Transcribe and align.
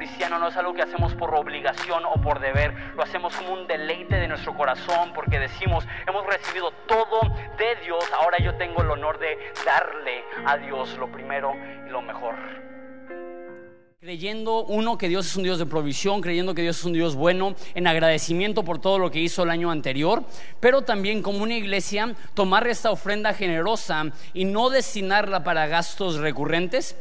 cristiano 0.00 0.38
no 0.38 0.48
es 0.48 0.56
algo 0.56 0.72
que 0.72 0.80
hacemos 0.80 1.14
por 1.14 1.34
obligación 1.34 2.06
o 2.06 2.18
por 2.22 2.40
deber, 2.40 2.72
lo 2.96 3.02
hacemos 3.02 3.36
como 3.36 3.52
un 3.52 3.66
deleite 3.66 4.16
de 4.16 4.28
nuestro 4.28 4.56
corazón 4.56 5.12
porque 5.14 5.38
decimos, 5.38 5.84
hemos 6.08 6.24
recibido 6.24 6.72
todo 6.88 7.20
de 7.58 7.76
Dios, 7.84 8.02
ahora 8.18 8.38
yo 8.42 8.54
tengo 8.54 8.80
el 8.80 8.90
honor 8.90 9.18
de 9.18 9.36
darle 9.66 10.24
a 10.46 10.56
Dios 10.56 10.96
lo 10.96 11.12
primero 11.12 11.52
y 11.86 11.90
lo 11.90 12.00
mejor. 12.00 12.34
Creyendo, 14.00 14.64
uno, 14.64 14.96
que 14.96 15.08
Dios 15.08 15.26
es 15.26 15.36
un 15.36 15.42
Dios 15.42 15.58
de 15.58 15.66
provisión, 15.66 16.22
creyendo 16.22 16.54
que 16.54 16.62
Dios 16.62 16.78
es 16.78 16.84
un 16.86 16.94
Dios 16.94 17.14
bueno, 17.14 17.54
en 17.74 17.86
agradecimiento 17.86 18.64
por 18.64 18.80
todo 18.80 18.98
lo 18.98 19.10
que 19.10 19.18
hizo 19.18 19.42
el 19.42 19.50
año 19.50 19.70
anterior, 19.70 20.24
pero 20.60 20.80
también 20.80 21.20
como 21.20 21.42
una 21.42 21.56
iglesia, 21.56 22.14
tomar 22.32 22.66
esta 22.66 22.90
ofrenda 22.90 23.34
generosa 23.34 24.06
y 24.32 24.46
no 24.46 24.70
destinarla 24.70 25.44
para 25.44 25.66
gastos 25.66 26.16
recurrentes, 26.16 26.96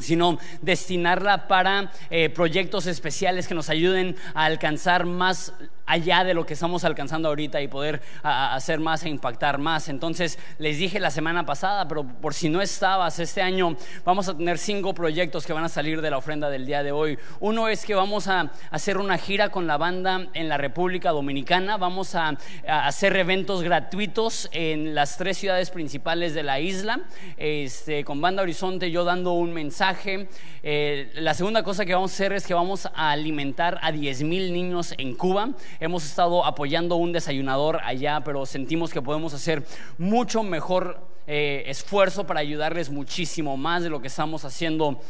sino 0.00 0.38
destinarla 0.62 1.48
para 1.48 1.92
eh, 2.10 2.30
proyectos 2.30 2.86
especiales 2.86 3.46
que 3.46 3.54
nos 3.54 3.70
ayuden 3.70 4.16
a 4.34 4.44
alcanzar 4.44 5.06
más 5.06 5.52
allá 5.90 6.22
de 6.22 6.34
lo 6.34 6.46
que 6.46 6.54
estamos 6.54 6.84
alcanzando 6.84 7.28
ahorita 7.28 7.60
y 7.60 7.66
poder 7.66 8.00
hacer 8.22 8.78
más 8.78 9.02
e 9.04 9.08
impactar 9.08 9.58
más. 9.58 9.88
Entonces, 9.88 10.38
les 10.58 10.78
dije 10.78 11.00
la 11.00 11.10
semana 11.10 11.44
pasada, 11.44 11.88
pero 11.88 12.04
por 12.04 12.32
si 12.32 12.48
no 12.48 12.62
estabas, 12.62 13.18
este 13.18 13.42
año 13.42 13.76
vamos 14.04 14.28
a 14.28 14.36
tener 14.36 14.58
cinco 14.58 14.94
proyectos 14.94 15.46
que 15.46 15.52
van 15.52 15.64
a 15.64 15.68
salir 15.68 16.00
de 16.00 16.10
la 16.10 16.18
ofrenda 16.18 16.48
del 16.48 16.64
día 16.64 16.84
de 16.84 16.92
hoy. 16.92 17.18
Uno 17.40 17.66
es 17.66 17.84
que 17.84 17.96
vamos 17.96 18.28
a 18.28 18.52
hacer 18.70 18.98
una 18.98 19.18
gira 19.18 19.48
con 19.48 19.66
la 19.66 19.78
banda 19.78 20.28
en 20.32 20.48
la 20.48 20.58
República 20.58 21.10
Dominicana. 21.10 21.76
Vamos 21.76 22.14
a, 22.14 22.38
hacer 22.68 23.16
eventos 23.16 23.62
gratuitos 23.62 24.48
en 24.52 24.94
las 24.94 25.16
tres 25.16 25.38
ciudades 25.38 25.70
principales 25.70 26.34
de 26.34 26.44
la 26.44 26.60
isla, 26.60 27.00
este, 27.36 28.04
con 28.04 28.20
Banda 28.20 28.42
Horizonte, 28.42 28.90
yo 28.92 29.04
dando 29.04 29.32
un 29.32 29.52
mensaje. 29.52 30.28
Eh, 30.62 31.10
la 31.14 31.34
segunda 31.34 31.62
cosa 31.62 31.84
que 31.84 31.94
vamos 31.94 32.12
a 32.12 32.14
hacer 32.14 32.32
es 32.32 32.46
que 32.46 32.54
vamos 32.54 32.86
a 32.86 33.10
alimentar 33.10 33.78
a 33.82 33.90
10 33.90 34.22
mil 34.22 34.52
niños 34.52 34.94
en 34.98 35.14
Cuba. 35.14 35.50
Hemos 35.80 36.04
estado 36.04 36.44
apoyando 36.44 36.96
un 36.96 37.10
desayunador 37.10 37.80
allá, 37.82 38.20
pero 38.22 38.44
sentimos 38.44 38.92
que 38.92 39.00
podemos 39.00 39.32
hacer 39.32 39.64
mucho 39.96 40.42
mejor 40.42 41.00
eh, 41.26 41.64
esfuerzo 41.68 42.26
para 42.26 42.40
ayudarles 42.40 42.90
muchísimo 42.90 43.56
más 43.56 43.82
de 43.82 43.88
lo 43.88 44.02
que 44.02 44.08
estamos 44.08 44.44
haciendo 44.44 45.00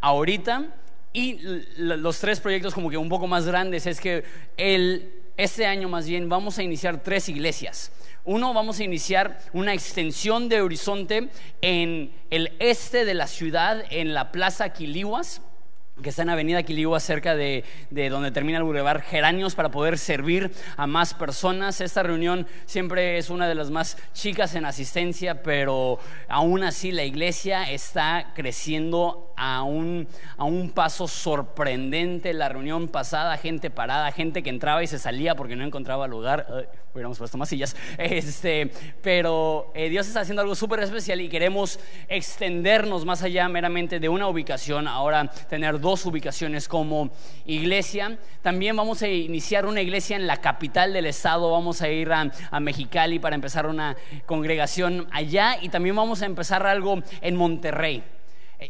ahorita. 0.00 0.64
Y 1.12 1.38
los 1.76 2.18
tres 2.18 2.40
proyectos 2.40 2.74
como 2.74 2.90
que 2.90 2.96
un 2.96 3.08
poco 3.08 3.28
más 3.28 3.46
grandes 3.46 3.86
es 3.86 4.00
que 4.00 4.24
este 5.36 5.64
año 5.64 5.88
más 5.88 6.08
bien 6.08 6.28
vamos 6.28 6.58
a 6.58 6.64
iniciar 6.64 7.02
tres 7.04 7.28
iglesias. 7.28 7.92
Uno, 8.24 8.52
vamos 8.52 8.80
a 8.80 8.84
iniciar 8.84 9.38
una 9.52 9.74
extensión 9.74 10.48
de 10.48 10.60
horizonte 10.60 11.28
en 11.62 12.10
el 12.30 12.52
este 12.58 13.04
de 13.04 13.14
la 13.14 13.28
ciudad, 13.28 13.84
en 13.90 14.12
la 14.12 14.32
Plaza 14.32 14.70
Quilihuas 14.70 15.40
que 16.02 16.10
está 16.10 16.22
en 16.22 16.30
Avenida 16.30 16.62
Quiligua, 16.62 17.00
cerca 17.00 17.34
de, 17.34 17.64
donde 17.90 18.30
termina 18.30 18.58
el 18.58 18.64
Boulevard 18.64 19.00
Geranios, 19.02 19.54
para 19.54 19.70
poder 19.70 19.98
servir 19.98 20.50
a 20.76 20.86
más 20.86 21.14
personas. 21.14 21.80
Esta 21.80 22.02
reunión 22.02 22.46
siempre 22.66 23.16
es 23.16 23.30
una 23.30 23.48
de 23.48 23.54
las 23.54 23.70
más 23.70 23.96
chicas 24.12 24.54
en 24.54 24.66
asistencia, 24.66 25.42
pero 25.42 25.98
aún 26.28 26.64
así 26.64 26.92
la 26.92 27.04
iglesia 27.04 27.70
está 27.70 28.32
creciendo 28.34 29.32
a 29.36 29.62
un, 29.62 30.08
a 30.36 30.44
un 30.44 30.70
paso 30.70 31.08
sorprendente. 31.08 32.34
La 32.34 32.48
reunión 32.48 32.88
pasada, 32.88 33.36
gente 33.38 33.70
parada, 33.70 34.12
gente 34.12 34.42
que 34.42 34.50
entraba 34.50 34.82
y 34.82 34.86
se 34.86 34.98
salía 34.98 35.34
porque 35.34 35.56
no 35.56 35.64
encontraba 35.64 36.06
lugar. 36.06 36.68
hubiéramos 36.92 37.18
puesto 37.18 37.38
más 37.38 37.48
sillas. 37.48 37.76
Este, 37.98 38.70
pero 39.02 39.72
eh, 39.74 39.88
Dios 39.88 40.06
está 40.06 40.20
haciendo 40.20 40.42
algo 40.42 40.54
súper 40.54 40.80
especial 40.80 41.20
y 41.20 41.28
queremos 41.28 41.80
extendernos 42.08 43.04
más 43.04 43.22
allá 43.22 43.48
meramente 43.48 43.98
de 44.00 44.08
una 44.08 44.28
ubicación. 44.28 44.88
Ahora 44.88 45.30
tener 45.48 45.80
dos 45.86 46.04
ubicaciones 46.04 46.66
como 46.66 47.10
iglesia. 47.44 48.18
También 48.42 48.74
vamos 48.74 49.02
a 49.02 49.08
iniciar 49.08 49.66
una 49.66 49.80
iglesia 49.80 50.16
en 50.16 50.26
la 50.26 50.40
capital 50.40 50.92
del 50.92 51.06
estado. 51.06 51.52
Vamos 51.52 51.80
a 51.80 51.88
ir 51.88 52.10
a, 52.12 52.28
Mexicali 52.60 53.20
para 53.20 53.36
empezar 53.36 53.66
una 53.66 53.96
congregación 54.26 55.06
allá 55.12 55.58
y 55.62 55.68
también 55.68 55.94
vamos 55.94 56.22
a 56.22 56.26
empezar 56.26 56.66
algo 56.66 57.02
en 57.20 57.36
Monterrey. 57.36 58.02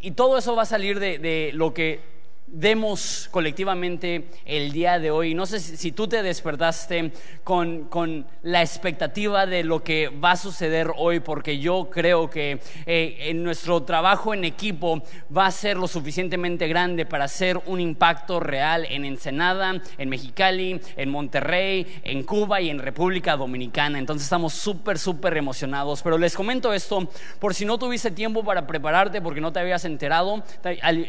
Y 0.02 0.10
todo 0.10 0.36
eso 0.36 0.54
va 0.54 0.62
a 0.62 0.66
salir 0.66 1.00
de, 1.00 1.18
de 1.18 1.52
lo 1.54 1.72
que 1.72 2.15
demos 2.46 3.28
colectivamente 3.32 4.28
el 4.44 4.72
día 4.72 4.98
de 4.98 5.10
hoy. 5.10 5.34
No 5.34 5.46
sé 5.46 5.58
si, 5.58 5.92
tú 5.92 6.06
te 6.06 6.22
despertaste 6.22 7.12
con, 7.42 8.26
la 8.42 8.62
expectativa 8.62 9.46
de 9.46 9.64
lo 9.64 9.82
que 9.82 10.08
va 10.08 10.32
a 10.32 10.36
suceder 10.36 10.92
hoy, 10.96 11.20
porque 11.20 11.58
yo 11.58 11.88
creo 11.90 12.30
que 12.30 12.60
eh, 12.86 13.16
en 13.22 13.42
nuestro 13.42 13.82
trabajo 13.82 14.32
en 14.32 14.44
equipo 14.44 15.02
va 15.36 15.46
a 15.46 15.50
ser 15.50 15.76
lo 15.76 15.88
suficientemente 15.88 16.68
grande 16.68 17.04
para 17.06 17.24
hacer 17.24 17.60
un 17.66 17.80
impacto 17.80 18.38
real 18.40 18.86
en 18.88 19.04
Ensenada, 19.04 19.82
en 19.98 20.08
Mexicali, 20.08 20.80
en 20.96 21.10
Monterrey, 21.10 22.00
en 22.04 22.22
Cuba 22.22 22.60
y 22.60 22.70
en 22.70 22.78
República 22.78 23.36
Dominicana. 23.36 23.98
Entonces 23.98 24.24
estamos 24.24 24.52
súper, 24.54 24.98
súper 24.98 25.36
emocionados. 25.36 26.02
Pero 26.02 26.18
les 26.18 26.34
comento 26.34 26.72
esto 26.72 27.08
por 27.40 27.54
si 27.54 27.64
no 27.64 27.78
tuviste 27.78 28.10
tiempo 28.10 28.44
para 28.44 28.66
prepararte, 28.66 29.20
porque 29.20 29.40
no 29.40 29.52
te 29.52 29.60
habías 29.60 29.84
enterado, 29.84 30.42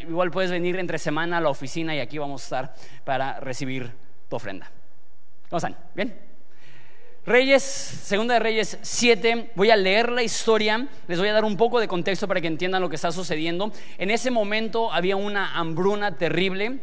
igual 0.08 0.30
puedes 0.30 0.50
venir 0.50 0.76
entre 0.76 0.98
semanas 0.98 1.27
a 1.34 1.40
la 1.40 1.48
oficina 1.48 1.94
y 1.94 2.00
aquí 2.00 2.18
vamos 2.18 2.42
a 2.42 2.44
estar 2.44 2.74
para 3.04 3.40
recibir 3.40 3.92
tu 4.28 4.36
ofrenda. 4.36 4.70
¿Cómo 5.48 5.58
están? 5.58 5.76
¿Bien? 5.94 6.28
Reyes, 7.24 7.62
segunda 7.62 8.34
de 8.34 8.40
Reyes 8.40 8.78
7, 8.80 9.52
voy 9.54 9.70
a 9.70 9.76
leer 9.76 10.10
la 10.10 10.22
historia, 10.22 10.88
les 11.06 11.18
voy 11.18 11.28
a 11.28 11.34
dar 11.34 11.44
un 11.44 11.58
poco 11.58 11.78
de 11.78 11.86
contexto 11.86 12.26
para 12.26 12.40
que 12.40 12.46
entiendan 12.46 12.80
lo 12.80 12.88
que 12.88 12.96
está 12.96 13.12
sucediendo. 13.12 13.70
En 13.98 14.10
ese 14.10 14.30
momento 14.30 14.90
había 14.90 15.16
una 15.16 15.58
hambruna 15.58 16.16
terrible 16.16 16.80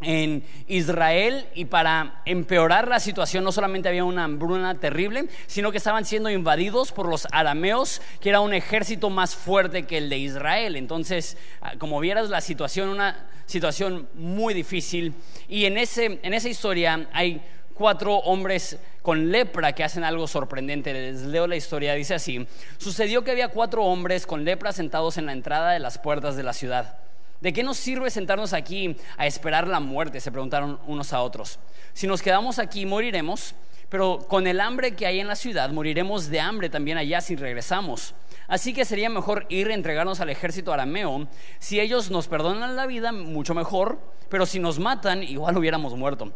en 0.00 0.44
Israel 0.68 1.46
y 1.54 1.64
para 1.64 2.22
empeorar 2.24 2.86
la 2.86 3.00
situación 3.00 3.42
no 3.42 3.50
solamente 3.50 3.88
había 3.88 4.04
una 4.04 4.24
hambruna 4.24 4.78
terrible, 4.78 5.28
sino 5.46 5.72
que 5.72 5.78
estaban 5.78 6.04
siendo 6.04 6.30
invadidos 6.30 6.92
por 6.92 7.08
los 7.08 7.26
arameos, 7.32 8.00
que 8.20 8.28
era 8.28 8.40
un 8.40 8.54
ejército 8.54 9.10
más 9.10 9.34
fuerte 9.34 9.84
que 9.86 9.98
el 9.98 10.08
de 10.08 10.18
Israel. 10.18 10.76
Entonces, 10.76 11.36
ah, 11.60 11.72
como 11.78 11.98
vieras 12.00 12.30
la 12.30 12.40
situación, 12.40 12.88
una 12.88 13.28
situación 13.46 14.08
muy 14.14 14.54
difícil. 14.54 15.14
Y 15.48 15.64
en, 15.64 15.78
ese, 15.78 16.20
en 16.22 16.34
esa 16.34 16.48
historia 16.48 17.08
hay 17.12 17.42
cuatro 17.74 18.16
hombres 18.18 18.78
con 19.02 19.32
lepra 19.32 19.72
que 19.72 19.82
hacen 19.82 20.04
algo 20.04 20.28
sorprendente. 20.28 20.92
Les 20.92 21.22
leo 21.22 21.46
la 21.46 21.56
historia, 21.56 21.94
dice 21.94 22.14
así, 22.14 22.46
sucedió 22.76 23.24
que 23.24 23.32
había 23.32 23.48
cuatro 23.48 23.84
hombres 23.84 24.26
con 24.26 24.44
lepra 24.44 24.72
sentados 24.72 25.16
en 25.16 25.26
la 25.26 25.32
entrada 25.32 25.72
de 25.72 25.80
las 25.80 25.98
puertas 25.98 26.36
de 26.36 26.42
la 26.44 26.52
ciudad. 26.52 27.07
¿De 27.40 27.52
qué 27.52 27.62
nos 27.62 27.76
sirve 27.76 28.10
sentarnos 28.10 28.52
aquí 28.52 28.96
a 29.16 29.26
esperar 29.26 29.68
la 29.68 29.78
muerte? 29.78 30.20
Se 30.20 30.32
preguntaron 30.32 30.80
unos 30.86 31.12
a 31.12 31.22
otros. 31.22 31.58
Si 31.92 32.06
nos 32.06 32.20
quedamos 32.20 32.58
aquí, 32.58 32.84
moriremos, 32.84 33.54
pero 33.88 34.18
con 34.28 34.46
el 34.46 34.60
hambre 34.60 34.96
que 34.96 35.06
hay 35.06 35.20
en 35.20 35.28
la 35.28 35.36
ciudad, 35.36 35.70
moriremos 35.70 36.28
de 36.28 36.40
hambre 36.40 36.68
también 36.68 36.98
allá 36.98 37.20
si 37.20 37.36
regresamos. 37.36 38.14
Así 38.48 38.72
que 38.72 38.84
sería 38.84 39.08
mejor 39.08 39.46
ir 39.50 39.68
a 39.68 39.74
entregarnos 39.74 40.20
al 40.20 40.30
ejército 40.30 40.72
arameo. 40.72 41.28
Si 41.58 41.78
ellos 41.78 42.10
nos 42.10 42.26
perdonan 42.26 42.74
la 42.76 42.86
vida, 42.86 43.12
mucho 43.12 43.54
mejor, 43.54 44.00
pero 44.28 44.44
si 44.44 44.58
nos 44.58 44.78
matan, 44.78 45.22
igual 45.22 45.56
hubiéramos 45.56 45.94
muerto. 45.94 46.32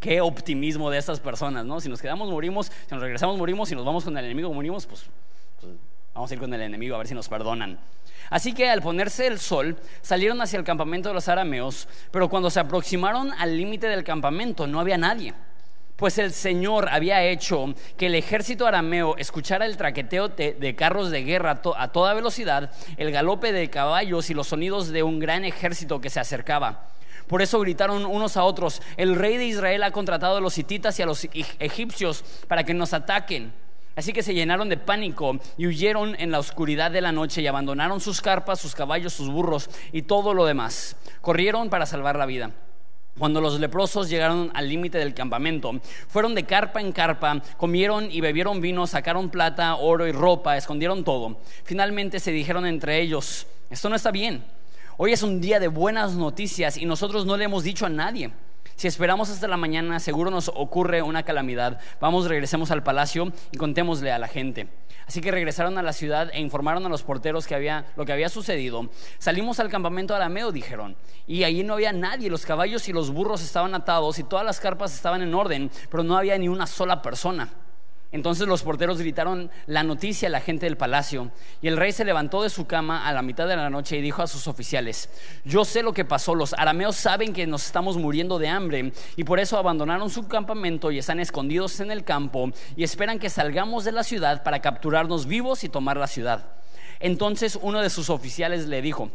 Qué 0.00 0.20
optimismo 0.20 0.90
de 0.90 0.98
estas 0.98 1.18
personas, 1.18 1.64
¿no? 1.64 1.80
Si 1.80 1.88
nos 1.88 2.00
quedamos, 2.00 2.30
morimos, 2.30 2.66
si 2.66 2.94
nos 2.94 3.02
regresamos, 3.02 3.38
morimos, 3.38 3.68
si 3.68 3.74
nos 3.74 3.84
vamos 3.84 4.04
con 4.04 4.16
el 4.16 4.24
enemigo, 4.24 4.52
morimos, 4.52 4.86
pues, 4.86 5.06
vamos 6.18 6.32
a 6.32 6.34
ir 6.34 6.40
con 6.40 6.52
el 6.52 6.60
enemigo 6.62 6.96
a 6.96 6.98
ver 6.98 7.06
si 7.06 7.14
nos 7.14 7.28
perdonan. 7.28 7.78
Así 8.28 8.52
que 8.52 8.68
al 8.68 8.82
ponerse 8.82 9.28
el 9.28 9.38
sol, 9.38 9.76
salieron 10.02 10.40
hacia 10.40 10.58
el 10.58 10.64
campamento 10.64 11.08
de 11.08 11.14
los 11.14 11.28
arameos, 11.28 11.86
pero 12.10 12.28
cuando 12.28 12.50
se 12.50 12.58
aproximaron 12.58 13.32
al 13.38 13.56
límite 13.56 13.86
del 13.86 14.02
campamento 14.02 14.66
no 14.66 14.80
había 14.80 14.98
nadie, 14.98 15.32
pues 15.94 16.18
el 16.18 16.32
Señor 16.32 16.88
había 16.88 17.22
hecho 17.22 17.72
que 17.96 18.06
el 18.06 18.16
ejército 18.16 18.66
arameo 18.66 19.16
escuchara 19.16 19.64
el 19.64 19.76
traqueteo 19.76 20.26
de 20.26 20.74
carros 20.76 21.12
de 21.12 21.22
guerra 21.22 21.62
a 21.76 21.88
toda 21.92 22.14
velocidad, 22.14 22.72
el 22.96 23.12
galope 23.12 23.52
de 23.52 23.70
caballos 23.70 24.28
y 24.28 24.34
los 24.34 24.48
sonidos 24.48 24.88
de 24.88 25.04
un 25.04 25.20
gran 25.20 25.44
ejército 25.44 26.00
que 26.00 26.10
se 26.10 26.18
acercaba. 26.18 26.88
Por 27.28 27.42
eso 27.42 27.60
gritaron 27.60 28.04
unos 28.04 28.36
a 28.36 28.42
otros, 28.42 28.82
el 28.96 29.14
rey 29.14 29.36
de 29.36 29.46
Israel 29.46 29.84
ha 29.84 29.92
contratado 29.92 30.38
a 30.38 30.40
los 30.40 30.58
hititas 30.58 30.98
y 30.98 31.02
a 31.02 31.06
los 31.06 31.28
egipcios 31.60 32.24
para 32.48 32.64
que 32.64 32.74
nos 32.74 32.92
ataquen. 32.92 33.52
Así 33.98 34.12
que 34.12 34.22
se 34.22 34.32
llenaron 34.32 34.68
de 34.68 34.76
pánico 34.76 35.40
y 35.56 35.66
huyeron 35.66 36.14
en 36.20 36.30
la 36.30 36.38
oscuridad 36.38 36.92
de 36.92 37.00
la 37.00 37.10
noche 37.10 37.42
y 37.42 37.48
abandonaron 37.48 37.98
sus 37.98 38.20
carpas, 38.20 38.60
sus 38.60 38.72
caballos, 38.72 39.12
sus 39.12 39.28
burros 39.28 39.68
y 39.90 40.02
todo 40.02 40.34
lo 40.34 40.46
demás. 40.46 40.94
Corrieron 41.20 41.68
para 41.68 41.84
salvar 41.84 42.14
la 42.14 42.24
vida. 42.24 42.52
Cuando 43.18 43.40
los 43.40 43.58
leprosos 43.58 44.08
llegaron 44.08 44.52
al 44.54 44.68
límite 44.68 44.98
del 44.98 45.14
campamento, 45.14 45.80
fueron 46.06 46.36
de 46.36 46.44
carpa 46.44 46.80
en 46.80 46.92
carpa, 46.92 47.42
comieron 47.56 48.08
y 48.12 48.20
bebieron 48.20 48.60
vino, 48.60 48.86
sacaron 48.86 49.30
plata, 49.30 49.74
oro 49.74 50.06
y 50.06 50.12
ropa, 50.12 50.56
escondieron 50.56 51.02
todo. 51.02 51.40
Finalmente 51.64 52.20
se 52.20 52.30
dijeron 52.30 52.66
entre 52.66 53.00
ellos, 53.00 53.48
esto 53.68 53.88
no 53.88 53.96
está 53.96 54.12
bien. 54.12 54.44
Hoy 54.96 55.12
es 55.12 55.24
un 55.24 55.40
día 55.40 55.58
de 55.58 55.66
buenas 55.66 56.14
noticias 56.14 56.76
y 56.76 56.86
nosotros 56.86 57.26
no 57.26 57.36
le 57.36 57.46
hemos 57.46 57.64
dicho 57.64 57.84
a 57.84 57.88
nadie. 57.88 58.30
Si 58.78 58.86
esperamos 58.86 59.28
hasta 59.28 59.48
la 59.48 59.56
mañana, 59.56 59.98
seguro 59.98 60.30
nos 60.30 60.52
ocurre 60.54 61.02
una 61.02 61.24
calamidad. 61.24 61.80
Vamos, 62.00 62.28
regresemos 62.28 62.70
al 62.70 62.84
palacio 62.84 63.32
y 63.50 63.56
contémosle 63.56 64.12
a 64.12 64.20
la 64.20 64.28
gente. 64.28 64.68
Así 65.04 65.20
que 65.20 65.32
regresaron 65.32 65.78
a 65.78 65.82
la 65.82 65.92
ciudad 65.92 66.30
e 66.32 66.40
informaron 66.40 66.86
a 66.86 66.88
los 66.88 67.02
porteros 67.02 67.48
que 67.48 67.56
había, 67.56 67.86
lo 67.96 68.06
que 68.06 68.12
había 68.12 68.28
sucedido. 68.28 68.88
Salimos 69.18 69.58
al 69.58 69.68
campamento 69.68 70.14
arameo, 70.14 70.52
dijeron, 70.52 70.96
y 71.26 71.42
allí 71.42 71.64
no 71.64 71.74
había 71.74 71.92
nadie. 71.92 72.30
Los 72.30 72.46
caballos 72.46 72.88
y 72.88 72.92
los 72.92 73.10
burros 73.10 73.42
estaban 73.42 73.74
atados 73.74 74.20
y 74.20 74.22
todas 74.22 74.46
las 74.46 74.60
carpas 74.60 74.94
estaban 74.94 75.22
en 75.22 75.34
orden, 75.34 75.72
pero 75.90 76.04
no 76.04 76.16
había 76.16 76.38
ni 76.38 76.46
una 76.46 76.68
sola 76.68 77.02
persona. 77.02 77.48
Entonces 78.10 78.48
los 78.48 78.62
porteros 78.62 78.98
gritaron 78.98 79.50
la 79.66 79.82
noticia 79.82 80.28
a 80.28 80.30
la 80.30 80.40
gente 80.40 80.64
del 80.64 80.78
palacio 80.78 81.30
y 81.60 81.68
el 81.68 81.76
rey 81.76 81.92
se 81.92 82.06
levantó 82.06 82.42
de 82.42 82.48
su 82.48 82.66
cama 82.66 83.06
a 83.06 83.12
la 83.12 83.20
mitad 83.20 83.46
de 83.46 83.56
la 83.56 83.68
noche 83.68 83.98
y 83.98 84.00
dijo 84.00 84.22
a 84.22 84.26
sus 84.26 84.48
oficiales, 84.48 85.10
yo 85.44 85.66
sé 85.66 85.82
lo 85.82 85.92
que 85.92 86.06
pasó, 86.06 86.34
los 86.34 86.54
arameos 86.54 86.96
saben 86.96 87.34
que 87.34 87.46
nos 87.46 87.66
estamos 87.66 87.98
muriendo 87.98 88.38
de 88.38 88.48
hambre 88.48 88.92
y 89.16 89.24
por 89.24 89.40
eso 89.40 89.58
abandonaron 89.58 90.08
su 90.08 90.26
campamento 90.26 90.90
y 90.90 90.98
están 90.98 91.20
escondidos 91.20 91.80
en 91.80 91.90
el 91.90 92.02
campo 92.02 92.50
y 92.76 92.82
esperan 92.82 93.18
que 93.18 93.28
salgamos 93.28 93.84
de 93.84 93.92
la 93.92 94.04
ciudad 94.04 94.42
para 94.42 94.60
capturarnos 94.60 95.26
vivos 95.26 95.62
y 95.62 95.68
tomar 95.68 95.98
la 95.98 96.06
ciudad. 96.06 96.52
Entonces 97.00 97.58
uno 97.60 97.82
de 97.82 97.90
sus 97.90 98.08
oficiales 98.08 98.68
le 98.68 98.80
dijo, 98.80 99.10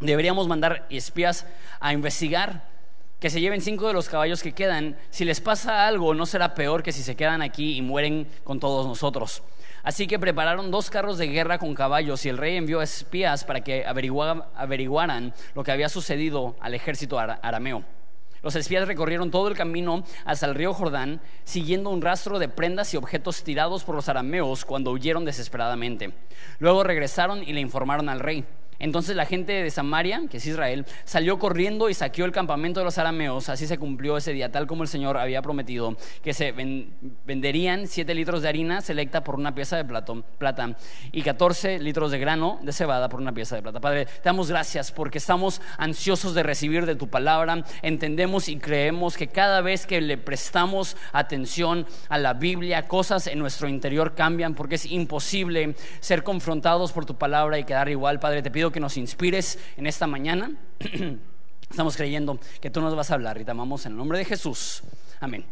deberíamos 0.00 0.48
mandar 0.48 0.86
espías 0.90 1.46
a 1.78 1.92
investigar 1.92 2.73
que 3.24 3.30
se 3.30 3.40
lleven 3.40 3.62
cinco 3.62 3.86
de 3.86 3.94
los 3.94 4.10
caballos 4.10 4.42
que 4.42 4.52
quedan. 4.52 4.98
Si 5.08 5.24
les 5.24 5.40
pasa 5.40 5.86
algo, 5.86 6.12
no 6.12 6.26
será 6.26 6.52
peor 6.52 6.82
que 6.82 6.92
si 6.92 7.02
se 7.02 7.16
quedan 7.16 7.40
aquí 7.40 7.78
y 7.78 7.80
mueren 7.80 8.28
con 8.44 8.60
todos 8.60 8.86
nosotros. 8.86 9.42
Así 9.82 10.06
que 10.06 10.18
prepararon 10.18 10.70
dos 10.70 10.90
carros 10.90 11.16
de 11.16 11.28
guerra 11.28 11.56
con 11.56 11.74
caballos 11.74 12.26
y 12.26 12.28
el 12.28 12.36
rey 12.36 12.58
envió 12.58 12.82
espías 12.82 13.44
para 13.44 13.62
que 13.62 13.86
averiguaran 13.86 15.32
lo 15.54 15.64
que 15.64 15.72
había 15.72 15.88
sucedido 15.88 16.54
al 16.60 16.74
ejército 16.74 17.18
arameo. 17.18 17.82
Los 18.42 18.56
espías 18.56 18.86
recorrieron 18.86 19.30
todo 19.30 19.48
el 19.48 19.56
camino 19.56 20.04
hasta 20.26 20.44
el 20.44 20.54
río 20.54 20.74
Jordán, 20.74 21.22
siguiendo 21.44 21.88
un 21.88 22.02
rastro 22.02 22.38
de 22.38 22.50
prendas 22.50 22.92
y 22.92 22.98
objetos 22.98 23.42
tirados 23.42 23.84
por 23.84 23.94
los 23.94 24.10
arameos 24.10 24.66
cuando 24.66 24.90
huyeron 24.90 25.24
desesperadamente. 25.24 26.12
Luego 26.58 26.84
regresaron 26.84 27.42
y 27.42 27.54
le 27.54 27.60
informaron 27.60 28.10
al 28.10 28.20
rey. 28.20 28.44
Entonces 28.84 29.16
la 29.16 29.24
gente 29.24 29.52
de 29.52 29.70
Samaria, 29.70 30.24
que 30.30 30.36
es 30.36 30.46
Israel, 30.46 30.84
salió 31.04 31.38
corriendo 31.38 31.88
y 31.88 31.94
saqueó 31.94 32.26
el 32.26 32.32
campamento 32.32 32.80
de 32.80 32.84
los 32.84 32.98
arameos. 32.98 33.48
Así 33.48 33.66
se 33.66 33.78
cumplió 33.78 34.18
ese 34.18 34.34
día, 34.34 34.52
tal 34.52 34.66
como 34.66 34.82
el 34.82 34.90
Señor 34.90 35.16
había 35.16 35.40
prometido, 35.40 35.96
que 36.22 36.34
se 36.34 36.52
venderían 37.24 37.86
7 37.86 38.14
litros 38.14 38.42
de 38.42 38.50
harina 38.50 38.82
selecta 38.82 39.24
por 39.24 39.36
una 39.36 39.54
pieza 39.54 39.82
de 39.82 39.86
plata 39.86 40.76
y 41.12 41.22
14 41.22 41.78
litros 41.78 42.10
de 42.10 42.18
grano 42.18 42.60
de 42.62 42.72
cebada 42.72 43.08
por 43.08 43.22
una 43.22 43.32
pieza 43.32 43.56
de 43.56 43.62
plata. 43.62 43.80
Padre, 43.80 44.04
te 44.04 44.22
damos 44.22 44.50
gracias 44.50 44.92
porque 44.92 45.16
estamos 45.16 45.62
ansiosos 45.78 46.34
de 46.34 46.42
recibir 46.42 46.84
de 46.84 46.94
tu 46.94 47.08
palabra. 47.08 47.64
Entendemos 47.80 48.50
y 48.50 48.58
creemos 48.58 49.16
que 49.16 49.28
cada 49.28 49.62
vez 49.62 49.86
que 49.86 50.02
le 50.02 50.18
prestamos 50.18 50.94
atención 51.12 51.86
a 52.10 52.18
la 52.18 52.34
Biblia, 52.34 52.86
cosas 52.86 53.28
en 53.28 53.38
nuestro 53.38 53.66
interior 53.66 54.14
cambian 54.14 54.54
porque 54.54 54.74
es 54.74 54.84
imposible 54.84 55.74
ser 56.00 56.22
confrontados 56.22 56.92
por 56.92 57.06
tu 57.06 57.16
palabra 57.16 57.58
y 57.58 57.64
quedar 57.64 57.88
igual. 57.88 58.20
Padre, 58.20 58.42
te 58.42 58.50
pido 58.50 58.73
que 58.74 58.80
nos 58.80 58.96
inspires 58.96 59.56
en 59.76 59.86
esta 59.86 60.08
mañana. 60.08 60.50
Estamos 61.70 61.96
creyendo 61.96 62.40
que 62.60 62.70
tú 62.70 62.80
nos 62.80 62.94
vas 62.96 63.10
a 63.12 63.14
hablar 63.14 63.40
y 63.40 63.44
te 63.44 63.52
amamos 63.52 63.86
en 63.86 63.92
el 63.92 63.98
nombre 63.98 64.18
de 64.18 64.24
Jesús. 64.24 64.82
Amén. 65.20 65.46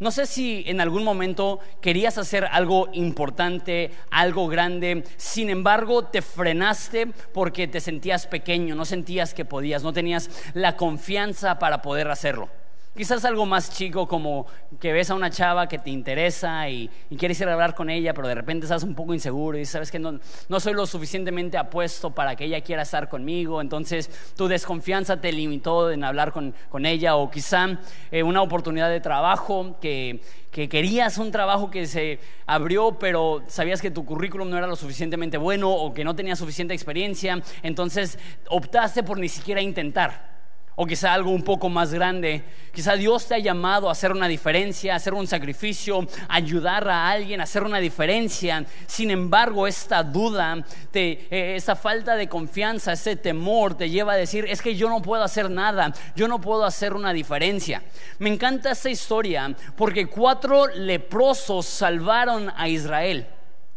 No 0.00 0.10
sé 0.10 0.26
si 0.26 0.64
en 0.66 0.80
algún 0.80 1.04
momento 1.04 1.60
querías 1.80 2.18
hacer 2.18 2.44
algo 2.44 2.88
importante, 2.92 3.92
algo 4.10 4.48
grande, 4.48 5.04
sin 5.16 5.48
embargo 5.48 6.04
te 6.04 6.22
frenaste 6.22 7.06
porque 7.32 7.68
te 7.68 7.80
sentías 7.80 8.26
pequeño, 8.26 8.74
no 8.74 8.84
sentías 8.84 9.32
que 9.32 9.44
podías, 9.44 9.84
no 9.84 9.92
tenías 9.92 10.28
la 10.52 10.76
confianza 10.76 11.60
para 11.60 11.80
poder 11.82 12.10
hacerlo. 12.10 12.50
Quizás 12.96 13.26
algo 13.26 13.44
más 13.44 13.70
chico 13.70 14.08
como 14.08 14.46
que 14.80 14.90
ves 14.90 15.10
a 15.10 15.14
una 15.14 15.28
chava 15.28 15.68
que 15.68 15.78
te 15.78 15.90
interesa 15.90 16.68
y, 16.70 16.90
quieres 17.18 17.38
ir 17.40 17.48
a 17.48 17.52
hablar 17.52 17.74
con 17.74 17.90
ella, 17.90 18.14
pero 18.14 18.26
de 18.26 18.34
repente 18.34 18.64
estás 18.64 18.82
un 18.84 18.94
poco 18.94 19.12
inseguro 19.12 19.58
y 19.58 19.66
sabes 19.66 19.90
que 19.90 19.98
no, 19.98 20.18
soy 20.58 20.72
lo 20.72 20.86
suficientemente 20.86 21.58
apuesto 21.58 22.14
para 22.14 22.34
que 22.36 22.46
ella 22.46 22.62
quiera 22.62 22.82
estar 22.82 23.10
conmigo. 23.10 23.60
Entonces 23.60 24.10
tu 24.34 24.48
desconfianza 24.48 25.20
te 25.20 25.30
limitó 25.30 25.90
en 25.90 26.04
hablar 26.04 26.32
con, 26.32 26.54
ella 26.86 27.16
o 27.16 27.30
quizá 27.30 27.78
eh, 28.10 28.22
una 28.22 28.40
oportunidad 28.40 28.88
de 28.88 29.00
trabajo 29.00 29.76
que, 29.80 30.22
que 30.50 30.68
querías 30.68 31.18
un 31.18 31.30
trabajo 31.30 31.70
que 31.70 31.86
se 31.86 32.18
abrió, 32.46 32.98
pero 32.98 33.42
sabías 33.46 33.82
que 33.82 33.90
tu 33.90 34.06
currículum 34.06 34.48
no 34.48 34.56
era 34.56 34.66
lo 34.66 34.76
suficientemente 34.76 35.36
bueno 35.36 35.70
o 35.70 35.92
que 35.92 36.02
no 36.02 36.16
tenía 36.16 36.34
suficiente 36.34 36.72
experiencia, 36.72 37.42
entonces 37.62 38.18
optaste 38.48 39.02
por 39.02 39.18
ni 39.18 39.28
siquiera 39.28 39.60
intentar 39.60 40.35
o 40.76 40.86
quizá 40.86 41.12
algo 41.12 41.30
un 41.30 41.42
poco 41.42 41.68
más 41.68 41.92
grande. 41.92 42.44
Quizá 42.72 42.94
Dios 42.94 43.26
te 43.26 43.34
ha 43.34 43.38
llamado 43.38 43.88
a 43.88 43.92
hacer 43.92 44.12
una 44.12 44.28
diferencia, 44.28 44.92
a 44.92 44.96
hacer 44.96 45.14
un 45.14 45.26
sacrificio, 45.26 46.06
ayudar 46.28 46.86
a 46.88 47.08
alguien 47.08 47.40
a 47.40 47.44
hacer 47.44 47.64
una 47.64 47.78
diferencia. 47.78 48.64
Sin 48.86 49.10
embargo, 49.10 49.66
esta 49.66 50.02
duda, 50.02 50.62
te, 50.90 51.26
eh, 51.30 51.56
esta 51.56 51.74
falta 51.74 52.14
de 52.14 52.28
confianza, 52.28 52.92
ese 52.92 53.16
temor 53.16 53.74
te 53.74 53.88
lleva 53.88 54.12
a 54.12 54.16
decir, 54.16 54.44
es 54.48 54.60
que 54.60 54.76
yo 54.76 54.90
no 54.90 55.00
puedo 55.00 55.24
hacer 55.24 55.50
nada, 55.50 55.92
yo 56.14 56.28
no 56.28 56.40
puedo 56.40 56.64
hacer 56.64 56.92
una 56.92 57.14
diferencia. 57.14 57.82
Me 58.18 58.28
encanta 58.28 58.72
esta 58.72 58.90
historia 58.90 59.56
porque 59.76 60.06
cuatro 60.06 60.66
leprosos 60.66 61.64
salvaron 61.64 62.52
a 62.54 62.68
Israel. 62.68 63.26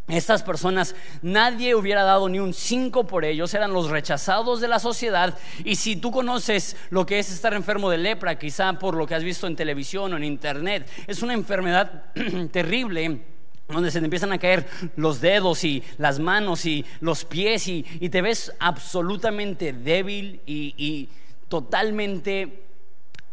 Estas 0.09 0.41
personas, 0.41 0.95
nadie 1.21 1.75
hubiera 1.75 2.03
dado 2.03 2.29
ni 2.29 2.39
un 2.39 2.53
cinco 2.53 3.05
por 3.05 3.25
ellos, 3.25 3.53
eran 3.53 3.73
los 3.73 3.89
rechazados 3.89 4.59
de 4.59 4.67
la 4.67 4.79
sociedad. 4.79 5.37
Y 5.63 5.75
si 5.75 5.95
tú 5.95 6.11
conoces 6.11 6.75
lo 6.89 7.05
que 7.05 7.19
es 7.19 7.31
estar 7.31 7.53
enfermo 7.53 7.89
de 7.91 7.99
lepra, 7.99 8.39
quizá 8.39 8.73
por 8.73 8.95
lo 8.95 9.05
que 9.05 9.13
has 9.13 9.23
visto 9.23 9.45
en 9.45 9.55
televisión 9.55 10.11
o 10.13 10.17
en 10.17 10.23
internet, 10.23 10.89
es 11.05 11.21
una 11.21 11.33
enfermedad 11.33 12.05
terrible 12.51 13.21
donde 13.67 13.91
se 13.91 13.99
te 13.99 14.05
empiezan 14.05 14.31
a 14.31 14.39
caer 14.39 14.67
los 14.95 15.21
dedos 15.21 15.63
y 15.63 15.83
las 15.99 16.17
manos 16.17 16.65
y 16.65 16.85
los 17.01 17.23
pies 17.23 17.67
y, 17.67 17.83
te 17.83 18.21
ves 18.23 18.51
absolutamente 18.59 19.73
débil 19.73 20.41
y, 20.47 21.07
totalmente 21.49 22.63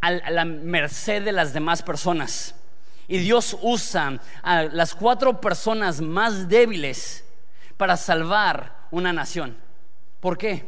a 0.00 0.11
la 0.31 0.44
merced 0.44 1.25
de 1.25 1.32
las 1.32 1.52
demás 1.52 1.82
personas. 1.82 2.55
Y 3.08 3.19
Dios 3.19 3.56
usa 3.62 4.20
a 4.43 4.62
las 4.64 4.94
cuatro 4.94 5.41
personas 5.41 6.00
más 6.00 6.49
débiles 6.49 7.25
para 7.76 7.97
salvar 7.97 8.76
una 8.91 9.12
nación. 9.12 9.56
¿Por 10.20 10.38
qué? 10.38 10.64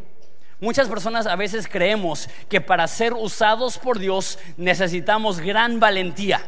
Muchas 0.61 0.89
personas 0.89 1.27
a 1.27 1.37
veces 1.37 1.69
creemos 1.69 2.29
que 2.49 2.61
para 2.61 2.87
ser 2.89 3.15
usados 3.15 3.79
por 3.79 3.99
Dios 3.99 4.39
necesitamos 4.57 5.39
gran 5.41 5.79
valentía. 5.79 6.45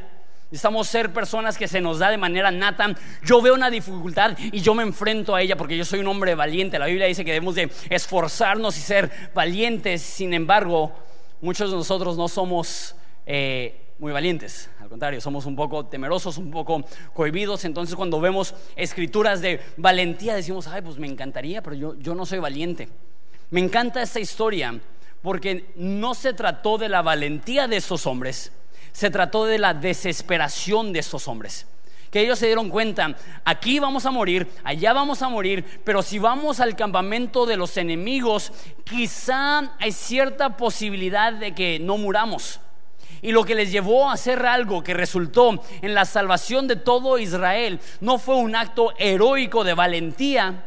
Necesitamos 0.51 0.89
ser 0.89 1.13
personas 1.13 1.57
que 1.57 1.69
se 1.69 1.81
nos 1.81 2.01
da 2.01 2.11
de 2.11 2.17
manera 2.17 2.51
nata. 2.51 2.93
Yo 3.25 3.41
veo 3.41 3.55
una 3.55 3.71
dificultad 3.71 4.37
y 4.37 4.61
yo 4.61 4.75
me 4.75 4.83
enfrento 4.83 5.37
a 5.37 5.43
ella 5.43 5.57
porque 5.57 5.77
yo 5.77 5.85
soy 5.85 6.01
un 6.01 6.09
hombre 6.09 6.35
valiente. 6.35 6.77
La 6.77 6.87
Biblia 6.87 7.07
dice 7.07 7.25
que 7.25 7.33
debemos 7.33 7.55
de 7.55 7.71
esforzarnos 7.89 8.77
y 8.77 8.81
ser 8.81 9.11
valientes. 9.33 10.03
Sin 10.03 10.35
embargo, 10.35 10.93
muchos 11.41 11.71
de 11.71 11.77
nosotros 11.77 12.17
no 12.17 12.27
somos 12.27 12.97
eh, 13.27 13.95
muy 14.01 14.13
valientes. 14.13 14.69
Contrario, 14.91 15.21
somos 15.21 15.47
un 15.47 15.55
poco 15.55 15.87
temerosos, 15.87 16.37
un 16.37 16.51
poco 16.51 16.85
cohibidos. 17.15 17.65
Entonces 17.65 17.95
cuando 17.95 18.21
vemos 18.21 18.57
escrituras 18.75 19.41
de 19.41 19.61
valentía 19.77 20.35
decimos, 20.35 20.67
ay, 20.67 20.83
pues 20.83 20.99
me 20.99 21.07
encantaría, 21.07 21.63
pero 21.63 21.77
yo, 21.77 21.95
yo 22.01 22.17
no 22.17 22.27
soy 22.27 22.41
valiente. 22.41 22.89
Me 23.51 23.61
encanta 23.61 24.03
esta 24.03 24.19
historia 24.19 24.81
porque 25.23 25.73
no 25.77 26.15
se 26.15 26.33
trató 26.33 26.77
de 26.77 26.89
la 26.89 27.03
valentía 27.03 27.69
de 27.69 27.77
esos 27.77 28.05
hombres, 28.05 28.51
se 28.91 29.11
trató 29.11 29.47
de 29.47 29.59
la 29.61 29.75
desesperación 29.75 30.93
de 30.93 30.99
esos 30.99 31.29
hombres. 31.29 31.69
Que 32.11 32.23
ellos 32.23 32.41
se 32.41 32.47
dieron 32.47 32.69
cuenta, 32.69 33.15
aquí 33.45 33.79
vamos 33.79 34.07
a 34.07 34.11
morir, 34.11 34.49
allá 34.65 34.93
vamos 34.93 35.23
a 35.23 35.29
morir, 35.29 35.65
pero 35.85 36.03
si 36.03 36.19
vamos 36.19 36.59
al 36.59 36.75
campamento 36.75 37.47
de 37.47 37.57
los 37.57 37.77
enemigos, 37.77 38.53
quizá 38.83 39.77
hay 39.79 39.93
cierta 39.93 40.57
posibilidad 40.57 41.33
de 41.33 41.55
que 41.55 41.79
no 41.79 41.97
muramos. 41.97 42.59
Y 43.23 43.33
lo 43.33 43.45
que 43.45 43.55
les 43.55 43.71
llevó 43.71 44.09
a 44.09 44.15
hacer 44.15 44.45
algo 44.47 44.83
que 44.83 44.95
resultó 44.95 45.63
en 45.83 45.95
la 45.95 46.05
salvación 46.05 46.67
de 46.67 46.77
todo 46.77 47.19
Israel 47.19 47.81
no 48.01 48.19
fue 48.19 48.37
un 48.37 48.57
acto 48.57 48.95
heroico 48.99 49.65
de 49.65 49.75
valentía, 49.75 50.65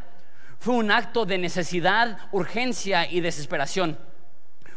fue 0.59 0.75
un 0.75 0.91
acto 0.91 1.25
de 1.25 1.37
necesidad, 1.37 2.17
urgencia 2.31 3.09
y 3.09 3.21
desesperación. 3.21 3.97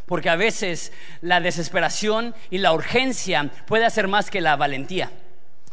Porque 0.06 0.30
a 0.30 0.36
veces 0.36 0.92
la 1.20 1.40
desesperación 1.40 2.34
y 2.50 2.58
la 2.58 2.72
urgencia 2.72 3.50
puede 3.66 3.84
hacer 3.84 4.08
más 4.08 4.30
que 4.30 4.40
la 4.40 4.56
valentía. 4.56 5.10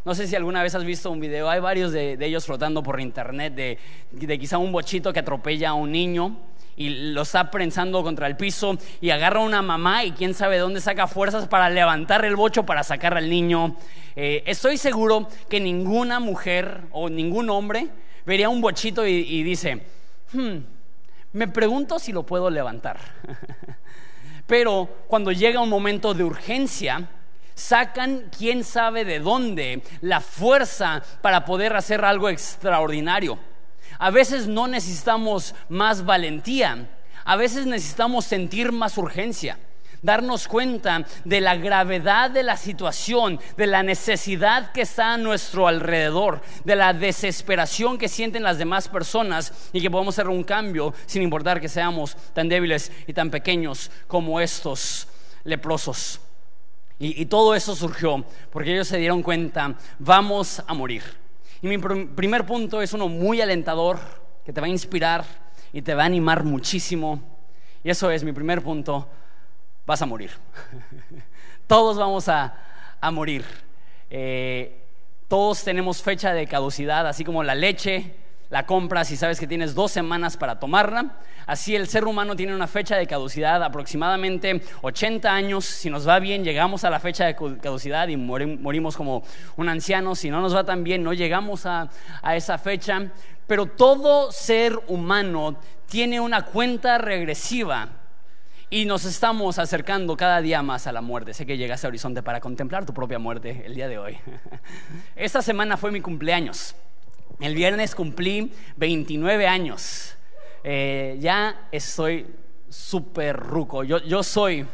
No 0.05 0.15
sé 0.15 0.27
si 0.27 0.35
alguna 0.35 0.61
vez 0.61 0.75
has 0.75 0.83
visto 0.83 1.09
un 1.09 1.21
video, 1.21 1.49
hay 1.49 1.61
varios 1.61 1.93
de, 1.93 2.17
ellos 2.19 2.45
flotando 2.45 2.83
por 2.83 2.99
internet, 2.99 3.53
de, 3.53 3.77
de 4.11 4.39
quizá 4.39 4.57
un 4.57 4.71
bochito 4.71 5.13
que 5.13 5.19
atropella 5.19 5.69
a 5.69 5.73
un 5.75 5.91
niño 5.91 6.37
y 6.75 7.11
lo 7.11 7.21
está 7.21 7.51
prensando 7.51 8.03
contra 8.03 8.27
el 8.27 8.35
piso 8.35 8.77
y 9.01 9.09
agarra 9.11 9.39
a 9.39 9.43
una 9.43 9.61
mamá 9.61 10.03
y 10.03 10.11
quién 10.11 10.33
sabe 10.33 10.57
dónde 10.57 10.81
saca 10.81 11.07
fuerzas 11.07 11.47
para 11.47 11.69
levantar 11.69 12.25
el 12.25 12.35
bocho 12.35 12.63
para 12.65 12.83
sacar 12.83 13.15
al 13.15 13.29
niño. 13.29 13.75
Eh, 14.15 14.43
estoy 14.45 14.77
seguro 14.77 15.27
que 15.49 15.59
ninguna 15.59 16.19
mujer 16.19 16.81
o 16.91 17.09
ningún 17.09 17.49
hombre 17.49 17.87
vería 18.25 18.49
un 18.49 18.61
bochito 18.61 19.05
y, 19.05 19.43
dice, 19.43 19.81
hmm, 20.33 20.57
me 21.33 21.47
pregunto 21.47 21.99
si 21.99 22.11
lo 22.11 22.23
puedo 22.23 22.49
levantar. 22.49 22.99
Pero 24.47 24.87
cuando 25.07 25.31
llega 25.31 25.61
un 25.61 25.69
momento 25.69 26.13
de 26.13 26.23
urgencia, 26.23 27.07
sacan 27.55 28.29
quién 28.35 28.63
sabe 28.63 29.05
de 29.05 29.19
dónde 29.19 29.81
la 30.01 30.21
fuerza 30.21 31.01
para 31.21 31.45
poder 31.45 31.75
hacer 31.75 32.03
algo 32.03 32.29
extraordinario. 32.29 33.39
A 34.03 34.09
veces 34.09 34.49
no 34.49 34.67
necesitamos 34.67 35.55
más 35.69 36.03
valentía, 36.03 36.89
a 37.23 37.37
veces 37.37 37.65
necesitamos 37.65 38.25
sentir 38.25 38.73
más 38.73 38.97
urgencia 38.97 39.57
darnos 40.01 40.49
cuenta 40.49 41.05
de 41.23 41.39
la 41.39 41.55
gravedad 41.55 42.29
de 42.29 42.43
la 42.43 42.57
situación, 42.57 43.39
de 43.55 43.65
la 43.65 43.81
necesidad 43.81 44.73
que 44.73 44.81
está 44.81 45.13
a 45.13 45.17
nuestro 45.17 45.69
alrededor, 45.69 46.41
de 46.65 46.75
la 46.75 46.91
desesperación 46.91 47.97
que 47.97 48.09
sienten 48.09 48.43
las 48.43 48.57
demás 48.57 48.89
personas 48.89 49.69
y 49.71 49.79
que 49.79 49.89
podemos 49.89 50.15
hacer 50.15 50.27
un 50.27 50.43
cambio 50.43 50.93
sin 51.05 51.21
importar 51.21 51.61
que 51.61 51.69
seamos 51.69 52.17
tan 52.33 52.49
débiles 52.49 52.91
y 53.07 53.13
tan 53.13 53.31
pequeños 53.31 53.89
como 54.07 54.41
estos 54.41 55.07
leprosos. 55.45 56.19
Y, 56.99 57.25
todo 57.27 57.55
eso 57.55 57.73
surgió 57.73 58.25
porque 58.51 58.73
ellos 58.73 58.89
se 58.89 58.97
dieron 58.97 59.23
cuenta, 59.23 59.75
vamos 59.97 60.61
a 60.67 60.73
morir. 60.73 61.22
Y 61.63 61.67
mi 61.67 61.77
primer 61.77 62.45
punto 62.45 62.81
es 62.81 62.91
uno 62.91 63.07
muy 63.07 63.39
alentador, 63.39 63.97
que 64.43 64.51
te 64.51 64.59
va 64.59 64.67
a 64.67 64.69
inspirar 64.69 65.23
y 65.71 65.81
te 65.81 65.95
va 65.95 66.03
a 66.03 66.07
animar 66.07 66.43
muchísimo. 66.43 67.23
Y 67.85 67.89
eso 67.89 68.11
es 68.11 68.21
mi 68.25 68.33
primer 68.33 68.61
punto, 68.61 69.07
vas 69.85 70.01
a 70.01 70.05
morir. 70.05 70.31
todos 71.67 71.97
vamos 71.97 72.27
a, 72.27 72.53
morir. 73.13 73.45
Eh, 74.09 74.83
todos 75.29 75.63
tenemos 75.63 76.03
fecha 76.03 76.33
de 76.33 76.47
caducidad, 76.47 77.07
así 77.07 77.23
como 77.23 77.43
la 77.43 77.55
leche, 77.55 78.13
la 78.53 78.67
compras 78.67 79.09
y 79.09 79.17
sabes 79.17 79.39
que 79.39 79.47
tienes 79.47 79.73
dos 79.73 79.91
semanas 79.91 80.37
para 80.37 80.59
tomarla. 80.59 81.15
Así 81.47 81.75
el 81.75 81.87
ser 81.87 82.05
humano 82.05 82.35
tiene 82.35 82.53
una 82.53 82.67
fecha 82.67 82.95
de 82.95 83.07
caducidad, 83.07 83.63
aproximadamente 83.63 84.61
80 84.83 85.33
años. 85.33 85.65
Si 85.65 85.89
nos 85.89 86.07
va 86.07 86.19
bien, 86.19 86.43
llegamos 86.43 86.83
a 86.83 86.91
la 86.91 86.99
fecha 86.99 87.25
de 87.25 87.35
caducidad 87.35 88.09
y 88.09 88.15
morimos 88.15 88.95
como 88.95 89.23
un 89.57 89.69
anciano. 89.69 90.13
Si 90.13 90.29
no 90.29 90.39
nos 90.39 90.55
va 90.55 90.63
tan 90.63 90.83
bien, 90.83 91.01
no 91.01 91.13
llegamos 91.13 91.65
a, 91.65 91.89
a 92.21 92.35
esa 92.35 92.59
fecha. 92.59 93.07
Pero 93.47 93.65
todo 93.65 94.31
ser 94.31 94.79
humano 94.87 95.57
tiene 95.87 96.19
una 96.19 96.45
cuenta 96.45 96.99
regresiva 96.99 97.89
y 98.69 98.85
nos 98.85 99.05
estamos 99.05 99.57
acercando 99.57 100.15
cada 100.15 100.41
día 100.41 100.61
más 100.61 100.85
a 100.85 100.91
la 100.91 101.01
muerte. 101.01 101.33
Sé 101.33 101.47
que 101.47 101.57
llegaste 101.57 101.87
a 101.87 101.89
Horizonte 101.89 102.21
para 102.21 102.39
contemplar 102.39 102.85
tu 102.85 102.93
propia 102.93 103.17
muerte 103.17 103.63
el 103.65 103.73
día 103.73 103.87
de 103.87 103.97
hoy. 103.97 104.19
Esta 105.15 105.41
semana 105.41 105.75
fue 105.75 105.91
mi 105.91 106.01
cumpleaños. 106.01 106.75
El 107.39 107.55
viernes 107.55 107.95
cumplí 107.95 108.51
29 108.77 109.47
años. 109.47 110.15
Eh, 110.63 111.17
ya 111.19 111.67
estoy 111.71 112.25
súper 112.69 113.35
ruco. 113.35 113.83
Yo, 113.83 113.99
yo 113.99 114.23
soy 114.23 114.65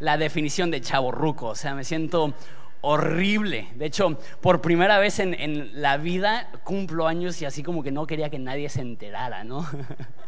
la 0.00 0.16
definición 0.16 0.70
de 0.70 0.80
chavo 0.80 1.12
ruco. 1.12 1.48
O 1.48 1.54
sea, 1.54 1.74
me 1.74 1.84
siento 1.84 2.34
horrible. 2.80 3.68
De 3.76 3.86
hecho, 3.86 4.18
por 4.40 4.60
primera 4.60 4.98
vez 4.98 5.18
en, 5.18 5.70
la 5.80 5.96
vida 5.96 6.50
cumplo 6.64 7.06
años 7.06 7.40
y 7.40 7.46
así 7.46 7.62
como 7.62 7.82
que 7.82 7.90
no 7.90 8.06
quería 8.06 8.30
que 8.30 8.38
nadie 8.38 8.68
se 8.68 8.82
enterara, 8.82 9.42
¿no? 9.42 9.66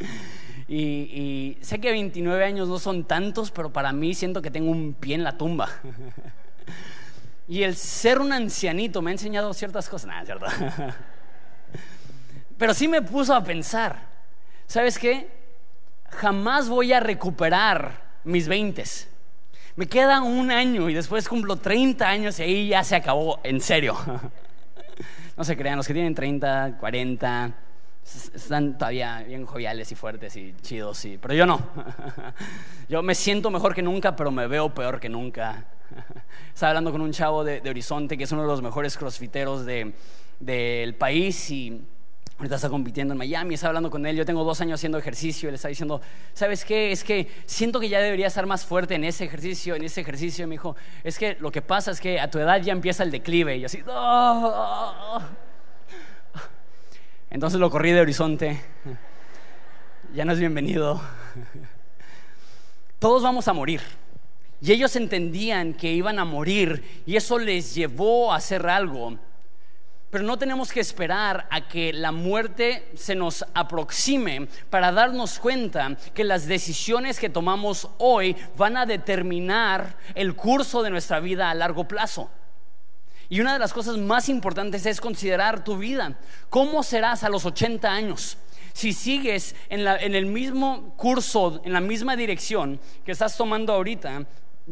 y, 0.69 0.77
y, 0.77 1.59
sé 1.61 1.81
que 1.81 1.91
29 1.91 2.45
años 2.45 2.69
no 2.69 2.79
son 2.79 3.05
tantos, 3.05 3.51
pero 3.51 3.73
para 3.73 3.93
mí 3.93 4.15
siento 4.15 4.41
que 4.41 4.51
tengo 4.51 4.71
un 4.71 4.95
pie 4.95 5.15
en 5.15 5.25
la 5.25 5.37
tumba. 5.37 5.69
y 7.49 7.63
el 7.63 7.77
ser 7.77 8.21
un 8.21 8.33
ancianito 8.33 9.03
me 9.03 9.11
ha 9.11 9.13
enseñado 9.13 9.53
ciertas 9.53 9.89
cosas. 9.89 10.09
Nada, 10.09 10.25
¿cierto? 10.25 10.47
Pero 12.59 12.75
sí 12.75 12.89
me 12.89 13.03
puso 13.03 13.35
a 13.35 13.45
pensar, 13.45 13.99
¿sabes 14.67 14.99
qué? 14.99 15.29
Jamás 16.11 16.69
voy 16.69 16.93
a 16.93 17.01
recuperar 17.01 18.03
mis 18.25 18.49
veintes. 18.49 19.09
Me 19.77 19.87
queda 19.87 20.23
un 20.23 20.51
año 20.51 20.89
y 20.89 20.95
después 20.95 21.29
cumplo 21.29 21.57
30 21.57 22.09
años 22.09 22.39
y 22.39 22.43
ahí 22.43 22.69
ya 22.69 22.83
se 22.83 22.97
acabó, 22.97 23.41
en 23.43 23.61
serio. 23.61 23.97
No 25.37 25.45
se 25.45 25.55
crean, 25.55 25.77
los 25.77 25.87
que 25.87 25.93
tienen 25.93 26.15
30, 26.15 26.79
40, 26.81 27.55
están 28.35 28.79
todavía 28.79 29.23
bien 29.27 29.45
joviales 29.45 29.93
y 29.93 29.95
fuertes 29.95 30.35
y 30.35 30.55
chidos, 30.63 30.97
sí. 30.97 31.19
pero 31.21 31.35
yo 31.35 31.45
no. 31.45 31.61
Yo 32.89 33.03
me 33.03 33.15
siento 33.15 33.51
mejor 33.51 33.75
que 33.75 33.83
nunca, 33.83 34.17
pero 34.17 34.31
me 34.31 34.47
veo 34.47 34.73
peor 34.73 34.99
que 34.99 35.11
nunca. 35.11 35.67
Estaba 36.55 36.71
hablando 36.71 36.91
con 36.91 37.03
un 37.03 37.13
chavo 37.13 37.45
de, 37.45 37.61
Horizonte, 37.69 38.17
que 38.17 38.25
es 38.25 38.33
uno 38.33 38.43
de 38.43 38.49
los 38.49 38.63
mejores 38.63 38.97
crossfiteros 38.97 39.67
del 39.67 40.95
país, 40.95 41.51
y 41.51 41.83
Ahorita 42.39 42.57
está 42.57 42.69
compitiendo 42.69 43.15
en 43.15 43.19
Miami, 43.19 43.55
está 43.55 43.69
hablando 43.69 43.91
con 43.91 44.05
él. 44.05 44.15
Yo 44.15 44.27
tengo 44.27 44.45
dos 44.45 44.61
años 44.61 44.79
haciendo 44.79 44.99
ejercicio. 44.99 45.49
Él 45.49 45.55
está 45.55 45.69
diciendo, 45.69 46.03
¿sabes 46.35 46.67
qué? 46.67 46.93
Es 46.93 47.03
que 47.03 47.31
siento 47.47 47.81
que 47.81 47.89
ya 47.89 47.99
debería 47.99 48.27
estar 48.27 48.45
más 48.45 48.67
fuerte 48.67 48.95
en 48.95 49.05
ese 49.05 49.25
ejercicio, 49.25 49.75
en 49.75 49.85
ese 49.85 50.03
ejercicio. 50.03 50.45
Y 50.45 50.47
me 50.47 50.55
dijo, 50.55 50.77
es 51.03 51.19
que 51.19 51.39
lo 51.41 51.51
que 51.51 51.63
pasa 51.63 51.91
es 51.93 52.01
que 52.01 52.21
a 52.21 52.31
tu 52.31 52.39
edad 52.39 52.61
ya 52.61 52.73
empieza 52.73 53.05
el 53.05 53.11
declive. 53.11 53.57
Y 53.57 53.61
yo 53.61 53.67
así, 53.67 53.83
entonces 57.31 57.59
lo 57.59 57.71
corrí 57.71 57.93
de 57.93 58.01
horizonte. 58.01 58.61
Ya 60.15 60.27
no 60.27 60.33
es 60.33 60.39
bienvenido. 60.39 61.01
Todos 62.99 63.23
vamos 63.23 63.49
a 63.49 63.55
morir. 63.55 63.81
Y 64.61 64.73
ellos 64.73 64.95
entendían 64.97 65.75
que 65.75 65.93
iban 65.93 66.19
a 66.19 66.25
morir 66.25 67.03
y 67.07 67.17
eso 67.17 67.39
les 67.39 67.75
llevó 67.75 68.33
a 68.33 68.37
hacer 68.37 68.67
algo 68.67 69.19
pero 70.17 70.25
no 70.25 70.39
tenemos 70.39 70.73
que 70.73 70.81
esperar 70.81 71.47
a 71.51 71.69
que 71.69 71.93
la 71.93 72.11
muerte 72.11 72.91
se 72.95 73.15
nos 73.15 73.45
aproxime 73.53 74.49
para 74.71 74.91
darnos 74.91 75.39
cuenta 75.39 75.95
que 76.15 76.25
las 76.25 76.47
decisiones 76.47 77.21
que 77.21 77.29
tomamos 77.29 77.91
hoy 77.99 78.35
van 78.57 78.79
a 78.79 78.87
determinar 78.87 79.99
el 80.15 80.35
curso 80.35 80.83
de 80.83 80.89
nuestra 80.89 81.21
vida 81.21 81.51
a 81.51 81.55
largo 81.55 81.87
plazo. 81.87 82.31
Y 83.29 83.41
una 83.41 83.53
de 83.53 83.59
las 83.59 83.75
cosas 83.75 83.99
más 83.99 84.31
importantes 84.31 84.87
es 84.87 85.03
considerar 85.03 85.63
tu 85.63 85.77
vida. 85.77 86.19
¿Cómo 86.49 86.83
serás 86.83 87.23
a 87.23 87.29
los 87.29 87.45
80 87.45 87.87
años? 87.87 88.39
Si 88.73 88.95
sigues 88.95 89.55
en, 89.69 90.15
el 90.15 90.25
mismo 90.25 90.95
curso, 90.97 91.61
en 91.63 91.75
la 91.75 91.83
misma 91.83 92.17
dirección 92.17 92.81
que 93.05 93.13
estás 93.13 93.37
tomando 93.37 93.75
ahorita, 93.75 94.25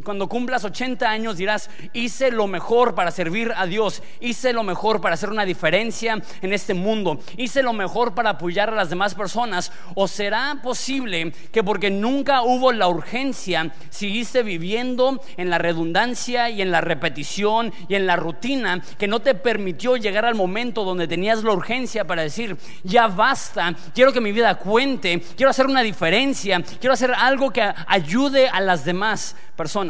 cuando 0.02 0.28
cumplas 0.28 0.64
80 0.64 1.08
años 1.08 1.36
dirás, 1.36 1.70
hice 1.92 2.32
lo 2.32 2.48
mejor 2.48 2.96
para 2.96 3.12
servir 3.12 3.52
a 3.56 3.64
Dios, 3.66 4.02
hice 4.18 4.52
lo 4.52 4.64
mejor 4.64 5.00
para 5.00 5.14
hacer 5.14 5.30
una 5.30 5.44
diferencia 5.44 6.20
en 6.42 6.52
este 6.52 6.74
mundo, 6.74 7.20
hice 7.36 7.62
lo 7.62 7.72
mejor 7.72 8.12
para 8.12 8.30
apoyar 8.30 8.70
a 8.70 8.74
las 8.74 8.90
demás 8.90 9.14
personas. 9.14 9.70
¿O 9.94 10.08
será 10.08 10.58
posible 10.64 11.32
que 11.52 11.62
porque 11.62 11.90
nunca 11.90 12.42
hubo 12.42 12.72
la 12.72 12.88
urgencia, 12.88 13.72
seguiste 13.90 14.42
viviendo 14.42 15.20
en 15.36 15.48
la 15.48 15.58
redundancia 15.58 16.50
y 16.50 16.60
en 16.60 16.72
la 16.72 16.80
repetición 16.80 17.72
y 17.88 17.94
en 17.94 18.08
la 18.08 18.16
rutina 18.16 18.82
que 18.98 19.06
no 19.06 19.20
te 19.20 19.36
permitió 19.36 19.96
llegar 19.96 20.24
al 20.24 20.34
momento 20.34 20.82
donde 20.82 21.06
tenías 21.06 21.44
la 21.44 21.52
urgencia 21.52 22.04
para 22.04 22.22
decir, 22.22 22.56
ya 22.82 23.06
basta, 23.06 23.72
quiero 23.94 24.12
que 24.12 24.20
mi 24.20 24.32
vida 24.32 24.56
cuente, 24.56 25.22
quiero 25.36 25.50
hacer 25.50 25.66
una 25.66 25.82
diferencia, 25.82 26.60
quiero 26.80 26.94
hacer 26.94 27.12
algo 27.14 27.52
que 27.52 27.62
ayude 27.86 28.48
a 28.48 28.60
las 28.60 28.84
demás 28.84 29.36
personas. 29.56 29.83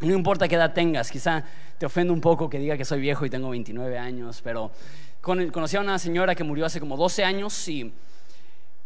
No 0.00 0.14
importa 0.14 0.48
qué 0.48 0.56
edad 0.56 0.72
tengas, 0.72 1.10
quizá 1.10 1.44
te 1.78 1.86
ofende 1.86 2.12
un 2.12 2.20
poco 2.20 2.48
que 2.50 2.58
diga 2.58 2.76
que 2.76 2.84
soy 2.84 3.00
viejo 3.00 3.24
y 3.24 3.30
tengo 3.30 3.50
29 3.50 3.98
años, 3.98 4.40
pero 4.42 4.70
conocí 5.20 5.76
a 5.76 5.80
una 5.80 5.98
señora 5.98 6.34
que 6.34 6.44
murió 6.44 6.66
hace 6.66 6.80
como 6.80 6.96
12 6.96 7.24
años 7.24 7.68
y 7.68 7.92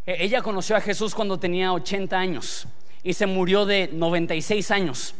e, 0.07 0.25
ella 0.25 0.43
conoció 0.43 0.77
a 0.77 0.81
Jesús 0.81 1.15
cuando 1.15 1.39
tenía 1.39 1.73
80 1.73 2.19
años 2.19 2.67
y 3.03 3.13
se 3.15 3.27
murió 3.27 3.65
de 3.65 3.89
96 3.93 4.71
años. 4.71 5.15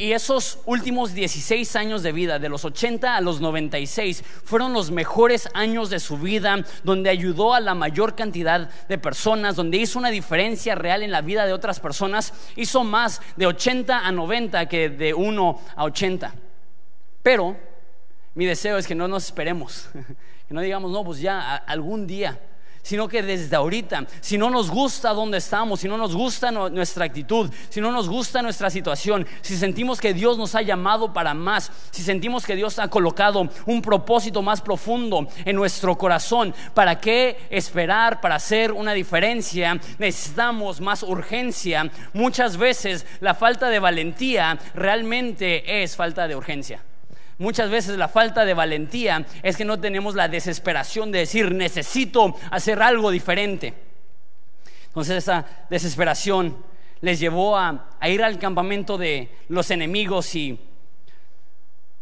Y 0.00 0.14
esos 0.14 0.60
últimos 0.64 1.12
16 1.12 1.76
años 1.76 2.02
de 2.02 2.12
vida, 2.12 2.38
de 2.38 2.48
los 2.48 2.64
80 2.64 3.16
a 3.16 3.20
los 3.20 3.42
96, 3.42 4.24
fueron 4.44 4.72
los 4.72 4.90
mejores 4.90 5.50
años 5.52 5.90
de 5.90 6.00
su 6.00 6.16
vida, 6.16 6.64
donde 6.84 7.10
ayudó 7.10 7.52
a 7.52 7.60
la 7.60 7.74
mayor 7.74 8.14
cantidad 8.16 8.70
de 8.88 8.96
personas, 8.96 9.56
donde 9.56 9.76
hizo 9.76 9.98
una 9.98 10.08
diferencia 10.08 10.74
real 10.74 11.02
en 11.02 11.10
la 11.10 11.20
vida 11.20 11.44
de 11.44 11.52
otras 11.52 11.80
personas. 11.80 12.32
Hizo 12.56 12.82
más 12.82 13.20
de 13.36 13.46
80 13.46 14.06
a 14.06 14.10
90 14.10 14.64
que 14.70 14.88
de 14.88 15.12
1 15.12 15.60
a 15.76 15.84
80. 15.84 16.34
Pero 17.22 17.58
mi 18.34 18.46
deseo 18.46 18.78
es 18.78 18.86
que 18.86 18.94
no 18.94 19.06
nos 19.06 19.26
esperemos, 19.26 19.90
que 20.48 20.54
no 20.54 20.62
digamos, 20.62 20.90
no, 20.90 21.04
pues 21.04 21.20
ya 21.20 21.56
algún 21.56 22.06
día 22.06 22.40
sino 22.90 23.06
que 23.06 23.22
desde 23.22 23.54
ahorita, 23.54 24.04
si 24.20 24.36
no 24.36 24.50
nos 24.50 24.68
gusta 24.68 25.10
donde 25.10 25.38
estamos, 25.38 25.78
si 25.78 25.86
no 25.86 25.96
nos 25.96 26.12
gusta 26.12 26.50
nuestra 26.50 27.04
actitud, 27.04 27.48
si 27.68 27.80
no 27.80 27.92
nos 27.92 28.08
gusta 28.08 28.42
nuestra 28.42 28.68
situación, 28.68 29.28
si 29.42 29.56
sentimos 29.56 30.00
que 30.00 30.12
Dios 30.12 30.36
nos 30.36 30.56
ha 30.56 30.62
llamado 30.62 31.12
para 31.12 31.32
más, 31.32 31.70
si 31.92 32.02
sentimos 32.02 32.44
que 32.44 32.56
Dios 32.56 32.80
ha 32.80 32.88
colocado 32.88 33.48
un 33.66 33.80
propósito 33.80 34.42
más 34.42 34.60
profundo 34.60 35.28
en 35.44 35.54
nuestro 35.54 35.96
corazón, 35.96 36.52
¿para 36.74 36.98
qué 36.98 37.38
esperar 37.50 38.20
para 38.20 38.34
hacer 38.34 38.72
una 38.72 38.92
diferencia? 38.92 39.78
Necesitamos 40.00 40.80
más 40.80 41.04
urgencia. 41.04 41.88
Muchas 42.12 42.56
veces 42.56 43.06
la 43.20 43.36
falta 43.36 43.68
de 43.68 43.78
valentía 43.78 44.58
realmente 44.74 45.84
es 45.84 45.94
falta 45.94 46.26
de 46.26 46.34
urgencia. 46.34 46.82
Muchas 47.40 47.70
veces 47.70 47.96
la 47.96 48.08
falta 48.08 48.44
de 48.44 48.52
valentía 48.52 49.24
es 49.42 49.56
que 49.56 49.64
no 49.64 49.80
tenemos 49.80 50.14
la 50.14 50.28
desesperación 50.28 51.10
de 51.10 51.20
decir, 51.20 51.54
necesito 51.54 52.36
hacer 52.50 52.82
algo 52.82 53.10
diferente. 53.10 53.72
Entonces 54.88 55.16
esa 55.16 55.46
desesperación 55.70 56.54
les 57.00 57.18
llevó 57.18 57.56
a, 57.56 57.96
ir 58.02 58.22
al 58.22 58.38
campamento 58.38 58.98
de 58.98 59.30
los 59.48 59.70
enemigos 59.70 60.34
y 60.34 60.60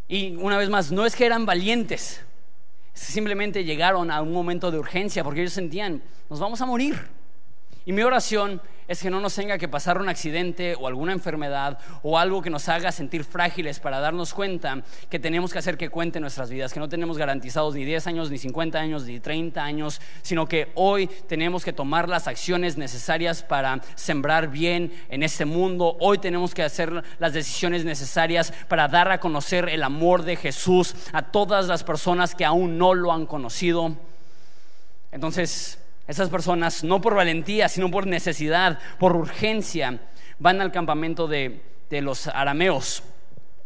Y 0.09 0.35
una 0.35 0.59
vez 0.59 0.71
más, 0.71 0.91
no 0.91 1.07
es 1.07 1.15
que 1.15 1.25
eran 1.25 1.47
valientes, 1.47 2.21
simplemente 2.93 3.63
llegaron 3.63 4.11
a 4.11 4.21
un 4.23 4.33
momento 4.33 4.73
de 4.73 4.79
urgencia 4.81 5.23
porque 5.23 5.43
ellos 5.43 5.53
sentían, 5.53 6.03
nos 6.29 6.41
vamos 6.41 6.61
a 6.63 6.67
morir. 6.67 6.99
Y 7.89 7.93
mi 7.93 8.03
oración 8.03 8.61
es 8.87 9.01
que 9.01 9.09
no 9.09 9.19
nos 9.19 9.35
tenga 9.35 9.57
que 9.57 9.67
pasar 9.67 9.99
un 9.99 10.11
accidente 10.11 10.75
o 10.79 10.87
alguna 10.87 11.15
enfermedad 11.15 11.79
o 12.03 12.19
algo 12.19 12.43
que 12.43 12.51
nos 12.51 12.69
haga 12.69 12.93
sentir 12.93 13.25
frágiles 13.25 13.81
para 13.81 13.99
darnos 13.99 14.35
cuenta 14.35 14.83
que 15.09 15.19
tenemos 15.19 15.55
que 15.55 15.59
hacer 15.59 15.79
que 15.79 15.89
cuente 15.89 16.21
nuestras 16.21 16.51
vidas, 16.51 16.75
que 16.75 16.81
no 16.81 16.91
tenemos 16.91 17.17
garantizados 17.17 17.75
ni 17.75 17.87
10 17.87 18.07
años, 18.09 18.31
ni 18.31 18.37
50 18.37 18.79
años, 18.79 19.05
ni 19.05 19.21
30 19.21 19.65
años, 19.65 20.03
sino 20.21 20.47
que 20.47 20.71
hoy 20.75 21.07
tenemos 21.07 21.65
que 21.65 21.73
tomar 21.73 22.11
las 22.11 22.29
acciones 22.29 22.77
necesarias 22.77 23.43
para 23.43 23.81
sembrar 23.95 24.49
bien 24.49 24.93
en 25.09 25.23
este 25.23 25.47
mundo. 25.47 25.97
Hoy 25.99 26.19
tenemos 26.19 26.53
que 26.53 26.65
hacer 26.65 27.03
las 27.19 27.33
decisiones 27.33 27.87
necesarias 27.87 28.53
para 28.69 28.87
dar 28.89 29.11
a 29.11 29.19
conocer 29.19 29.67
el 29.71 29.83
amor 29.83 30.25
de 30.25 30.37
Jesús 30.37 30.95
a 31.15 31.23
todas 31.23 31.69
las 31.69 31.85
personas 31.85 32.35
que 32.35 32.45
aún 32.45 32.77
no 32.77 32.93
lo 32.93 33.15
han 33.15 33.25
conocido. 33.25 33.97
Entonces, 35.11 35.79
esas 36.09 36.31
personas, 36.31 36.83
no 36.83 37.01
por 37.03 37.15
valentía, 37.15 37.69
sino 37.69 37.91
por 37.91 38.07
necesidad, 38.07 38.79
por 38.99 39.15
urgencia, 39.15 40.01
van 40.39 40.61
al 40.63 40.73
campamento 40.73 41.29
de, 41.29 41.61
los 41.91 42.27
arameos. 42.27 43.03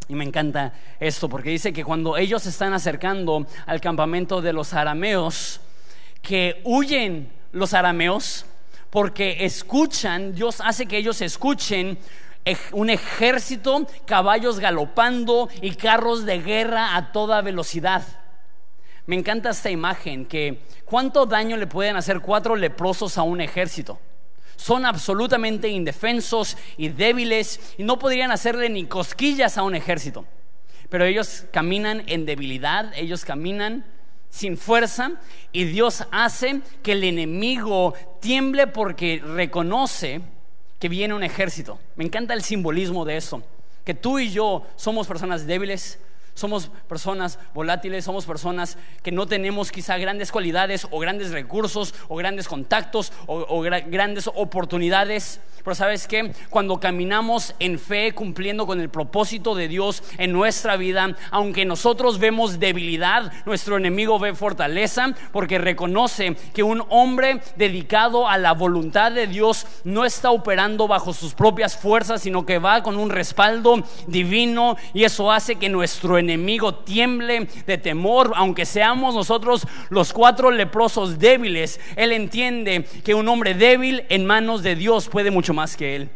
Y 0.09 0.15
me 0.15 0.25
encanta 0.25 0.75
esto, 0.99 1.29
porque 1.29 1.51
dice 1.51 1.73
que 1.73 1.85
cuando 1.85 2.17
ellos 2.17 2.43
se 2.43 2.49
están 2.49 2.73
acercando 2.73 3.47
al 3.65 3.81
campamento 3.81 4.43
de 4.43 4.53
los 4.53 4.75
arameos, 4.75 5.61
que 6.21 6.61
huyen 6.65 7.33
los 7.53 7.75
arameos, 7.75 8.45
porque 8.91 9.45
escuchan, 9.45 10.35
Dios 10.35 10.61
hace 10.61 10.87
que 10.87 10.99
ellos 10.99 11.23
escuchen 11.23 11.97
un 12.73 12.91
ejército, 12.91 13.87
caballos 14.05 14.59
galopando 14.59 15.49
y 15.61 15.77
carros 15.77 16.27
de 16.27 16.41
guerra 16.41 16.97
a 16.97 17.13
toda 17.13 17.41
velocidad. 17.41 18.03
Me 19.07 19.17
encanta 19.17 19.51
esta 19.51 19.71
imagen 19.71 20.27
que 20.27 20.61
cuánto 20.85 21.27
daño 21.27 21.57
le 21.57 21.67
pueden 21.67 21.97
hacer 21.97 22.21
cuatro 22.21 22.55
leprosos 22.55 23.19
a 23.19 23.23
un 23.23 23.41
ejército. 23.41 23.99
Son 24.57 24.87
absolutamente 24.87 25.69
indefensos 25.69 26.57
y 26.77 26.89
débiles 26.89 27.75
y 27.79 27.83
no 27.83 27.99
podrían 27.99 28.31
hacerle 28.31 28.69
ni 28.69 28.85
cosquillas 28.85 29.59
a 29.59 29.65
un 29.65 29.75
ejército. 29.75 30.25
Pero 30.89 31.05
ellos 31.05 31.47
caminan 31.53 32.05
en 32.07 32.27
debilidad, 32.27 32.93
ellos 32.95 33.25
caminan 33.25 33.85
sin 34.31 34.57
fuerza 34.57 35.13
y 35.51 35.65
Dios 35.65 36.05
hace 36.13 36.61
que 36.83 36.93
el 36.93 37.03
enemigo 37.03 37.95
tiemble 38.21 38.67
porque 38.69 39.21
reconoce 39.25 40.21
que 40.79 40.89
viene 40.89 41.15
un 41.15 41.25
ejército. 41.25 41.79
Me 41.97 42.05
encanta 42.05 42.35
el 42.35 42.43
simbolismo 42.43 43.05
de 43.05 43.17
eso, 43.17 43.43
que 43.85 43.95
tú 43.95 44.19
y 44.19 44.31
yo 44.31 44.67
somos 44.77 45.07
personas 45.07 45.47
débiles, 45.47 45.99
somos 46.35 46.71
personas 46.89 47.39
volátiles, 47.55 48.05
somos 48.05 48.25
personas 48.25 48.79
que 49.03 49.13
no 49.13 49.27
tenemos 49.27 49.71
quizá 49.71 49.99
grandes 49.99 50.33
cualidades 50.33 50.87
o 50.91 50.99
grandes 50.99 51.31
recursos 51.31 51.95
o 52.09 52.17
grandes 52.17 52.49
contactos 52.49 53.13
o, 53.27 53.61
grandes 53.61 54.29
oportunidades. 54.35 55.41
Pero 55.63 55.77
sabes 55.77 56.09
que 56.09 56.33
cuando 56.51 56.81
caminamos 56.81 57.55
en 57.61 57.79
fe 57.79 58.13
cumpliendo 58.13 58.67
con 58.67 58.81
el 58.81 58.89
propósito 58.89 59.55
de 59.55 59.69
Dios 59.69 60.03
en 60.19 60.33
nuestra 60.33 60.77
vida, 60.77 61.17
aunque 61.31 61.65
nosotros 61.65 62.19
vemos 62.19 62.59
debilidad, 62.59 63.33
nuestro 63.47 63.77
enemigo 63.77 64.19
ve 64.19 64.35
fortaleza 64.35 65.15
porque 65.31 65.59
reconoce 65.59 66.35
que 66.53 66.65
un 66.65 66.83
hombre 66.89 67.41
dedicado 67.57 68.27
a 68.29 68.39
la 68.39 68.55
voluntad 68.55 69.13
de 69.13 69.29
Dios 69.29 69.67
no 69.85 70.05
está 70.05 70.33
operando 70.33 70.89
bajo 70.89 71.13
sus 71.13 71.35
propias 71.35 71.77
fuerzas, 71.77 72.23
sino 72.23 72.45
que 72.45 72.59
va 72.59 72.83
con 72.83 72.97
un 72.97 73.11
respaldo 73.11 73.85
divino 74.09 74.77
y 74.95 75.05
eso 75.05 75.31
hace 75.31 75.57
que 75.57 75.69
nuestro 75.69 76.19
enemigo 76.23 76.75
tiemble 76.75 77.49
de 77.67 77.79
temor, 77.79 78.33
aunque 78.37 78.67
seamos 78.67 79.15
nosotros 79.15 79.67
los 79.91 80.13
cuatro 80.13 80.51
leprosos 80.51 81.19
débiles, 81.19 81.81
Él 81.97 82.13
entiende 82.13 82.85
que 83.05 83.15
un 83.15 83.29
hombre 83.29 83.55
débil 83.55 84.05
en 84.09 84.25
manos 84.25 84.63
de 84.63 84.77
Dios 84.77 85.09
puede 85.09 85.31
mucho 85.31 85.55
más 85.55 85.77
que 85.77 85.97
Él. 85.97 86.11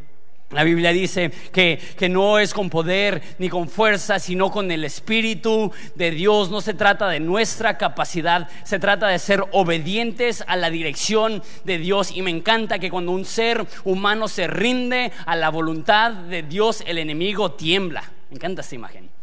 La 0.50 0.62
Biblia 0.62 0.92
dice 0.92 1.32
que, 1.52 1.80
que, 1.98 2.08
no 2.08 2.38
es 2.38 2.54
con 2.54 2.70
poder 2.70 3.20
ni 3.38 3.48
con 3.48 3.68
fuerza, 3.68 4.20
sino 4.20 4.52
con 4.52 4.70
el 4.70 4.84
Espíritu 4.84 5.72
de 5.96 6.12
Dios. 6.12 6.50
No 6.50 6.60
se 6.60 6.72
trata 6.72 7.08
de 7.08 7.18
nuestra 7.18 7.76
capacidad, 7.76 8.48
se 8.62 8.78
trata 8.78 9.08
de 9.08 9.18
ser 9.18 9.42
obedientes 9.50 10.44
a 10.46 10.54
la 10.54 10.70
dirección 10.70 11.42
de 11.64 11.78
Dios. 11.78 12.12
Y 12.14 12.22
me 12.22 12.30
encanta 12.30 12.78
que 12.78 12.90
cuando 12.90 13.10
un 13.10 13.24
ser 13.24 13.66
humano 13.82 14.28
se 14.28 14.46
rinde 14.46 15.10
a 15.26 15.34
la 15.34 15.50
voluntad 15.50 16.12
de 16.12 16.44
Dios, 16.44 16.84
el 16.86 16.98
enemigo 16.98 17.52
tiembla. 17.52 18.04
Me 18.30 18.36
encanta 18.36 18.60
esta 18.60 18.76
imagen 18.76 19.15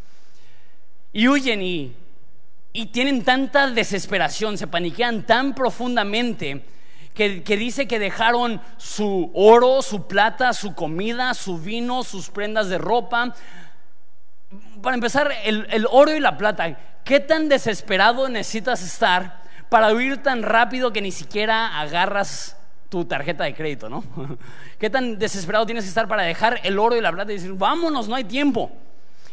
y 1.14 1.28
huyen 1.28 1.62
y, 1.62 1.96
y 2.72 2.86
tienen 2.86 3.24
tanta 3.24 3.70
desesperación, 3.70 4.58
se 4.58 4.66
paniquean 4.66 5.22
tan 5.22 5.54
profundamente 5.54 6.66
que, 7.14 7.40
dice 7.56 7.86
que 7.86 8.00
dejaron 8.00 8.60
su 8.76 9.30
oro, 9.32 9.80
su 9.80 10.08
plata, 10.08 10.52
su 10.52 10.74
comida, 10.74 11.32
su 11.34 11.58
vino, 11.58 12.02
sus 12.02 12.28
prendas 12.30 12.68
de 12.68 12.78
ropa. 12.78 13.32
Para 14.82 14.94
empezar, 14.94 15.32
el, 15.44 15.68
el 15.70 15.86
oro 15.88 16.12
y 16.12 16.18
la 16.18 16.36
plata, 16.36 16.76
¿qué 17.04 17.20
tan 17.20 17.48
desesperado 17.48 18.28
necesitas 18.28 18.82
estar 18.82 19.44
para 19.68 19.92
huir 19.92 20.20
tan 20.20 20.42
rápido 20.42 20.92
que 20.92 21.00
ni 21.00 21.12
siquiera 21.12 21.78
agarras 21.78 22.56
tu 22.88 23.04
tarjeta 23.04 23.44
de 23.44 23.54
crédito, 23.54 23.88
¿no? 23.88 24.02
¿Qué 24.80 24.90
tan 24.90 25.16
desesperado 25.20 25.64
tienes 25.64 25.84
que 25.84 25.88
estar 25.88 26.08
para 26.08 26.24
dejar 26.24 26.58
el 26.64 26.80
oro 26.80 26.96
y 26.96 27.00
la 27.00 27.12
plata 27.12 27.30
y 27.30 27.36
decir, 27.36 27.52
vámonos, 27.52 28.08
no 28.08 28.16
hay 28.16 28.24
tiempo? 28.24 28.72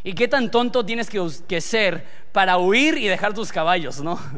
¿Y 0.03 0.13
qué 0.13 0.27
tan 0.27 0.49
tonto 0.49 0.85
tienes 0.85 1.09
que, 1.09 1.61
ser 1.61 2.05
para 2.31 2.57
huir 2.57 2.97
y 2.97 3.07
dejar 3.07 3.33
tus 3.33 3.51
caballos, 3.51 4.01
no? 4.01 4.19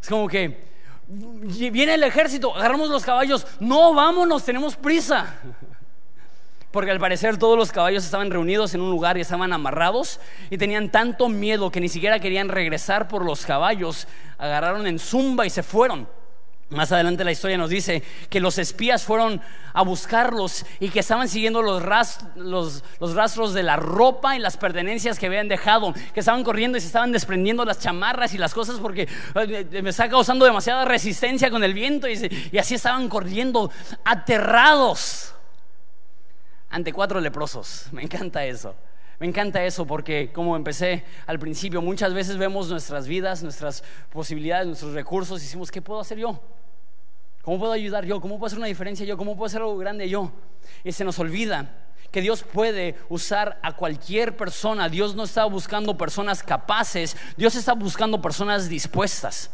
Es 0.00 0.08
como 0.08 0.28
que 0.28 0.64
viene 1.06 1.92
el 1.92 2.02
ejército, 2.04 2.56
agarramos 2.56 2.88
los 2.88 3.04
caballos, 3.04 3.46
no, 3.58 3.92
vámonos, 3.92 4.44
tenemos 4.44 4.76
prisa. 4.76 5.34
Porque 6.70 6.90
al 6.90 7.00
parecer 7.00 7.36
todos 7.36 7.58
los 7.58 7.72
caballos 7.72 8.04
estaban 8.04 8.30
reunidos 8.30 8.74
en 8.74 8.80
un 8.80 8.90
lugar 8.90 9.18
y 9.18 9.22
estaban 9.22 9.52
amarrados 9.52 10.20
y 10.50 10.56
tenían 10.56 10.90
tanto 10.90 11.28
miedo 11.28 11.70
que 11.70 11.80
ni 11.80 11.88
siquiera 11.88 12.20
querían 12.20 12.48
regresar 12.48 13.08
por 13.08 13.24
los 13.24 13.44
caballos. 13.44 14.06
Agarraron 14.38 14.86
en 14.86 15.00
zumba 15.00 15.44
y 15.44 15.50
se 15.50 15.64
fueron. 15.64 16.08
Más 16.70 16.92
adelante 16.92 17.24
la 17.24 17.32
historia 17.32 17.58
nos 17.58 17.68
dice 17.68 18.04
que 18.28 18.38
los 18.38 18.56
espías 18.56 19.02
fueron 19.02 19.40
a 19.72 19.82
buscarlos 19.82 20.64
y 20.78 20.90
que 20.90 21.00
estaban 21.00 21.28
siguiendo 21.28 21.62
los, 21.62 21.82
rastros 21.82 23.54
de 23.54 23.62
la 23.64 23.74
ropa 23.74 24.36
y 24.36 24.38
las 24.38 24.56
pertenencias 24.56 25.18
que 25.18 25.26
habían 25.26 25.48
dejado, 25.48 25.92
que 26.14 26.20
estaban 26.20 26.44
corriendo 26.44 26.78
y 26.78 26.80
se 26.80 26.86
estaban 26.86 27.10
desprendiendo 27.10 27.64
las 27.64 27.80
chamarras 27.80 28.34
y 28.34 28.38
las 28.38 28.54
cosas 28.54 28.78
porque 28.78 29.08
eh, 29.34 29.82
me 29.82 29.90
está 29.90 30.08
causando 30.08 30.44
demasiada 30.44 30.84
resistencia 30.84 31.50
con 31.50 31.64
el 31.64 31.74
viento 31.74 32.06
y 32.08 32.56
así 32.56 32.76
estaban 32.76 33.08
corriendo 33.08 33.72
aterrados 34.04 35.34
ante 36.68 36.92
cuatro 36.92 37.20
leprosos. 37.20 37.86
Me 37.90 38.02
encanta 38.02 38.44
eso. 38.44 38.76
Me 39.18 39.26
encanta 39.26 39.62
eso 39.64 39.86
porque, 39.86 40.30
como 40.32 40.56
empecé 40.56 41.04
al 41.26 41.38
principio, 41.38 41.82
muchas 41.82 42.14
veces 42.14 42.38
vemos 42.38 42.70
nuestras 42.70 43.08
vidas, 43.08 43.42
nuestras 43.42 43.82
posibilidades, 44.10 44.68
nuestros 44.68 44.94
recursos 44.94 45.42
y 45.42 45.44
decimos, 45.44 45.70
¿qué 45.70 45.82
puedo 45.82 46.00
hacer 46.00 46.16
yo? 46.16 46.40
¿Cómo 47.50 47.58
puedo 47.58 47.72
ayudar 47.72 48.04
yo? 48.04 48.20
¿Cómo 48.20 48.38
puedo 48.38 48.46
hacer 48.46 48.60
una 48.60 48.68
diferencia 48.68 49.04
yo? 49.04 49.16
¿Cómo 49.16 49.34
puedo 49.34 49.46
hacer 49.46 49.60
algo 49.60 49.76
grande 49.76 50.08
yo? 50.08 50.30
Y 50.84 50.92
se 50.92 51.02
nos 51.02 51.18
olvida 51.18 51.68
que 52.12 52.20
Dios 52.20 52.44
puede 52.44 52.94
usar 53.08 53.58
a 53.64 53.72
cualquier 53.72 54.36
persona. 54.36 54.88
Dios 54.88 55.16
no 55.16 55.24
está 55.24 55.46
buscando 55.46 55.98
personas 55.98 56.44
capaces, 56.44 57.16
Dios 57.36 57.56
está 57.56 57.72
buscando 57.72 58.22
personas 58.22 58.68
dispuestas. 58.68 59.50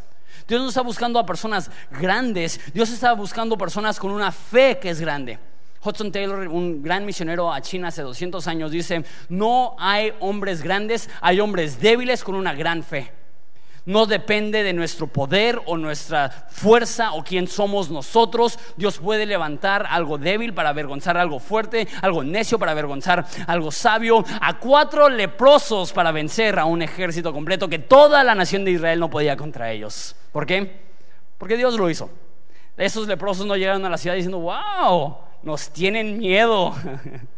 Dios 0.47 0.61
no 0.61 0.69
está 0.69 0.81
buscando 0.81 1.17
a 1.17 1.25
personas 1.25 1.71
grandes, 1.89 2.61
Dios 2.71 2.91
está 2.91 3.13
buscando 3.13 3.57
personas 3.57 3.99
con 3.99 4.11
una 4.11 4.31
fe 4.31 4.77
que 4.79 4.91
es 4.91 5.01
grande. 5.01 5.39
Hudson 5.83 6.11
Taylor, 6.11 6.47
un 6.49 6.83
gran 6.83 7.03
misionero 7.03 7.51
a 7.51 7.61
China 7.61 7.87
hace 7.87 8.03
200 8.03 8.45
años, 8.45 8.69
dice, 8.69 9.05
no 9.27 9.75
hay 9.79 10.13
hombres 10.19 10.61
grandes, 10.61 11.09
hay 11.19 11.39
hombres 11.39 11.81
débiles 11.81 12.23
con 12.23 12.35
una 12.35 12.53
gran 12.53 12.83
fe 12.83 13.11
no 13.87 14.05
depende 14.05 14.63
de 14.63 14.73
nuestro 14.73 15.07
poder 15.07 15.61
o 15.65 15.77
nuestra 15.77 16.29
fuerza 16.49 17.13
o 17.13 17.23
quién 17.23 17.47
somos 17.47 17.89
nosotros. 17.89 18.59
Dios 18.75 18.97
puede 18.97 19.25
levantar 19.25 19.87
algo 19.89 20.17
débil 20.17 20.53
para 20.53 20.69
avergonzar 20.69 21.17
algo 21.17 21.39
fuerte, 21.39 21.87
algo 22.01 22.21
necio 22.21 22.59
para 22.59 22.73
avergonzar 22.73 23.25
algo 23.47 23.71
sabio, 23.71 24.25
a 24.41 24.59
cuatro 24.59 25.07
leprosos 25.07 25.93
para 25.93 26.11
vencer 26.11 26.59
a 26.59 26.65
un 26.65 26.81
ejército 26.81 27.31
completo 27.31 27.69
que 27.69 27.79
toda 27.79 28.25
la 28.25 28.35
nación 28.35 28.65
de 28.65 28.71
Israel 28.71 28.99
no 28.99 29.09
podía 29.09 29.37
contra 29.37 29.71
ellos. 29.71 30.17
¿Por 30.33 30.45
qué? 30.45 30.81
Porque 31.37 31.55
Dios 31.55 31.75
lo 31.75 31.89
hizo. 31.89 32.09
Esos 32.75 33.07
leprosos 33.07 33.45
no 33.45 33.55
llegaron 33.55 33.85
a 33.85 33.89
la 33.89 33.97
ciudad 33.97 34.17
diciendo, 34.17 34.39
wow, 34.39 35.15
nos 35.43 35.69
tienen 35.69 36.17
miedo. 36.17 36.75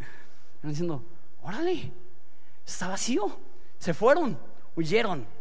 Diciendo, 0.64 1.04
órale, 1.44 1.92
está 2.66 2.88
vacío. 2.88 3.38
Se 3.78 3.94
fueron, 3.94 4.38
huyeron. 4.76 5.39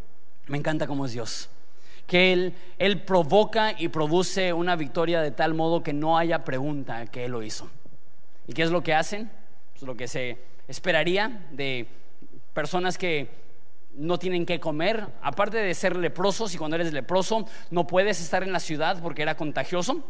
Me 0.49 0.59
encanta 0.59 0.87
cómo 0.87 1.07
es 1.07 1.13
Dios. 1.13 1.49
Que 2.07 2.33
él, 2.33 2.55
él 2.79 3.03
provoca 3.03 3.75
y 3.79 3.89
produce 3.89 4.53
una 4.53 4.77
victoria 4.77 5.21
de 5.21 5.31
tal 5.31 5.55
modo 5.55 5.83
que 5.83 5.93
no 5.93 6.17
haya 6.17 6.43
pregunta 6.45 7.07
que 7.07 7.27
Él 7.27 7.33
lo 7.33 7.43
hizo. 7.43 7.69
¿Y 8.47 8.55
qué 8.55 8.63
es 8.63 8.71
lo 8.71 8.83
que 8.83 8.95
hacen? 8.95 9.31
Pues 9.73 9.83
lo 9.83 9.95
que 9.95 10.09
se 10.09 10.39
esperaría 10.67 11.47
de 11.53 11.87
personas 12.55 12.97
que 12.97 13.29
no 13.93 14.19
tienen 14.19 14.47
que 14.47 14.59
comer, 14.59 15.07
aparte 15.23 15.59
de 15.59 15.75
ser 15.75 15.97
leprosos, 15.97 16.55
y 16.55 16.59
cuando 16.59 16.77
eres 16.77 16.93
leproso 16.93 17.47
no 17.71 17.87
puedes 17.87 18.21
estar 18.21 18.43
en 18.43 18.53
la 18.53 18.61
ciudad 18.61 19.03
porque 19.03 19.23
era 19.23 19.37
contagioso. 19.37 20.03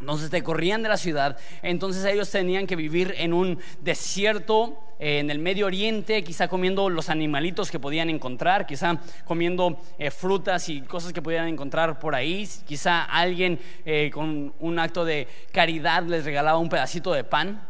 Entonces 0.00 0.30
te 0.30 0.42
corrían 0.42 0.82
de 0.82 0.88
la 0.88 0.96
ciudad. 0.96 1.36
Entonces 1.62 2.04
ellos 2.04 2.30
tenían 2.30 2.66
que 2.66 2.76
vivir 2.76 3.14
en 3.18 3.32
un 3.32 3.58
desierto 3.80 4.78
eh, 5.00 5.18
en 5.18 5.30
el 5.30 5.38
Medio 5.38 5.66
Oriente, 5.66 6.22
quizá 6.22 6.48
comiendo 6.48 6.88
los 6.88 7.08
animalitos 7.08 7.70
que 7.70 7.78
podían 7.78 8.10
encontrar, 8.10 8.66
quizá 8.66 9.00
comiendo 9.24 9.80
eh, 9.98 10.10
frutas 10.10 10.68
y 10.68 10.82
cosas 10.82 11.12
que 11.12 11.22
podían 11.22 11.48
encontrar 11.48 11.98
por 11.98 12.14
ahí. 12.14 12.48
Quizá 12.66 13.04
alguien 13.04 13.58
eh, 13.84 14.10
con 14.12 14.52
un 14.60 14.78
acto 14.78 15.04
de 15.04 15.26
caridad 15.52 16.04
les 16.04 16.24
regalaba 16.24 16.58
un 16.58 16.68
pedacito 16.68 17.12
de 17.12 17.24
pan. 17.24 17.62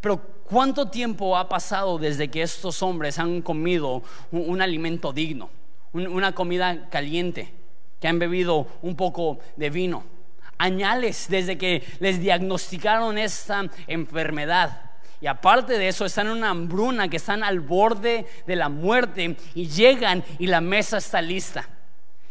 Pero 0.00 0.20
¿cuánto 0.44 0.88
tiempo 0.88 1.36
ha 1.36 1.48
pasado 1.48 1.98
desde 1.98 2.28
que 2.28 2.42
estos 2.42 2.82
hombres 2.82 3.18
han 3.18 3.42
comido 3.42 4.02
un, 4.30 4.60
alimento 4.60 5.12
digno, 5.12 5.48
una 5.92 6.32
comida 6.32 6.90
caliente, 6.90 7.52
que 8.00 8.08
han 8.08 8.18
bebido 8.18 8.66
un 8.82 8.96
poco 8.96 9.38
de 9.56 9.70
vino? 9.70 10.13
Añales 10.58 11.26
desde 11.28 11.58
que 11.58 11.84
les 12.00 12.20
diagnosticaron 12.20 13.18
esta 13.18 13.64
enfermedad. 13.86 14.80
Y 15.20 15.26
aparte 15.26 15.78
de 15.78 15.88
eso, 15.88 16.04
están 16.04 16.26
en 16.26 16.34
una 16.34 16.50
hambruna, 16.50 17.08
que 17.08 17.16
están 17.16 17.42
al 17.42 17.60
borde 17.60 18.26
de 18.46 18.56
la 18.56 18.68
muerte 18.68 19.36
y 19.54 19.68
llegan 19.68 20.22
y 20.38 20.46
la 20.46 20.60
mesa 20.60 20.98
está 20.98 21.22
lista. 21.22 21.68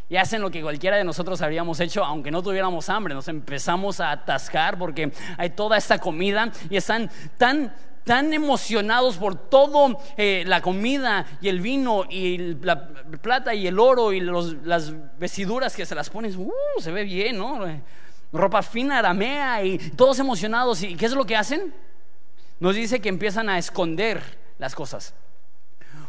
Y 0.09 0.17
hacen 0.17 0.41
lo 0.41 0.51
que 0.51 0.61
cualquiera 0.61 0.97
de 0.97 1.03
nosotros 1.03 1.41
habríamos 1.41 1.79
hecho, 1.79 2.03
aunque 2.03 2.29
no 2.29 2.43
tuviéramos 2.43 2.89
hambre. 2.89 3.15
Nos 3.15 3.27
empezamos 3.29 3.99
a 3.99 4.11
atascar 4.11 4.77
porque 4.77 5.11
hay 5.37 5.49
toda 5.49 5.75
esta 5.75 5.97
comida 5.97 6.51
y 6.69 6.77
están 6.77 7.09
tan 7.37 7.73
tan 8.03 8.33
emocionados 8.33 9.17
por 9.17 9.35
todo 9.35 9.97
eh, 10.17 10.43
la 10.45 10.61
comida 10.61 11.25
y 11.41 11.47
el 11.47 11.61
vino 11.61 12.03
y 12.09 12.37
la 12.55 12.89
plata 13.21 13.53
y 13.53 13.65
el 13.65 13.79
oro 13.79 14.11
y 14.11 14.19
las 14.19 14.93
vestiduras 15.17 15.75
que 15.75 15.85
se 15.85 15.95
las 15.95 16.09
pones, 16.09 16.35
uh, 16.35 16.51
se 16.79 16.91
ve 16.91 17.05
bien, 17.05 17.37
¿no? 17.37 17.65
Ropa 18.33 18.63
fina, 18.63 18.99
aramea 18.99 19.63
y 19.63 19.77
todos 19.77 20.19
emocionados. 20.19 20.81
¿Y 20.83 20.95
qué 20.95 21.05
es 21.05 21.13
lo 21.13 21.25
que 21.25 21.35
hacen? 21.35 21.73
Nos 22.59 22.75
dice 22.75 22.99
que 22.99 23.09
empiezan 23.09 23.49
a 23.49 23.57
esconder 23.57 24.21
las 24.57 24.75
cosas. 24.75 25.13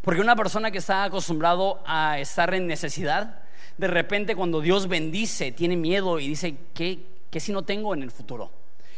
Porque 0.03 0.21
una 0.21 0.37
persona 0.37 0.71
que 0.71 0.79
está 0.79 1.05
acostumbrado 1.05 1.83
a 1.87 2.19
estar 2.19 2.53
en 2.55 2.67
necesidad, 2.67 3.43
de 3.79 3.89
repente 3.89 4.35
cuando 4.37 4.61
Dios 4.61 4.89
bendice, 4.89 5.53
tiene 5.53 5.77
miedo 5.77 6.19
y 6.21 6.29
dice, 6.29 6.57
¿qué, 6.75 7.07
qué 7.31 7.41
si 7.41 7.53
no 7.53 7.63
tengo 7.63 7.95
en 7.95 8.03
el 8.03 8.11
futuro? 8.11 8.51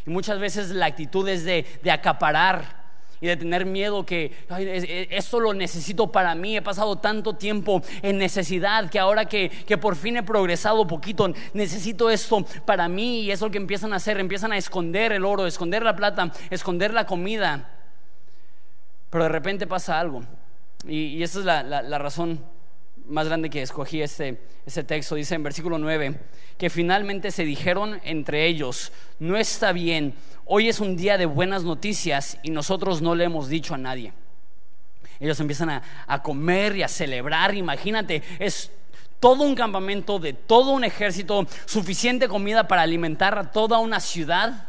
Y 0.04 0.10
muchas 0.10 0.38
veces 0.38 0.70
la 0.70 0.86
actitud 0.86 1.28
es 1.28 1.44
de, 1.44 1.66
de 1.82 1.90
acaparar 1.90 2.85
y 3.20 3.26
de 3.26 3.36
tener 3.36 3.66
miedo 3.66 4.04
que 4.04 4.32
esto 5.10 5.40
lo 5.40 5.54
necesito 5.54 6.10
para 6.10 6.34
mí. 6.34 6.56
He 6.56 6.62
pasado 6.62 6.96
tanto 6.96 7.34
tiempo 7.34 7.82
en 8.02 8.18
necesidad 8.18 8.90
que 8.90 8.98
ahora 8.98 9.24
que, 9.24 9.50
que 9.50 9.78
por 9.78 9.96
fin 9.96 10.16
he 10.16 10.22
progresado 10.22 10.86
poquito, 10.86 11.32
necesito 11.54 12.10
esto 12.10 12.44
para 12.64 12.88
mí. 12.88 13.20
Y 13.20 13.30
es 13.30 13.40
lo 13.40 13.50
que 13.50 13.58
empiezan 13.58 13.92
a 13.92 13.96
hacer, 13.96 14.18
empiezan 14.20 14.52
a 14.52 14.56
esconder 14.56 15.12
el 15.12 15.24
oro, 15.24 15.46
esconder 15.46 15.82
la 15.82 15.96
plata, 15.96 16.30
esconder 16.50 16.92
la 16.92 17.06
comida. 17.06 17.70
Pero 19.10 19.24
de 19.24 19.30
repente 19.30 19.66
pasa 19.66 19.98
algo. 19.98 20.22
Y, 20.86 21.22
esa 21.22 21.40
es 21.40 21.44
la, 21.44 21.62
la, 21.62 21.98
razón 21.98 22.40
más 23.08 23.26
grande 23.26 23.50
que 23.50 23.62
escogí 23.62 24.02
este, 24.02 24.40
este 24.64 24.84
texto. 24.84 25.14
Dice 25.14 25.34
en 25.34 25.42
versículo 25.42 25.78
9 25.78 26.18
que 26.58 26.70
finalmente 26.70 27.30
se 27.30 27.44
dijeron 27.44 28.00
entre 28.04 28.46
ellos, 28.46 28.92
no 29.18 29.36
está 29.36 29.72
bien 29.72 30.14
hoy 30.46 30.68
es 30.68 30.80
un 30.80 30.96
día 30.96 31.18
de 31.18 31.26
buenas 31.26 31.64
noticias 31.64 32.38
y 32.42 32.50
nosotros 32.50 33.02
no 33.02 33.14
le 33.14 33.24
hemos 33.24 33.48
dicho 33.48 33.74
a 33.74 33.78
nadie. 33.78 34.12
Ellos 35.18 35.38
empiezan 35.40 35.70
a, 35.70 36.22
comer 36.22 36.76
y 36.76 36.82
a 36.82 36.88
celebrar, 36.88 37.54
imagínate, 37.54 38.22
es 38.38 38.70
todo 39.18 39.44
un 39.44 39.54
campamento 39.54 40.18
de 40.18 40.34
todo 40.34 40.70
un 40.70 40.84
ejército, 40.84 41.46
suficiente 41.64 42.28
comida 42.28 42.68
para 42.68 42.82
alimentar 42.82 43.38
a 43.38 43.50
toda 43.50 43.78
una 43.78 43.98
ciudad. 43.98 44.68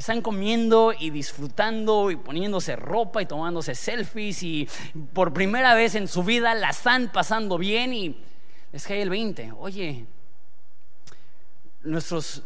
Están 0.00 0.22
comiendo 0.22 0.94
y 0.98 1.10
disfrutando 1.10 2.10
y 2.10 2.16
poniéndose 2.16 2.74
ropa 2.74 3.20
y 3.20 3.26
tomándose 3.26 3.74
selfies 3.74 4.42
y 4.42 4.66
por 5.12 5.34
primera 5.34 5.74
vez 5.74 5.94
en 5.94 6.08
su 6.08 6.24
vida 6.24 6.54
la 6.54 6.70
están 6.70 7.12
pasando 7.12 7.58
bien 7.58 7.92
y 7.92 8.16
les 8.72 8.86
cae 8.86 9.02
el 9.02 9.10
20. 9.10 9.52
Oye, 9.58 10.06
nuestros 11.82 12.42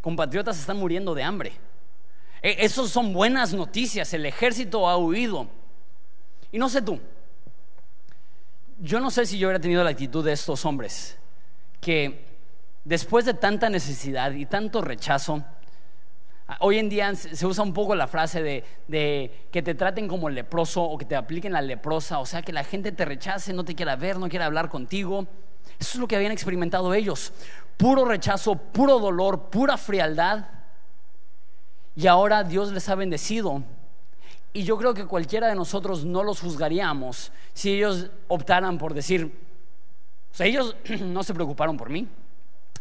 compatriotas 0.00 0.56
están 0.56 0.76
muriendo 0.76 1.16
de 1.16 1.24
hambre. 1.24 1.52
E, 2.42 2.64
Esas 2.64 2.90
son 2.90 3.12
buenas 3.12 3.52
noticias. 3.52 4.14
El 4.14 4.24
ejército 4.24 4.88
ha 4.88 4.96
huido. 4.98 5.48
Y 6.52 6.60
no 6.60 6.68
sé 6.68 6.80
tú. 6.80 7.00
Yo 8.78 9.00
no 9.00 9.10
sé 9.10 9.26
si 9.26 9.36
yo 9.36 9.48
hubiera 9.48 9.60
tenido 9.60 9.82
la 9.82 9.90
actitud 9.90 10.24
de 10.24 10.30
estos 10.30 10.64
hombres 10.64 11.18
que 11.80 12.24
después 12.84 13.24
de 13.24 13.34
tanta 13.34 13.68
necesidad 13.68 14.30
y 14.30 14.46
tanto 14.46 14.80
rechazo, 14.80 15.44
hoy 16.60 16.78
en 16.78 16.88
día 16.88 17.14
se 17.14 17.46
usa 17.46 17.62
un 17.62 17.72
poco 17.72 17.94
la 17.94 18.06
frase 18.06 18.42
de, 18.42 19.48
que 19.50 19.62
te 19.62 19.74
traten 19.74 20.08
como 20.08 20.30
leproso 20.30 20.82
o 20.82 20.96
que 20.96 21.04
te 21.04 21.16
apliquen 21.16 21.52
la 21.52 21.60
leprosa, 21.60 22.18
o 22.18 22.26
sea, 22.26 22.42
que 22.42 22.52
la 22.52 22.64
gente 22.64 22.92
te 22.92 23.04
rechace, 23.04 23.52
no 23.52 23.64
te 23.64 23.74
quiera 23.74 23.96
ver, 23.96 24.18
no 24.18 24.28
quiera 24.28 24.46
hablar 24.46 24.68
contigo. 24.68 25.26
Eso 25.78 25.90
es 25.92 25.96
lo 25.96 26.08
que 26.08 26.16
habían 26.16 26.32
experimentado 26.32 26.92
ellos. 26.94 27.32
Puro 27.76 28.04
rechazo, 28.04 28.56
puro 28.56 28.98
dolor, 28.98 29.50
pura 29.50 29.76
frialdad. 29.76 30.46
Y 31.94 32.06
ahora 32.06 32.44
Dios 32.44 32.72
les 32.72 32.88
ha 32.88 32.94
bendecido. 32.94 33.62
Y 34.52 34.64
yo 34.64 34.78
creo 34.78 34.94
que 34.94 35.04
cualquiera 35.04 35.48
de 35.48 35.54
nosotros 35.54 36.04
no 36.04 36.22
los 36.22 36.40
juzgaríamos 36.40 37.30
si 37.52 37.74
ellos 37.74 38.10
optaran 38.28 38.78
por 38.78 38.94
decir, 38.94 39.32
o 40.32 40.34
sea, 40.34 40.46
ellos 40.46 40.74
no 41.00 41.22
se 41.22 41.34
preocuparon 41.34 41.76
por 41.76 41.90
mí. 41.90 42.08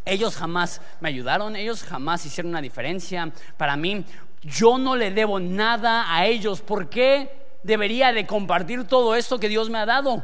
Ellos 0.07 0.37
jamás 0.37 0.81
me 1.01 1.09
ayudaron, 1.09 1.55
ellos 1.55 1.83
jamás 1.83 2.25
hicieron 2.25 2.51
una 2.51 2.61
diferencia 2.61 3.31
para 3.57 3.75
mí. 3.75 4.05
Yo 4.41 4.77
no 4.77 4.95
le 4.95 5.11
debo 5.11 5.39
nada 5.39 6.15
a 6.15 6.25
ellos. 6.25 6.61
¿Por 6.61 6.89
qué 6.89 7.59
debería 7.63 8.13
de 8.13 8.25
compartir 8.25 8.85
todo 8.85 9.15
esto 9.15 9.39
que 9.39 9.49
Dios 9.49 9.69
me 9.69 9.77
ha 9.77 9.85
dado? 9.85 10.23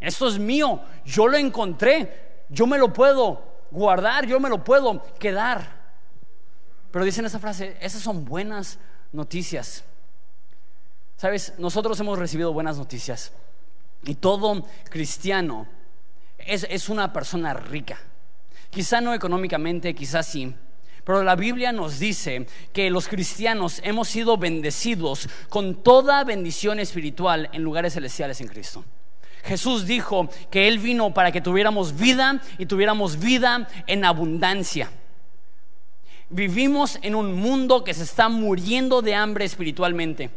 Esto 0.00 0.28
es 0.28 0.38
mío, 0.38 0.80
yo 1.04 1.26
lo 1.26 1.36
encontré, 1.36 2.44
yo 2.48 2.66
me 2.66 2.78
lo 2.78 2.92
puedo 2.92 3.42
guardar, 3.70 4.26
yo 4.26 4.38
me 4.38 4.48
lo 4.48 4.62
puedo 4.62 5.02
quedar. 5.18 5.76
Pero 6.90 7.04
dicen 7.04 7.24
esa 7.24 7.38
frase, 7.38 7.76
esas 7.80 8.02
son 8.02 8.24
buenas 8.24 8.78
noticias. 9.12 9.84
Sabes, 11.16 11.54
nosotros 11.58 11.98
hemos 11.98 12.18
recibido 12.18 12.52
buenas 12.52 12.76
noticias. 12.78 13.32
Y 14.04 14.14
todo 14.14 14.64
cristiano 14.90 15.66
es, 16.38 16.66
es 16.68 16.88
una 16.88 17.12
persona 17.12 17.54
rica. 17.54 17.98
Quizá 18.76 19.00
no 19.00 19.14
económicamente, 19.14 19.94
quizá 19.94 20.22
sí. 20.22 20.52
Pero 21.02 21.22
la 21.22 21.34
Biblia 21.34 21.72
nos 21.72 21.98
dice 21.98 22.46
que 22.74 22.90
los 22.90 23.08
cristianos 23.08 23.80
hemos 23.82 24.06
sido 24.06 24.36
bendecidos 24.36 25.30
con 25.48 25.82
toda 25.82 26.22
bendición 26.24 26.78
espiritual 26.78 27.48
en 27.54 27.62
lugares 27.62 27.94
celestiales 27.94 28.38
en 28.42 28.48
Cristo. 28.48 28.84
Jesús 29.44 29.86
dijo 29.86 30.28
que 30.50 30.68
Él 30.68 30.78
vino 30.78 31.14
para 31.14 31.32
que 31.32 31.40
tuviéramos 31.40 31.96
vida 31.96 32.42
y 32.58 32.66
tuviéramos 32.66 33.18
vida 33.18 33.66
en 33.86 34.04
abundancia. 34.04 34.90
Vivimos 36.28 36.98
en 37.00 37.14
un 37.14 37.32
mundo 37.32 37.82
que 37.82 37.94
se 37.94 38.02
está 38.02 38.28
muriendo 38.28 39.00
de 39.00 39.14
hambre 39.14 39.46
espiritualmente, 39.46 40.28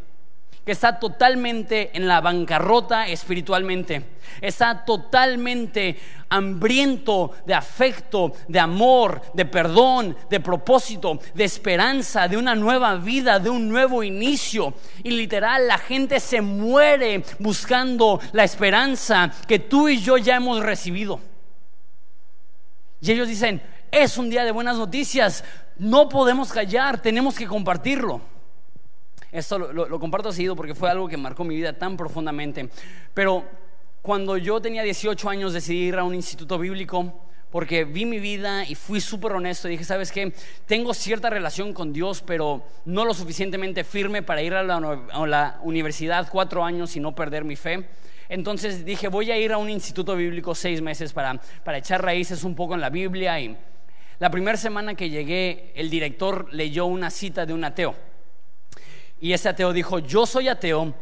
está 0.72 1.00
totalmente 1.00 1.92
en 1.94 2.08
la 2.08 2.22
bancarrota 2.22 3.08
espiritualmente, 3.08 4.06
está 4.42 4.86
totalmente 4.86 5.98
hambriento 6.30 7.32
de 7.46 7.54
afecto, 7.54 8.34
de 8.48 8.60
amor, 8.60 9.22
de 9.34 9.46
perdón, 9.46 10.16
de 10.30 10.40
propósito, 10.40 11.20
de 11.34 11.44
esperanza, 11.44 12.28
de 12.28 12.38
una 12.38 12.56
nueva 12.56 12.96
vida, 12.96 13.40
de 13.40 13.50
un 13.50 13.68
nuevo 13.68 14.04
inicio. 14.04 14.74
Y 15.04 15.12
literal, 15.12 15.68
la 15.68 15.78
gente 15.78 16.20
se 16.20 16.42
muere 16.42 17.24
buscando 17.40 18.20
la 18.32 18.44
esperanza 18.44 19.32
que 19.48 19.60
tú 19.60 19.90
y 19.90 20.00
yo 20.00 20.18
ya 20.18 20.36
hemos 20.36 20.60
recibido. 20.62 21.20
Y 23.02 23.12
ellos 23.12 23.28
dicen, 23.28 23.62
es 23.92 24.18
un 24.18 24.30
día 24.30 24.44
de 24.44 24.52
buenas 24.52 24.78
noticias, 24.78 25.44
no 25.78 26.10
podemos 26.10 26.52
callar, 26.52 27.02
tenemos 27.02 27.36
que 27.36 27.48
compartirlo. 27.48 28.22
Esto 29.32 29.60
lo, 29.60 30.00
comparto 30.00 30.32
seguido 30.32 30.56
porque 30.56 30.74
fue 30.74 30.90
algo 30.90 31.08
que 31.08 31.18
marcó 31.18 31.44
mi 31.44 31.56
vida 31.56 31.74
tan 31.74 31.96
profundamente. 31.96 32.70
Pero 33.14 33.46
cuando 34.02 34.38
yo 34.38 34.60
tenía 34.62 34.84
18 34.84 35.30
años 35.30 35.54
decidí 35.54 35.88
ir 35.88 35.96
a 35.98 36.04
un 36.04 36.16
instituto 36.16 36.58
bíblico 36.58 37.14
porque 37.52 37.84
vi 37.84 38.06
mi 38.06 38.20
vida 38.20 38.64
y 38.68 38.76
fui 38.76 39.02
súper 39.02 39.32
honesto 39.34 39.68
y 39.68 39.72
dije, 39.72 39.84
¿sabes 39.84 40.12
qué? 40.12 40.34
Tengo 40.66 40.94
cierta 40.94 41.30
relación 41.30 41.74
con 41.74 41.92
Dios, 41.94 42.24
pero 42.26 42.64
no 42.86 43.06
lo 43.06 43.14
suficientemente 43.14 43.84
firme 43.84 44.22
para 44.22 44.42
ir 44.42 44.54
a 44.54 44.64
la, 44.64 45.60
universidad 45.64 46.28
cuatro 46.32 46.64
años 46.64 46.96
y 46.96 47.00
no 47.00 47.14
perder 47.16 47.44
mi 47.44 47.56
fe. 47.56 47.88
Entonces 48.30 48.86
dije, 48.86 49.08
voy 49.08 49.32
a 49.32 49.38
ir 49.38 49.52
a 49.52 49.58
un 49.58 49.70
instituto 49.70 50.16
bíblico 50.16 50.54
seis 50.54 50.82
meses 50.82 51.14
para, 51.14 51.42
para 51.64 51.80
echar 51.80 52.04
raíces 52.04 52.44
un 52.44 52.56
poco 52.56 52.76
en 52.76 52.82
la 52.82 52.92
Biblia 52.92 53.40
y 53.40 53.58
la 54.20 54.30
primera 54.30 54.58
semana 54.58 54.96
que 54.96 55.10
llegué, 55.10 55.72
el 55.76 55.90
director 55.90 56.54
leyó 56.54 56.86
una 56.86 57.10
cita 57.10 57.46
de 57.46 57.54
un 57.54 57.64
ateo. 57.64 57.96
Y 59.22 59.34
ese 59.34 59.50
ateo 59.50 59.74
dijo, 59.74 60.00
yo 60.00 60.26
soy 60.26 60.48
ateo 60.48 60.94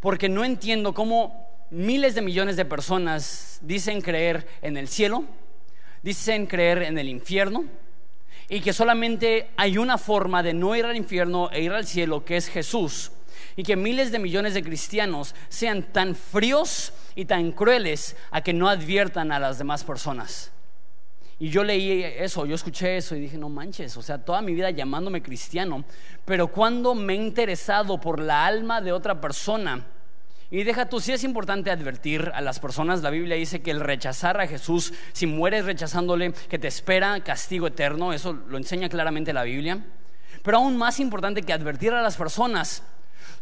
porque 0.00 0.28
no 0.28 0.44
entiendo 0.44 0.94
cómo 0.94 1.66
miles 1.70 2.14
de 2.14 2.22
millones 2.22 2.56
de 2.56 2.64
personas 2.64 3.58
dicen 3.62 4.00
creer 4.00 4.46
en 4.62 4.76
el 4.76 4.88
cielo, 4.88 5.24
dicen 6.02 6.46
creer 6.46 6.82
en 6.82 6.98
el 6.98 7.08
infierno 7.08 7.64
y 8.48 8.60
que 8.60 8.72
solamente 8.72 9.48
hay 9.56 9.78
una 9.78 9.98
forma 9.98 10.42
de 10.42 10.54
no 10.54 10.76
ir 10.76 10.84
al 10.84 10.96
infierno 10.96 11.50
e 11.50 11.62
ir 11.62 11.72
al 11.72 11.86
cielo, 11.86 12.24
que 12.24 12.36
es 12.36 12.48
Jesús. 12.48 13.10
Y 13.56 13.64
que 13.64 13.74
miles 13.74 14.12
de 14.12 14.18
millones 14.18 14.54
de 14.54 14.62
cristianos 14.62 15.34
sean 15.48 15.82
tan 15.82 16.14
fríos 16.14 16.92
y 17.14 17.24
tan 17.24 17.52
crueles 17.52 18.16
a 18.30 18.42
que 18.42 18.52
no 18.52 18.68
adviertan 18.68 19.32
a 19.32 19.40
las 19.40 19.58
demás 19.58 19.82
personas. 19.82 20.52
Y 21.38 21.50
yo 21.50 21.64
leí 21.64 22.02
eso, 22.02 22.46
yo 22.46 22.54
escuché 22.54 22.96
eso 22.96 23.14
y 23.14 23.20
dije, 23.20 23.36
no 23.36 23.50
manches, 23.50 23.96
o 23.96 24.02
sea, 24.02 24.24
toda 24.24 24.40
mi 24.40 24.54
vida 24.54 24.70
llamándome 24.70 25.22
cristiano, 25.22 25.84
pero 26.24 26.48
cuando 26.48 26.94
me 26.94 27.12
he 27.12 27.16
interesado 27.16 28.00
por 28.00 28.20
la 28.20 28.46
alma 28.46 28.80
de 28.80 28.92
otra 28.92 29.20
persona, 29.20 29.84
y 30.50 30.62
deja 30.62 30.88
tú, 30.88 31.00
si 31.00 31.12
es 31.12 31.24
importante 31.24 31.70
advertir 31.70 32.30
a 32.32 32.40
las 32.40 32.60
personas, 32.60 33.02
la 33.02 33.10
Biblia 33.10 33.36
dice 33.36 33.62
que 33.62 33.72
el 33.72 33.80
rechazar 33.80 34.40
a 34.40 34.46
Jesús, 34.46 34.94
si 35.12 35.26
mueres 35.26 35.64
rechazándole, 35.64 36.32
que 36.32 36.58
te 36.58 36.68
espera 36.68 37.18
castigo 37.20 37.66
eterno, 37.66 38.12
eso 38.12 38.32
lo 38.32 38.56
enseña 38.56 38.88
claramente 38.88 39.32
la 39.32 39.42
Biblia. 39.42 39.84
Pero 40.44 40.58
aún 40.58 40.76
más 40.76 41.00
importante 41.00 41.42
que 41.42 41.52
advertir 41.52 41.92
a 41.92 42.00
las 42.00 42.16
personas 42.16 42.84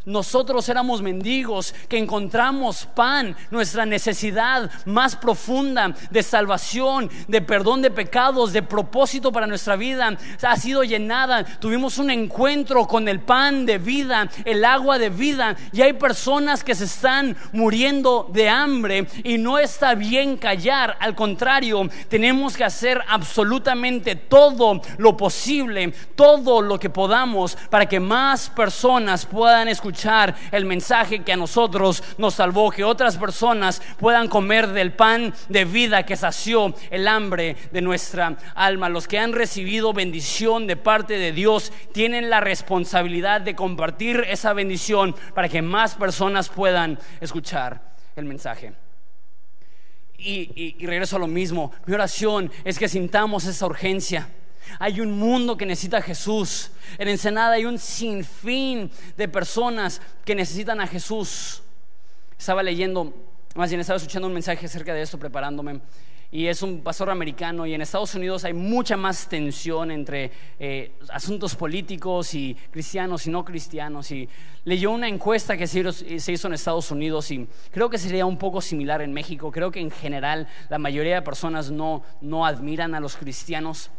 nosotros 0.04 0.68
éramos 0.68 1.00
mendigos 1.00 1.74
que 1.88 1.96
encontramos 1.96 2.86
pan, 2.94 3.36
nuestra 3.50 3.86
necesidad 3.86 4.70
más 4.84 5.16
profunda 5.16 5.94
de 6.10 6.22
salvación, 6.22 7.10
de 7.26 7.40
perdón 7.40 7.80
de 7.80 7.90
pecados, 7.90 8.52
de 8.52 8.62
propósito 8.62 9.32
para 9.32 9.46
nuestra 9.46 9.76
vida 9.76 10.16
ha 10.42 10.56
sido 10.56 10.84
llenada. 10.84 11.44
Tuvimos 11.44 11.98
un 11.98 12.10
encuentro 12.10 12.86
con 12.86 13.08
el 13.08 13.20
pan 13.20 13.64
de 13.64 13.78
vida, 13.78 14.28
el 14.44 14.64
agua 14.64 14.98
de 14.98 15.08
vida 15.08 15.56
y 15.72 15.82
hay 15.82 15.94
personas 15.94 16.62
que 16.62 16.74
se 16.74 16.84
están 16.84 17.36
muriendo 17.52 18.28
de 18.32 18.48
hambre 18.48 19.06
y 19.22 19.38
no 19.38 19.58
está 19.58 19.94
bien 19.94 20.36
callar, 20.36 20.96
al 21.00 21.14
contrario, 21.14 21.88
tenemos 22.08 22.56
que 22.56 22.64
hacer 22.64 23.00
absolutamente 23.08 24.16
todo 24.16 24.80
lo 24.98 25.16
posible, 25.16 25.92
todo 26.14 26.60
lo 26.60 26.78
que 26.78 26.90
podamos 26.90 27.56
para 27.70 27.86
que 27.86 28.00
más 28.00 28.50
personas 28.50 29.26
puedan 29.26 29.68
escuchar 29.74 30.34
el 30.50 30.64
mensaje 30.64 31.22
que 31.22 31.32
a 31.32 31.36
nosotros 31.36 32.02
nos 32.18 32.34
salvó, 32.34 32.70
que 32.70 32.84
otras 32.84 33.18
personas 33.18 33.82
puedan 33.98 34.28
comer 34.28 34.68
del 34.68 34.92
pan 34.92 35.34
de 35.48 35.64
vida 35.64 36.04
que 36.04 36.16
sació 36.16 36.74
el 36.90 37.06
hambre 37.06 37.56
de 37.70 37.82
nuestra 37.82 38.36
alma. 38.54 38.88
Los 38.88 39.06
que 39.06 39.18
han 39.18 39.32
recibido 39.32 39.92
bendición 39.92 40.66
de 40.66 40.76
parte 40.76 41.18
de 41.18 41.32
Dios 41.32 41.72
tienen 41.92 42.30
la 42.30 42.40
responsabilidad 42.40 43.40
de 43.40 43.54
compartir 43.54 44.24
esa 44.28 44.52
bendición 44.52 45.14
para 45.34 45.48
que 45.48 45.62
más 45.62 45.94
personas 45.94 46.48
puedan 46.48 46.98
escuchar 47.20 47.94
el 48.16 48.24
mensaje. 48.24 48.72
Y, 50.16 50.76
y 50.78 50.86
regreso 50.86 51.16
a 51.16 51.18
lo 51.18 51.26
mismo, 51.26 51.72
mi 51.84 51.94
oración 51.94 52.50
es 52.64 52.78
que 52.78 52.88
sintamos 52.88 53.44
esa 53.44 53.66
urgencia 53.66 54.28
hay 54.78 55.00
un 55.00 55.18
mundo 55.18 55.56
que 55.56 55.66
necesita 55.66 55.98
a 55.98 56.02
Jesús. 56.02 56.70
En 56.98 57.08
Ensenada 57.08 57.54
hay 57.54 57.64
un 57.64 57.78
sinfín 57.78 58.90
de 59.16 59.28
personas 59.28 60.00
que 60.24 60.34
necesitan 60.34 60.80
a 60.80 60.86
Jesús. 60.86 61.62
Estaba 62.38 62.62
leyendo, 62.62 63.14
más 63.54 63.70
bien 63.70 63.80
estaba 63.80 63.96
escuchando 63.96 64.28
un 64.28 64.34
mensaje 64.34 64.66
acerca 64.66 64.94
de 64.94 65.02
esto, 65.02 65.18
preparándome. 65.18 65.80
Y 66.34 66.48
es 66.48 66.62
un 66.62 66.80
pastor 66.80 67.10
americano 67.10 67.64
y 67.64 67.74
en 67.74 67.80
Estados 67.80 68.12
Unidos 68.16 68.44
hay 68.44 68.54
mucha 68.54 68.96
más 68.96 69.28
tensión 69.28 69.92
entre 69.92 70.32
eh, 70.58 70.90
asuntos 71.10 71.54
políticos 71.54 72.34
y 72.34 72.56
cristianos 72.72 73.28
y 73.28 73.30
no 73.30 73.44
cristianos. 73.44 74.10
Y 74.10 74.28
leyó 74.64 74.90
una 74.90 75.06
encuesta 75.06 75.56
que 75.56 75.68
se 75.68 76.32
hizo 76.32 76.48
en 76.48 76.54
Estados 76.54 76.90
Unidos 76.90 77.30
y 77.30 77.46
creo 77.70 77.88
que 77.88 77.98
sería 77.98 78.26
un 78.26 78.36
poco 78.36 78.60
similar 78.60 79.00
en 79.00 79.12
México. 79.12 79.52
Creo 79.52 79.70
que 79.70 79.78
en 79.78 79.92
general 79.92 80.48
la 80.70 80.78
mayoría 80.78 81.14
de 81.14 81.22
personas 81.22 81.70
no, 81.70 82.02
no 82.20 82.44
admiran 82.44 82.96
a 82.96 83.00
los 83.00 83.14
cristianos. 83.16 83.92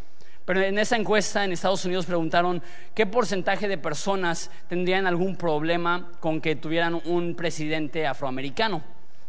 Pero 0.45 0.61
en 0.61 0.77
esa 0.77 0.95
encuesta 0.95 1.43
en 1.43 1.51
Estados 1.51 1.83
Unidos 1.85 2.05
preguntaron 2.05 2.61
qué 2.93 3.07
porcentaje 3.07 3.67
de 3.67 3.79
personas 3.79 4.51
tendrían 4.69 5.07
algún 5.07 5.35
problema 5.35 6.11
con 6.19 6.39
que 6.39 6.55
tuvieran 6.55 7.01
un 7.05 7.35
presidente 7.35 8.05
afroamericano. 8.05 8.83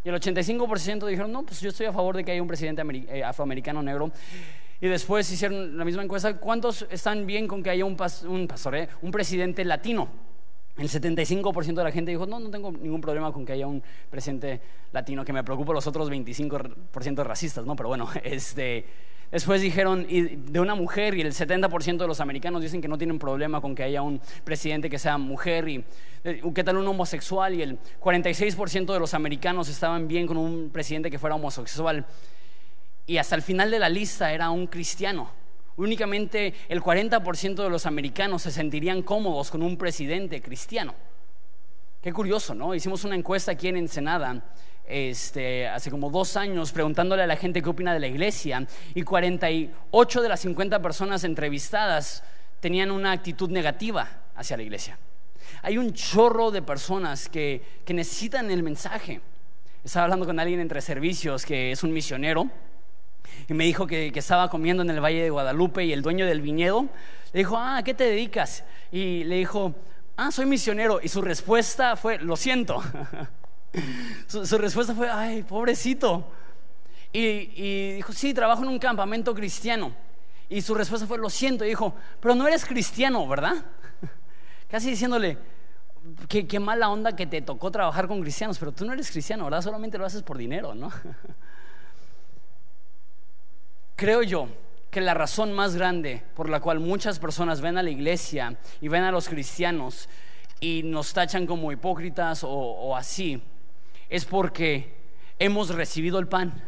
Y 0.05 0.11
el 0.11 0.14
85% 0.14 1.07
dijeron, 1.07 1.33
no, 1.33 1.42
pues 1.42 1.61
yo 1.61 1.70
estoy 1.70 1.87
a 1.87 1.92
favor 1.92 2.16
de 2.16 2.24
que 2.24 2.33
haya 2.33 2.42
un 2.42 2.46
presidente 2.46 2.83
eh, 3.09 3.24
afroamericano 3.24 3.83
negro. 3.83 4.12
Y 4.81 4.88
después 4.88 5.31
hicieron 5.33 5.79
la 5.79 5.87
misma 5.87 6.05
encuesta, 6.05 6.37
¿cuántos 6.37 6.87
están 6.90 7.26
bien 7.26 7.48
con 7.48 7.62
que 7.62 7.70
haya 7.70 7.87
un, 7.87 7.96
un, 8.29 8.48
eh, 8.74 8.88
un 9.00 9.11
presidente 9.11 9.64
latino? 9.64 10.09
El 10.76 10.90
75% 10.90 11.74
de 11.74 11.83
la 11.83 11.90
gente 11.90 12.11
dijo, 12.11 12.26
no, 12.26 12.38
no 12.38 12.50
tengo 12.50 12.70
ningún 12.70 13.00
problema 13.00 13.33
con 13.33 13.46
que 13.46 13.55
haya 13.55 13.66
un 13.66 13.83
presidente 14.11 14.61
latino, 14.92 15.24
que 15.24 15.33
me 15.33 15.42
preocupa 15.42 15.72
los 15.72 15.87
otros 15.87 16.11
25% 16.11 17.24
racistas, 17.24 17.64
¿no? 17.64 17.74
Pero 17.74 17.88
bueno, 17.88 18.07
este... 18.22 18.85
Después 19.30 19.60
dijeron 19.60 20.06
de 20.08 20.60
una 20.60 20.74
mujer 20.74 21.14
y 21.14 21.20
el 21.20 21.32
70% 21.32 21.96
de 21.96 22.06
los 22.06 22.20
americanos 22.20 22.62
dicen 22.62 22.80
que 22.80 22.86
no 22.86 22.96
tienen 22.96 23.18
problema 23.18 23.60
con 23.60 23.74
que 23.74 23.82
haya 23.82 24.00
un 24.02 24.20
presidente 24.44 24.88
que 24.88 24.98
sea 24.98 25.18
mujer 25.18 25.68
y 25.68 25.84
eh, 26.22 26.40
qué 26.54 26.62
tal 26.62 26.76
un 26.76 26.86
homosexual 26.86 27.52
y 27.54 27.62
el 27.62 27.78
46% 28.00 28.92
de 28.92 29.00
los 29.00 29.14
americanos 29.14 29.68
estaban 29.68 30.06
bien 30.06 30.26
con 30.26 30.36
un 30.36 30.70
presidente 30.70 31.10
que 31.10 31.18
fuera 31.18 31.34
homosexual 31.34 32.06
y 33.06 33.18
hasta 33.18 33.34
el 33.34 33.42
final 33.42 33.70
de 33.70 33.80
la 33.80 33.88
lista 33.88 34.32
era 34.32 34.50
un 34.50 34.66
cristiano. 34.66 35.30
Únicamente 35.76 36.54
el 36.68 36.80
40% 36.80 37.62
de 37.62 37.68
los 37.68 37.84
americanos 37.84 38.42
se 38.42 38.50
sentirían 38.50 39.02
cómodos 39.02 39.50
con 39.50 39.62
un 39.62 39.76
presidente 39.76 40.40
cristiano. 40.40 40.94
Qué 42.02 42.12
curioso, 42.12 42.54
¿no? 42.54 42.74
Hicimos 42.74 43.04
una 43.04 43.16
encuesta 43.16 43.52
aquí 43.52 43.68
en 43.68 43.76
Ensenada 43.76 44.42
este, 44.87 45.66
hace 45.66 45.90
como 45.90 46.11
dos 46.11 46.37
años 46.37 46.70
preguntándole 46.70 47.22
a 47.22 47.26
la 47.26 47.37
gente 47.37 47.61
qué 47.61 47.68
opina 47.68 47.92
de 47.92 47.98
la 47.98 48.06
iglesia 48.06 48.66
y 48.94 49.02
48 49.02 50.22
de 50.22 50.28
las 50.28 50.40
50 50.40 50.80
personas 50.80 51.24
entrevistadas 51.24 52.22
tenían 52.61 52.92
una 52.92 53.11
actitud 53.11 53.50
negativa 53.50 54.09
hacia 54.37 54.56
la 54.56 54.62
iglesia. 54.62 54.98
Hay 55.62 55.78
un 55.78 55.92
chorro 55.92 56.50
de 56.50 56.62
personas 56.62 57.28
que, 57.28 57.82
necesitan 57.88 58.50
el 58.50 58.62
mensaje. 58.62 59.20
Estaba 59.85 60.04
hablando 60.04 60.26
con 60.26 60.38
alguien 60.38 60.61
entre 60.61 60.80
servicios 60.80 61.44
que 61.44 61.72
es 61.72 61.82
un 61.82 61.92
misionero 61.92 62.48
y 63.48 63.54
me 63.54 63.64
dijo 63.64 63.87
que, 63.87 64.12
que, 64.12 64.18
estaba 64.20 64.48
comiendo 64.48 64.82
en 64.82 64.90
el 64.90 65.02
Valle 65.02 65.22
de 65.22 65.30
Guadalupe 65.30 65.85
y 65.85 65.92
el 65.92 66.02
dueño 66.02 66.26
del 66.26 66.40
viñedo 66.40 66.88
le 67.32 67.40
dijo, 67.40 67.56
ah, 67.56 67.78
¿a 67.78 67.82
qué 67.82 67.94
te 67.94 68.04
dedicas? 68.04 68.64
Y 68.92 69.24
le 69.24 69.37
dijo, 69.37 69.74
ah, 70.16 70.31
soy 70.31 70.46
misionero. 70.46 71.00
Y 71.02 71.09
su 71.09 71.22
respuesta 71.22 71.96
fue, 71.96 72.18
lo 72.18 72.37
siento. 72.37 72.83
Su, 74.26 74.57
respuesta 74.57 74.94
fue, 74.94 75.11
ay, 75.11 75.42
pobrecito. 75.42 76.26
Y, 77.12 77.96
dijo, 77.96 78.12
sí, 78.12 78.33
trabajo 78.33 78.62
en 78.62 78.68
un 78.68 78.79
campamento 78.79 79.35
cristiano. 79.35 79.92
Y 80.48 80.62
su 80.62 80.74
respuesta 80.74 81.07
fue, 81.07 81.18
lo 81.18 81.29
siento. 81.29 81.64
Y 81.64 81.68
dijo, 81.68 81.94
pero 82.20 82.35
no 82.35 82.48
eres 82.48 82.64
cristiano, 82.64 83.26
¿verdad? 83.29 83.55
Casi 84.70 84.88
diciéndole, 84.88 85.37
qué, 86.26 86.46
qué 86.46 86.59
mala 86.59 86.88
onda 86.88 87.14
que 87.14 87.26
te 87.26 87.42
tocó 87.42 87.70
trabajar 87.70 88.09
con 88.09 88.22
cristianos, 88.22 88.59
pero 88.59 88.72
tú 88.72 88.87
no 88.87 88.94
eres 88.94 89.11
cristiano, 89.11 89.44
¿verdad? 89.44 89.61
Solamente 89.61 89.98
lo 89.98 90.07
haces 90.07 90.22
por 90.22 90.38
dinero, 90.38 90.74
¿no? 90.74 90.90
Creo 93.96 94.22
yo 94.22 94.48
que 94.96 95.02
la 95.02 95.12
razón 95.12 95.52
más 95.52 95.76
grande 95.76 96.22
por 96.35 96.48
la 96.48 96.61
cual 96.61 96.80
muchas 96.80 97.18
personas 97.18 97.61
ven 97.61 97.76
a 97.76 97.82
la 97.82 97.90
iglesia 97.90 98.56
y 98.80 98.88
ven 98.88 99.02
a 99.02 99.11
los 99.12 99.28
cristianos 99.28 100.09
y 100.59 100.85
nos 100.85 101.12
tachan 101.12 101.46
como 101.46 101.70
hipócritas 101.70 102.42
o 102.42 102.96
así, 102.96 103.42
es 104.09 104.24
porque 104.24 104.96
hemos 105.38 105.68
recibido 105.68 106.18
el 106.18 106.28
pan, 106.28 106.64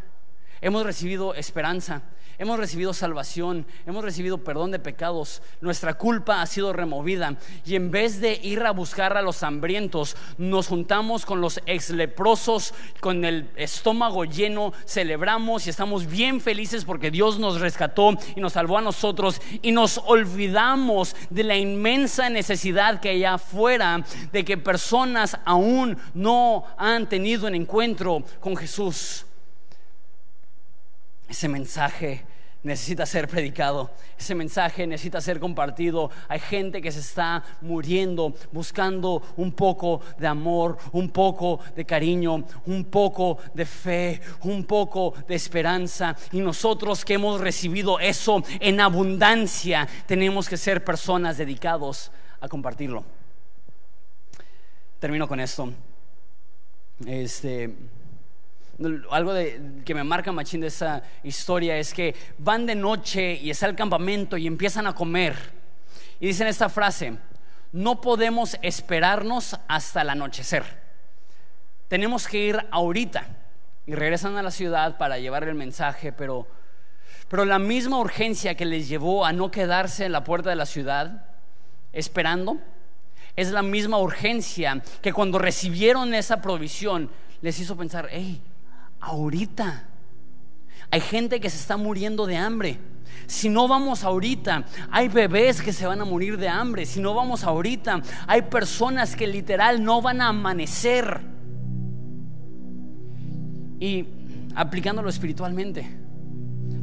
hemos 0.60 0.84
recibido 0.84 1.32
esperanza, 1.32 2.02
hemos 2.38 2.58
recibido 2.58 2.94
salvación, 2.94 3.66
hemos 3.86 4.04
recibido 4.04 4.38
perdón 4.38 4.70
de 4.70 4.78
pecados, 4.78 5.42
nuestra 5.60 5.94
culpa 5.94 6.40
ha 6.40 6.46
sido 6.46 6.72
removida. 6.72 7.36
Y 7.64 7.74
en 7.74 7.90
vez 7.90 8.20
de 8.20 8.40
ir 8.42 8.62
a 8.62 8.70
buscar 8.70 9.16
a 9.16 9.22
los 9.22 9.42
hambrientos, 9.42 10.16
nos 10.38 10.68
juntamos 10.68 11.26
con 11.26 11.40
los 11.40 11.60
ex 11.66 11.90
leprosos, 11.90 12.74
con 13.00 13.24
el 13.24 13.50
estómago 13.56 14.24
lleno, 14.24 14.72
celebramos 14.86 15.66
y 15.66 15.70
estamos 15.70 16.06
bien 16.06 16.40
felices 16.40 16.84
porque 16.84 17.10
Dios 17.10 17.38
nos 17.38 17.60
rescató 17.60 18.10
y 18.36 18.40
nos 18.40 18.54
salvó 18.54 18.78
a 18.78 18.82
nosotros. 18.82 19.40
Y 19.62 19.72
nos 19.72 19.98
olvidamos 20.06 21.16
de 21.30 21.44
la 21.44 21.56
inmensa 21.56 22.30
necesidad 22.30 23.00
que 23.00 23.10
hay 23.10 23.24
afuera 23.24 24.04
de 24.32 24.44
que 24.44 24.56
personas 24.56 25.38
aún 25.44 25.98
no 26.14 26.64
han 26.76 27.08
tenido 27.08 27.46
un 27.46 27.54
encuentro 27.54 28.22
con 28.40 28.56
Jesús. 28.56 29.24
Ese 31.28 31.48
mensaje 31.48 32.24
necesita 32.62 33.06
ser 33.06 33.28
predicado, 33.28 33.90
ese 34.18 34.34
mensaje 34.34 34.86
necesita 34.86 35.20
ser 35.20 35.38
compartido. 35.38 36.10
Hay 36.28 36.40
gente 36.40 36.82
que 36.82 36.90
se 36.90 37.00
está 37.00 37.44
muriendo 37.60 38.34
buscando 38.50 39.22
un 39.36 39.52
poco 39.52 40.00
de 40.18 40.26
amor, 40.26 40.76
un 40.92 41.10
poco 41.10 41.60
de 41.76 41.84
cariño, 41.84 42.44
un 42.66 42.84
poco 42.84 43.38
de 43.54 43.64
fe, 43.64 44.20
un 44.42 44.64
poco 44.64 45.14
de 45.28 45.34
esperanza. 45.34 46.16
Y 46.32 46.40
nosotros 46.40 47.04
que 47.04 47.14
hemos 47.14 47.40
recibido 47.40 48.00
eso 48.00 48.42
en 48.60 48.80
abundancia, 48.80 49.88
tenemos 50.06 50.48
que 50.48 50.56
ser 50.56 50.84
personas 50.84 51.38
dedicados 51.38 52.10
a 52.40 52.48
compartirlo. 52.48 53.04
Termino 54.98 55.28
con 55.28 55.38
esto. 55.38 55.72
Este 57.06 57.72
algo 59.10 59.34
de, 59.34 59.82
que 59.84 59.94
me 59.94 60.04
marca 60.04 60.30
machín 60.30 60.60
de 60.60 60.68
esa 60.68 61.02
historia 61.22 61.76
es 61.76 61.92
que 61.92 62.14
van 62.38 62.66
de 62.66 62.74
noche 62.74 63.34
y 63.34 63.50
está 63.50 63.66
el 63.66 63.74
campamento 63.74 64.36
y 64.36 64.46
empiezan 64.46 64.86
a 64.86 64.94
comer. 64.94 65.34
Y 66.20 66.28
dicen 66.28 66.46
esta 66.46 66.68
frase, 66.68 67.14
no 67.72 68.00
podemos 68.00 68.56
esperarnos 68.62 69.58
hasta 69.66 70.02
el 70.02 70.10
anochecer. 70.10 70.64
Tenemos 71.88 72.28
que 72.28 72.38
ir 72.38 72.66
ahorita. 72.70 73.26
Y 73.86 73.94
regresan 73.94 74.36
a 74.36 74.42
la 74.42 74.50
ciudad 74.50 74.98
para 74.98 75.18
llevar 75.18 75.44
el 75.44 75.54
mensaje, 75.54 76.12
pero, 76.12 76.46
pero 77.28 77.46
la 77.46 77.58
misma 77.58 77.98
urgencia 77.98 78.54
que 78.54 78.66
les 78.66 78.86
llevó 78.86 79.24
a 79.24 79.32
no 79.32 79.50
quedarse 79.50 80.04
en 80.04 80.12
la 80.12 80.24
puerta 80.24 80.50
de 80.50 80.56
la 80.56 80.66
ciudad 80.66 81.24
esperando, 81.94 82.58
es 83.34 83.50
la 83.50 83.62
misma 83.62 83.98
urgencia 83.98 84.82
que 85.00 85.12
cuando 85.12 85.38
recibieron 85.38 86.12
esa 86.12 86.42
provisión 86.42 87.10
les 87.40 87.58
hizo 87.60 87.76
pensar, 87.76 88.08
hey, 88.10 88.42
ahorita. 89.00 89.84
Hay 90.90 91.00
gente 91.00 91.40
que 91.40 91.50
se 91.50 91.58
está 91.58 91.76
muriendo 91.76 92.26
de 92.26 92.36
hambre. 92.36 92.78
Si 93.26 93.48
no 93.48 93.68
vamos 93.68 94.04
ahorita, 94.04 94.64
hay 94.90 95.08
bebés 95.08 95.60
que 95.60 95.72
se 95.72 95.86
van 95.86 96.00
a 96.00 96.04
morir 96.04 96.38
de 96.38 96.48
hambre. 96.48 96.86
Si 96.86 97.00
no 97.00 97.14
vamos 97.14 97.44
ahorita, 97.44 98.00
hay 98.26 98.42
personas 98.42 99.14
que 99.14 99.26
literal 99.26 99.82
no 99.84 100.00
van 100.00 100.22
a 100.22 100.28
amanecer. 100.28 101.20
Y 103.80 104.06
aplicándolo 104.54 105.08
espiritualmente, 105.08 105.88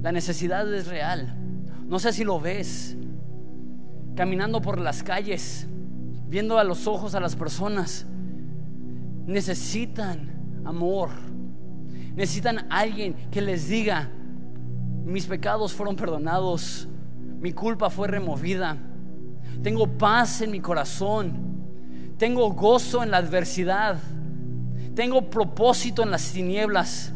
la 0.01 0.12
necesidad 0.12 0.71
es 0.71 0.88
real. 0.88 1.36
No 1.88 1.99
sé 1.99 2.13
si 2.13 2.23
lo 2.23 2.39
ves. 2.39 2.95
Caminando 4.15 4.62
por 4.62 4.80
las 4.80 5.04
calles, 5.04 5.67
viendo 6.28 6.58
a 6.58 6.63
los 6.63 6.88
ojos 6.88 7.15
a 7.15 7.19
las 7.19 7.36
personas, 7.36 8.06
necesitan 9.25 10.62
amor 10.63 11.10
Necesitan 12.15 12.65
alguien 12.69 13.13
que 13.30 13.41
les 13.41 13.67
diga, 13.67 14.10
mis 15.04 15.25
pecados 15.25 15.73
fueron 15.73 15.95
perdonados, 15.95 16.88
mi 17.39 17.51
culpa 17.51 17.89
fue 17.89 18.08
removida, 18.08 18.78
tengo 19.62 19.88
paz 19.88 20.41
en 20.41 20.51
mi 20.51 20.62
corazón, 20.62 21.56
tengo 22.17 22.51
gozo 22.54 23.04
en 23.04 23.12
la 23.12 23.17
adversidad, 23.17 23.97
tengo 24.95 25.30
propósito 25.30 26.04
en 26.04 26.12
las 26.12 26.32
tinieblas. 26.32 27.12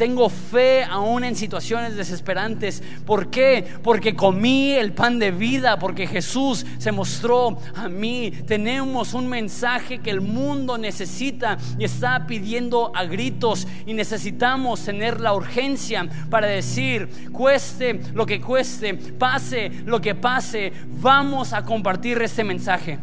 Tengo 0.00 0.30
fe 0.30 0.82
aún 0.82 1.24
en 1.24 1.36
situaciones 1.36 1.94
desesperantes. 1.94 2.82
¿Por 3.04 3.28
qué? 3.28 3.66
Porque 3.82 4.16
comí 4.16 4.72
el 4.72 4.94
pan 4.94 5.18
de 5.18 5.30
vida, 5.30 5.78
porque 5.78 6.06
Jesús 6.06 6.64
se 6.78 6.90
mostró 6.90 7.58
a 7.74 7.86
mí. 7.86 8.30
Tenemos 8.46 9.12
un 9.12 9.28
mensaje 9.28 9.98
que 9.98 10.08
el 10.08 10.22
mundo 10.22 10.78
necesita 10.78 11.58
y 11.78 11.84
está 11.84 12.26
pidiendo 12.26 12.92
a 12.96 13.04
gritos 13.04 13.68
y 13.84 13.92
necesitamos 13.92 14.82
tener 14.82 15.20
la 15.20 15.34
urgencia 15.34 16.08
para 16.30 16.46
decir, 16.46 17.28
cueste 17.30 18.00
lo 18.14 18.24
que 18.24 18.40
cueste, 18.40 18.94
pase 18.94 19.70
lo 19.84 20.00
que 20.00 20.14
pase, 20.14 20.72
vamos 20.98 21.52
a 21.52 21.62
compartir 21.62 22.22
este 22.22 22.42
mensaje. 22.42 22.98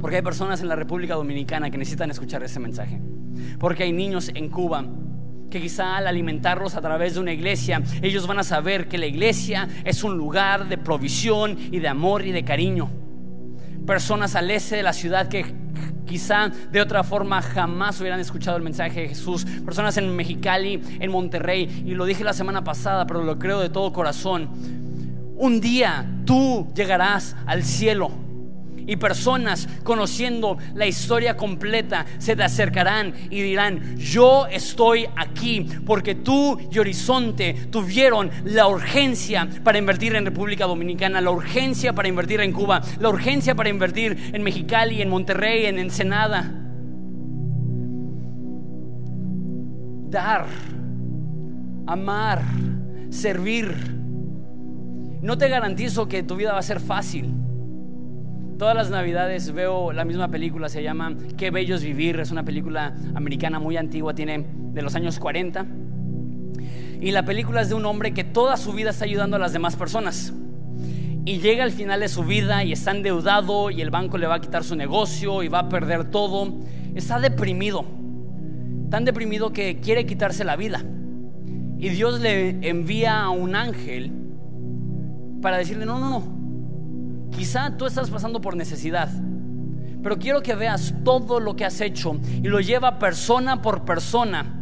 Porque 0.00 0.14
hay 0.14 0.22
personas 0.22 0.60
en 0.60 0.68
la 0.68 0.76
República 0.76 1.16
Dominicana 1.16 1.72
que 1.72 1.76
necesitan 1.76 2.08
escuchar 2.12 2.44
ese 2.44 2.60
mensaje. 2.60 3.02
Porque 3.58 3.82
hay 3.82 3.90
niños 3.90 4.30
en 4.32 4.48
Cuba 4.48 4.84
que 5.50 5.60
quizá 5.60 5.96
al 5.96 6.06
alimentarlos 6.06 6.74
a 6.74 6.80
través 6.80 7.14
de 7.14 7.20
una 7.20 7.32
iglesia, 7.32 7.82
ellos 8.02 8.26
van 8.26 8.38
a 8.38 8.44
saber 8.44 8.88
que 8.88 8.98
la 8.98 9.06
iglesia 9.06 9.68
es 9.84 10.04
un 10.04 10.16
lugar 10.16 10.68
de 10.68 10.78
provisión 10.78 11.56
y 11.58 11.78
de 11.78 11.88
amor 11.88 12.24
y 12.26 12.32
de 12.32 12.44
cariño. 12.44 12.90
Personas 13.86 14.34
al 14.34 14.50
este 14.50 14.76
de 14.76 14.82
la 14.82 14.92
ciudad 14.92 15.28
que 15.28 15.46
quizá 16.06 16.48
de 16.48 16.80
otra 16.80 17.04
forma 17.04 17.40
jamás 17.40 18.00
hubieran 18.00 18.20
escuchado 18.20 18.56
el 18.56 18.62
mensaje 18.62 19.02
de 19.02 19.08
Jesús. 19.08 19.44
Personas 19.64 19.96
en 19.96 20.14
Mexicali, 20.14 20.82
en 21.00 21.10
Monterrey, 21.10 21.84
y 21.86 21.94
lo 21.94 22.04
dije 22.04 22.24
la 22.24 22.32
semana 22.32 22.64
pasada, 22.64 23.06
pero 23.06 23.22
lo 23.22 23.38
creo 23.38 23.60
de 23.60 23.70
todo 23.70 23.92
corazón. 23.92 24.48
Un 25.36 25.60
día 25.60 26.04
tú 26.24 26.68
llegarás 26.74 27.36
al 27.46 27.62
cielo 27.62 28.27
y 28.88 28.96
personas 28.96 29.68
conociendo 29.84 30.58
la 30.74 30.86
historia 30.86 31.36
completa 31.36 32.06
se 32.18 32.34
te 32.34 32.42
acercarán 32.42 33.14
y 33.30 33.42
dirán, 33.42 33.96
yo 33.96 34.46
estoy 34.48 35.06
aquí 35.14 35.68
porque 35.86 36.16
tú 36.16 36.58
y 36.72 36.78
Horizonte 36.78 37.54
tuvieron 37.70 38.30
la 38.44 38.66
urgencia 38.66 39.48
para 39.62 39.78
invertir 39.78 40.16
en 40.16 40.24
República 40.24 40.66
Dominicana, 40.66 41.20
la 41.20 41.30
urgencia 41.30 41.92
para 41.92 42.08
invertir 42.08 42.40
en 42.40 42.52
Cuba, 42.52 42.82
la 42.98 43.10
urgencia 43.10 43.54
para 43.54 43.68
invertir 43.68 44.30
en 44.32 44.42
Mexicali, 44.42 45.02
en 45.02 45.10
Monterrey, 45.10 45.66
en 45.66 45.78
Ensenada. 45.78 46.50
Dar, 50.10 50.46
amar, 51.86 52.42
servir. 53.10 53.74
No 55.20 55.36
te 55.36 55.48
garantizo 55.50 56.08
que 56.08 56.22
tu 56.22 56.36
vida 56.36 56.52
va 56.52 56.60
a 56.60 56.62
ser 56.62 56.80
fácil. 56.80 57.47
Todas 58.58 58.74
las 58.74 58.90
navidades 58.90 59.52
veo 59.52 59.92
la 59.92 60.04
misma 60.04 60.26
película, 60.32 60.68
se 60.68 60.82
llama 60.82 61.14
Qué 61.36 61.52
bello 61.52 61.76
es 61.76 61.84
vivir, 61.84 62.18
es 62.18 62.32
una 62.32 62.42
película 62.42 62.92
americana 63.14 63.60
muy 63.60 63.76
antigua, 63.76 64.16
tiene 64.16 64.44
de 64.50 64.82
los 64.82 64.96
años 64.96 65.20
40. 65.20 65.64
Y 67.00 67.12
la 67.12 67.24
película 67.24 67.60
es 67.60 67.68
de 67.68 67.76
un 67.76 67.86
hombre 67.86 68.12
que 68.12 68.24
toda 68.24 68.56
su 68.56 68.72
vida 68.72 68.90
está 68.90 69.04
ayudando 69.04 69.36
a 69.36 69.38
las 69.38 69.52
demás 69.52 69.76
personas. 69.76 70.32
Y 71.24 71.38
llega 71.38 71.62
al 71.62 71.70
final 71.70 72.00
de 72.00 72.08
su 72.08 72.24
vida 72.24 72.64
y 72.64 72.72
está 72.72 72.90
endeudado 72.90 73.70
y 73.70 73.80
el 73.80 73.90
banco 73.90 74.18
le 74.18 74.26
va 74.26 74.34
a 74.34 74.40
quitar 74.40 74.64
su 74.64 74.74
negocio 74.74 75.44
y 75.44 75.48
va 75.48 75.60
a 75.60 75.68
perder 75.68 76.10
todo. 76.10 76.52
Está 76.96 77.20
deprimido, 77.20 77.84
tan 78.90 79.04
deprimido 79.04 79.52
que 79.52 79.78
quiere 79.78 80.04
quitarse 80.04 80.42
la 80.42 80.56
vida. 80.56 80.82
Y 81.78 81.90
Dios 81.90 82.18
le 82.18 82.68
envía 82.68 83.20
a 83.20 83.30
un 83.30 83.54
ángel 83.54 84.10
para 85.40 85.58
decirle, 85.58 85.86
no, 85.86 86.00
no, 86.00 86.10
no, 86.10 86.37
Quizá 87.30 87.76
tú 87.76 87.86
estás 87.86 88.10
pasando 88.10 88.40
por 88.40 88.56
necesidad, 88.56 89.08
pero 90.02 90.18
quiero 90.18 90.42
que 90.42 90.54
veas 90.54 90.94
todo 91.04 91.40
lo 91.40 91.56
que 91.56 91.64
has 91.64 91.80
hecho 91.80 92.18
y 92.42 92.48
lo 92.48 92.60
lleva 92.60 92.98
persona 92.98 93.62
por 93.62 93.84
persona 93.84 94.54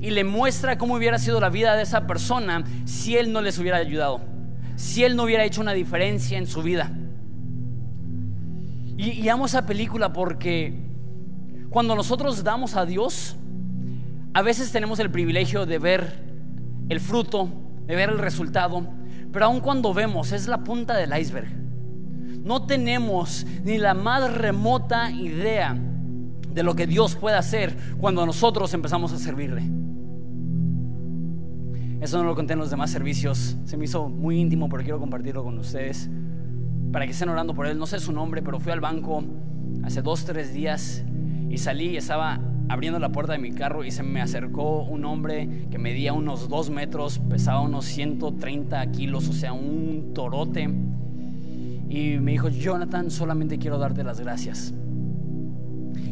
y 0.00 0.10
le 0.10 0.24
muestra 0.24 0.78
cómo 0.78 0.94
hubiera 0.94 1.18
sido 1.18 1.40
la 1.40 1.50
vida 1.50 1.76
de 1.76 1.82
esa 1.82 2.06
persona 2.06 2.64
si 2.84 3.16
él 3.16 3.32
no 3.32 3.40
les 3.40 3.58
hubiera 3.58 3.78
ayudado, 3.78 4.20
si 4.76 5.04
él 5.04 5.16
no 5.16 5.24
hubiera 5.24 5.44
hecho 5.44 5.60
una 5.60 5.72
diferencia 5.72 6.38
en 6.38 6.46
su 6.46 6.62
vida. 6.62 6.90
Y, 8.96 9.10
y 9.10 9.28
amo 9.28 9.46
esa 9.46 9.66
película 9.66 10.12
porque 10.12 10.84
cuando 11.70 11.94
nosotros 11.94 12.44
damos 12.44 12.76
a 12.76 12.86
Dios, 12.86 13.36
a 14.32 14.42
veces 14.42 14.72
tenemos 14.72 14.98
el 14.98 15.10
privilegio 15.10 15.66
de 15.66 15.78
ver 15.78 16.24
el 16.88 17.00
fruto, 17.00 17.48
de 17.86 17.96
ver 17.96 18.10
el 18.10 18.18
resultado, 18.18 18.86
pero 19.34 19.46
aun 19.46 19.58
cuando 19.58 19.92
vemos, 19.92 20.30
es 20.30 20.46
la 20.46 20.62
punta 20.62 20.96
del 20.96 21.12
iceberg. 21.18 21.48
No 22.44 22.66
tenemos 22.66 23.44
ni 23.64 23.78
la 23.78 23.92
más 23.92 24.32
remota 24.32 25.10
idea 25.10 25.76
de 26.50 26.62
lo 26.62 26.76
que 26.76 26.86
Dios 26.86 27.16
puede 27.16 27.36
hacer 27.36 27.76
cuando 27.98 28.24
nosotros 28.24 28.72
empezamos 28.74 29.12
a 29.12 29.18
servirle. 29.18 29.62
Eso 32.00 32.18
no 32.18 32.24
lo 32.24 32.36
conté 32.36 32.52
en 32.52 32.60
los 32.60 32.70
demás 32.70 32.92
servicios. 32.92 33.56
Se 33.64 33.76
me 33.76 33.86
hizo 33.86 34.08
muy 34.08 34.38
íntimo, 34.38 34.68
pero 34.68 34.84
quiero 34.84 35.00
compartirlo 35.00 35.42
con 35.42 35.58
ustedes. 35.58 36.08
Para 36.92 37.04
que 37.04 37.10
estén 37.10 37.28
orando 37.28 37.54
por 37.54 37.66
él. 37.66 37.76
No 37.76 37.86
sé 37.86 37.98
su 37.98 38.12
nombre, 38.12 38.40
pero 38.40 38.60
fui 38.60 38.70
al 38.70 38.80
banco 38.80 39.24
hace 39.82 40.00
dos, 40.00 40.24
tres 40.24 40.54
días 40.54 41.02
y 41.50 41.58
salí 41.58 41.88
y 41.88 41.96
estaba 41.96 42.38
abriendo 42.68 42.98
la 42.98 43.10
puerta 43.10 43.32
de 43.32 43.38
mi 43.38 43.52
carro 43.52 43.84
y 43.84 43.90
se 43.90 44.02
me 44.02 44.20
acercó 44.20 44.84
un 44.84 45.04
hombre 45.04 45.66
que 45.70 45.78
medía 45.78 46.12
unos 46.12 46.48
dos 46.48 46.70
metros, 46.70 47.18
pesaba 47.28 47.60
unos 47.60 47.84
130 47.84 48.90
kilos, 48.92 49.28
o 49.28 49.32
sea, 49.32 49.52
un 49.52 50.12
torote. 50.14 50.68
Y 51.88 52.18
me 52.18 52.32
dijo, 52.32 52.48
Jonathan, 52.48 53.10
solamente 53.10 53.58
quiero 53.58 53.78
darte 53.78 54.02
las 54.02 54.20
gracias. 54.20 54.74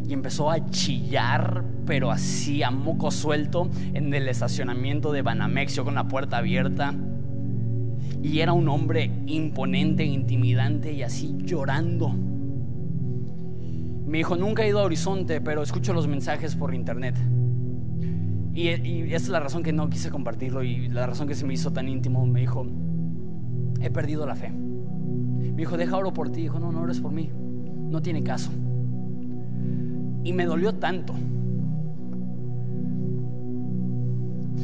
Y 0.07 0.13
empezó 0.13 0.51
a 0.51 0.71
chillar, 0.71 1.65
pero 1.87 2.11
así 2.11 2.63
a 2.63 2.71
moco 2.71 3.11
suelto, 3.11 3.71
en 3.95 4.13
el 4.13 4.29
estacionamiento 4.29 5.13
de 5.13 5.23
Banamex, 5.23 5.81
con 5.81 5.95
la 5.95 6.07
puerta 6.09 6.39
abierta. 6.39 6.95
Y 8.23 8.41
era 8.41 8.53
un 8.53 8.69
hombre 8.69 9.11
imponente, 9.27 10.05
intimidante 10.05 10.93
y 10.93 11.03
así 11.03 11.35
llorando. 11.39 12.15
Me 14.13 14.19
dijo, 14.19 14.37
nunca 14.37 14.63
he 14.63 14.69
ido 14.69 14.79
a 14.79 14.83
Horizonte, 14.83 15.41
pero 15.41 15.63
escucho 15.63 15.95
los 15.95 16.07
mensajes 16.07 16.55
por 16.55 16.75
internet. 16.75 17.17
Y, 18.53 18.69
esa 18.69 19.17
es 19.17 19.29
la 19.31 19.41
razón 19.41 19.63
que 19.63 19.73
no 19.73 19.89
quise 19.89 20.11
compartirlo 20.11 20.63
y 20.63 20.89
la 20.89 21.07
razón 21.07 21.27
que 21.27 21.35
se 21.35 21.47
me 21.47 21.55
hizo 21.55 21.73
tan 21.73 21.89
íntimo. 21.89 22.27
Me 22.27 22.41
dijo, 22.41 22.67
he 23.81 23.89
perdido 23.89 24.27
la 24.27 24.35
fe. 24.35 24.51
Me 24.51 25.57
dijo, 25.57 25.79
deja 25.79 25.97
oro 25.97 26.13
por 26.13 26.29
ti. 26.29 26.43
Dijo, 26.43 26.61
no, 26.61 26.71
no 26.71 26.83
ores 26.83 27.01
por 27.01 27.11
mí. 27.11 27.31
No 27.89 28.03
tiene 28.03 28.23
caso. 28.23 28.51
Y 30.25 30.35
me 30.35 30.45
dolió 30.45 30.75
tanto. 30.75 31.15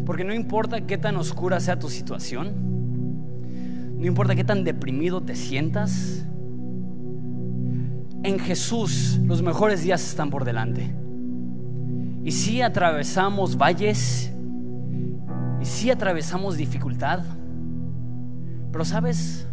Porque 0.04 0.24
no 0.24 0.34
importa 0.34 0.86
qué 0.86 0.98
tan 0.98 1.16
oscura 1.16 1.58
sea 1.60 1.78
tu 1.78 1.88
situación, 1.88 2.52
no 3.98 4.06
importa 4.06 4.36
qué 4.36 4.44
tan 4.44 4.62
deprimido 4.62 5.22
te 5.22 5.34
sientas, 5.34 6.27
en 8.28 8.38
Jesús 8.38 9.18
los 9.24 9.42
mejores 9.42 9.82
días 9.82 10.06
están 10.06 10.30
por 10.30 10.44
delante. 10.44 10.94
Y 12.24 12.30
si 12.30 12.60
atravesamos 12.60 13.56
valles, 13.56 14.30
y 15.60 15.64
si 15.64 15.90
atravesamos 15.90 16.56
dificultad, 16.56 17.24
pero 18.70 18.84
sabes, 18.84 19.48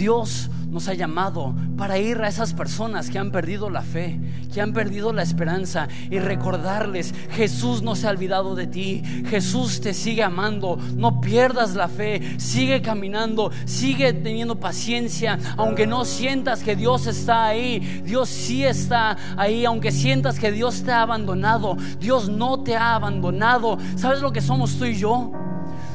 Dios 0.00 0.48
nos 0.70 0.88
ha 0.88 0.94
llamado 0.94 1.54
para 1.76 1.98
ir 1.98 2.22
a 2.22 2.28
esas 2.28 2.54
personas 2.54 3.10
que 3.10 3.18
han 3.18 3.30
perdido 3.30 3.68
la 3.68 3.82
fe, 3.82 4.18
que 4.50 4.62
han 4.62 4.72
perdido 4.72 5.12
la 5.12 5.22
esperanza 5.22 5.88
y 6.10 6.18
recordarles, 6.20 7.14
Jesús 7.32 7.82
no 7.82 7.94
se 7.94 8.06
ha 8.06 8.10
olvidado 8.10 8.54
de 8.54 8.66
ti, 8.66 9.02
Jesús 9.28 9.82
te 9.82 9.92
sigue 9.92 10.22
amando, 10.22 10.78
no 10.96 11.20
pierdas 11.20 11.74
la 11.74 11.88
fe, 11.88 12.38
sigue 12.38 12.80
caminando, 12.80 13.50
sigue 13.66 14.14
teniendo 14.14 14.58
paciencia, 14.58 15.38
aunque 15.58 15.86
no 15.86 16.06
sientas 16.06 16.62
que 16.62 16.76
Dios 16.76 17.06
está 17.06 17.44
ahí, 17.44 18.02
Dios 18.02 18.30
sí 18.30 18.64
está 18.64 19.18
ahí, 19.36 19.66
aunque 19.66 19.92
sientas 19.92 20.38
que 20.38 20.50
Dios 20.50 20.82
te 20.82 20.92
ha 20.92 21.02
abandonado, 21.02 21.76
Dios 21.98 22.30
no 22.30 22.62
te 22.62 22.74
ha 22.74 22.94
abandonado. 22.94 23.76
¿Sabes 23.96 24.22
lo 24.22 24.32
que 24.32 24.40
somos 24.40 24.78
tú 24.78 24.86
y 24.86 24.96
yo? 24.96 25.30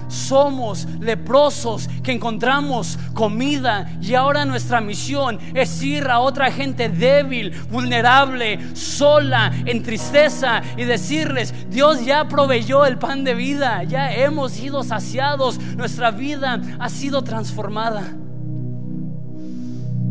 Somos 0.07 0.87
leprosos 0.99 1.89
que 2.03 2.11
encontramos 2.11 2.97
comida 3.13 3.91
y 4.01 4.13
ahora 4.13 4.45
nuestra 4.45 4.81
misión 4.81 5.39
es 5.53 5.81
ir 5.81 6.07
a 6.07 6.19
otra 6.19 6.51
gente 6.51 6.89
débil, 6.89 7.51
vulnerable, 7.69 8.59
sola, 8.75 9.51
en 9.65 9.83
tristeza 9.83 10.61
y 10.77 10.83
decirles, 10.83 11.53
Dios 11.69 12.05
ya 12.05 12.27
proveyó 12.27 12.85
el 12.85 12.97
pan 12.97 13.23
de 13.23 13.33
vida, 13.33 13.83
ya 13.83 14.13
hemos 14.13 14.51
sido 14.51 14.83
saciados, 14.83 15.59
nuestra 15.75 16.11
vida 16.11 16.61
ha 16.79 16.89
sido 16.89 17.23
transformada. 17.23 18.15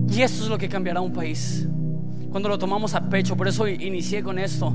Y 0.08 0.22
eso 0.22 0.44
es 0.44 0.48
lo 0.48 0.58
que 0.58 0.68
cambiará 0.68 1.00
un 1.00 1.12
país. 1.12 1.66
Cuando 2.30 2.48
lo 2.48 2.58
tomamos 2.58 2.94
a 2.94 3.08
pecho, 3.08 3.36
por 3.36 3.48
eso 3.48 3.66
inicié 3.66 4.22
con 4.22 4.38
esto. 4.38 4.74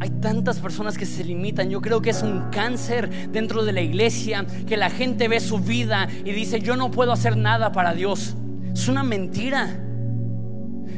Hay 0.00 0.08
tantas 0.08 0.58
personas 0.58 0.96
que 0.96 1.04
se 1.04 1.22
limitan. 1.22 1.68
Yo 1.68 1.82
creo 1.82 2.00
que 2.00 2.10
es 2.10 2.22
un 2.22 2.50
cáncer 2.50 3.30
dentro 3.30 3.64
de 3.64 3.72
la 3.72 3.82
iglesia 3.82 4.46
que 4.66 4.78
la 4.78 4.88
gente 4.88 5.28
ve 5.28 5.40
su 5.40 5.58
vida 5.58 6.08
y 6.24 6.32
dice, 6.32 6.60
yo 6.60 6.74
no 6.76 6.90
puedo 6.90 7.12
hacer 7.12 7.36
nada 7.36 7.70
para 7.72 7.92
Dios. 7.92 8.34
Es 8.72 8.88
una 8.88 9.02
mentira. 9.02 9.78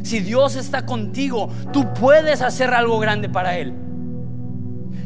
Si 0.03 0.21
Dios 0.21 0.55
está 0.55 0.87
contigo, 0.87 1.51
tú 1.73 1.93
puedes 1.95 2.43
hacer 2.43 2.73
algo 2.75 3.01
grande 3.01 3.29
para 3.29 3.59
Él. 3.59 3.75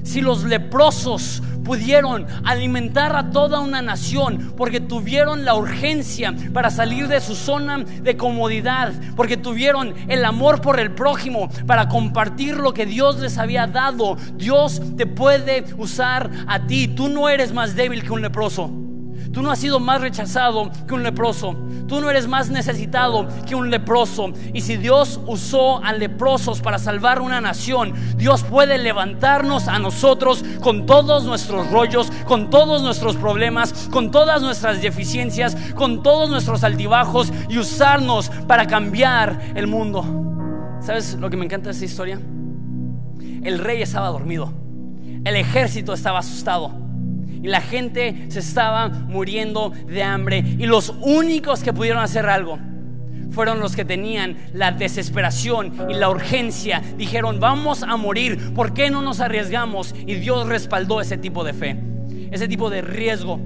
Si 0.07 0.21
los 0.21 0.45
leprosos 0.45 1.43
pudieron 1.65 2.27
alimentar 2.45 3.17
a 3.17 3.31
toda 3.31 3.59
una 3.59 3.83
nación 3.83 4.55
porque 4.57 4.79
tuvieron 4.79 5.45
la 5.45 5.57
urgencia 5.57 6.33
para 6.55 6.71
salir 6.71 7.09
de 7.09 7.21
su 7.21 7.35
zona 7.35 7.79
de 7.79 8.17
comodidad, 8.17 8.93
porque 9.17 9.37
tuvieron 9.37 9.95
el 10.07 10.25
amor 10.25 10.61
por 10.61 10.79
el 10.79 10.93
prójimo 10.93 11.49
para 11.67 11.89
compartir 11.89 12.57
lo 12.57 12.73
que 12.73 12.87
Dios 12.87 13.19
les 13.19 13.37
había 13.37 13.67
dado. 13.67 14.17
Dios 14.35 14.81
te 14.97 15.07
puede 15.07 15.65
usar 15.77 16.31
a 16.47 16.65
ti. 16.69 16.87
Tú 16.87 17.09
no 17.09 17.29
eres 17.29 17.53
más 17.53 17.75
débil 17.75 18.05
que 18.05 18.13
un 18.13 18.23
leproso. 18.23 18.86
Tú 19.33 19.43
no 19.43 19.51
has 19.51 19.59
sido 19.59 19.81
más 19.81 20.01
rechazado 20.01 20.71
que 20.87 20.95
un 20.95 21.03
leproso. 21.03 21.57
Tú 21.87 22.01
no 22.01 22.11
eres 22.11 22.27
más 22.27 22.49
necesitado 22.49 23.29
que 23.47 23.55
un 23.55 23.71
leproso. 23.71 24.33
Y 24.53 24.63
si 24.63 24.77
Dios 24.77 25.21
usó 25.27 25.83
a 25.85 25.93
leprosos 25.93 26.61
para 26.61 26.79
salvar 26.79 27.21
una 27.21 27.41
nación, 27.41 27.95
Dios 28.17 28.43
puede 28.45 28.79
levantarnos 28.79 29.69
a 29.69 29.79
nosotros 29.79 30.45
con 30.61 30.87
todos 30.87 31.25
nuestros 31.25 31.71
rollos, 31.71 32.11
con 32.25 32.51
todos 32.51 32.83
nuestros 32.83 33.17
problemas, 33.17 33.89
con 33.91 34.11
todas 34.11 34.43
nuestras 34.43 34.81
deficiencias, 34.81 35.57
con 35.75 36.03
todos 36.03 36.31
nuestros 36.31 36.65
altibajos 36.65 37.33
y 37.49 37.59
usarnos 37.59 38.31
para 38.47 38.67
cambiar 38.67 39.53
el 39.55 39.67
mundo. 39.67 40.79
¿Sabes 40.81 41.15
lo 41.15 41.29
que 41.31 41.37
me 41.37 41.45
encanta 41.45 41.67
de 41.67 41.73
esta 41.73 41.85
historia? 41.85 42.21
El 43.43 43.59
rey 43.59 43.83
estaba 43.83 44.09
dormido. 44.09 44.53
El 45.25 45.37
ejército 45.37 45.93
estaba 45.93 46.21
asustado 46.21 46.86
y 47.47 47.49
la 47.49 47.61
gente 47.61 48.27
se 48.29 48.41
estaba 48.41 48.89
muriendo 48.89 49.71
de 49.71 50.03
hambre. 50.03 50.39
Y 50.59 50.67
los 50.67 50.93
únicos 51.01 51.63
que 51.63 51.73
pudieron 51.73 52.03
hacer 52.03 52.27
algo 52.27 52.59
fueron 53.31 53.61
los 53.61 53.77
que 53.77 53.85
tenían 53.85 54.37
la 54.53 54.73
desesperación 54.73 55.73
y 55.89 55.95
la 55.95 56.11
urgencia. 56.11 56.83
Dijeron, 56.99 57.39
vamos 57.39 57.85
a 57.85 57.97
morir, 57.97 58.53
¿por 58.53 58.75
qué 58.75 58.91
no 58.91 59.01
nos 59.01 59.21
arriesgamos? 59.21 59.95
Y 60.09 60.17
Dios 60.17 60.49
respaldó 60.49 61.01
ese 61.01 61.19
tipo 61.19 61.45
de 61.45 61.53
fe, 61.53 61.77
ese 62.33 62.49
tipo 62.49 62.69
de 62.69 62.83
riesgo, 62.83 63.39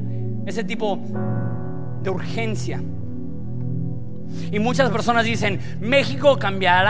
ese 0.47 0.65
tipo 0.65 0.99
de 2.03 2.09
urgencia. 2.09 2.83
Y 4.51 4.59
muchas 4.59 4.91
personas 4.91 5.25
dicen, 5.25 5.61
México 5.81 6.39
cambiará 6.39 6.81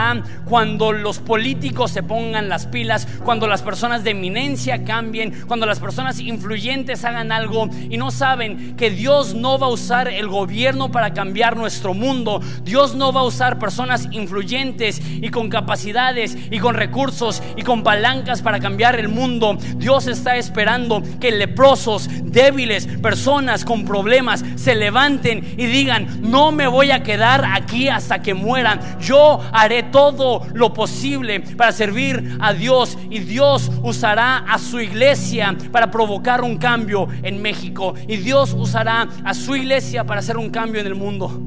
cuando 0.45 0.91
los 0.91 1.19
políticos 1.19 1.91
se 1.91 2.03
pongan 2.03 2.49
las 2.49 2.65
pilas, 2.65 3.07
cuando 3.23 3.47
las 3.47 3.61
personas 3.61 4.03
de 4.03 4.11
eminencia 4.11 4.83
cambien, 4.83 5.33
cuando 5.47 5.65
las 5.65 5.79
personas 5.79 6.19
influyentes 6.19 7.05
hagan 7.05 7.31
algo 7.31 7.69
y 7.89 7.97
no 7.97 8.11
saben 8.11 8.75
que 8.75 8.89
Dios 8.89 9.33
no 9.33 9.59
va 9.59 9.67
a 9.67 9.69
usar 9.69 10.07
el 10.07 10.27
gobierno 10.27 10.91
para 10.91 11.13
cambiar 11.13 11.55
nuestro 11.55 11.93
mundo. 11.93 12.41
Dios 12.63 12.95
no 12.95 13.11
va 13.11 13.21
a 13.21 13.25
usar 13.25 13.59
personas 13.59 14.07
influyentes 14.11 15.01
y 15.05 15.29
con 15.29 15.49
capacidades 15.49 16.37
y 16.49 16.59
con 16.59 16.75
recursos 16.75 17.41
y 17.55 17.63
con 17.63 17.83
palancas 17.83 18.41
para 18.41 18.59
cambiar 18.59 18.99
el 18.99 19.09
mundo. 19.09 19.57
Dios 19.75 20.07
está 20.07 20.37
esperando 20.37 21.01
que 21.19 21.31
leprosos, 21.31 22.09
débiles, 22.23 22.87
personas 22.87 23.65
con 23.65 23.85
problemas 23.85 24.43
se 24.55 24.75
levanten 24.75 25.55
y 25.57 25.65
digan, 25.65 26.21
no 26.21 26.51
me 26.51 26.67
voy 26.67 26.91
a 26.91 27.03
quedar 27.03 27.30
aquí 27.39 27.87
hasta 27.87 28.21
que 28.21 28.33
mueran. 28.33 28.79
Yo 28.99 29.39
haré 29.51 29.83
todo 29.83 30.45
lo 30.53 30.73
posible 30.73 31.39
para 31.39 31.71
servir 31.71 32.37
a 32.39 32.53
Dios 32.53 32.97
y 33.09 33.19
Dios 33.19 33.71
usará 33.83 34.37
a 34.37 34.57
su 34.57 34.79
iglesia 34.79 35.55
para 35.71 35.89
provocar 35.89 36.41
un 36.41 36.57
cambio 36.57 37.07
en 37.23 37.41
México 37.41 37.93
y 38.07 38.17
Dios 38.17 38.53
usará 38.53 39.07
a 39.23 39.33
su 39.33 39.55
iglesia 39.55 40.03
para 40.05 40.19
hacer 40.19 40.37
un 40.37 40.49
cambio 40.49 40.81
en 40.81 40.87
el 40.87 40.95
mundo. 40.95 41.41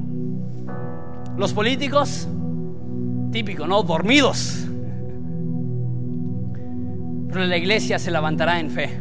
Los 1.37 1.53
políticos, 1.53 2.29
típico, 3.33 3.67
¿no? 3.67 3.83
Dormidos. 3.83 4.67
Pero 7.29 7.47
la 7.47 7.57
iglesia 7.57 7.99
se 7.99 8.11
levantará 8.13 8.61
en 8.61 8.71
fe. 8.71 9.01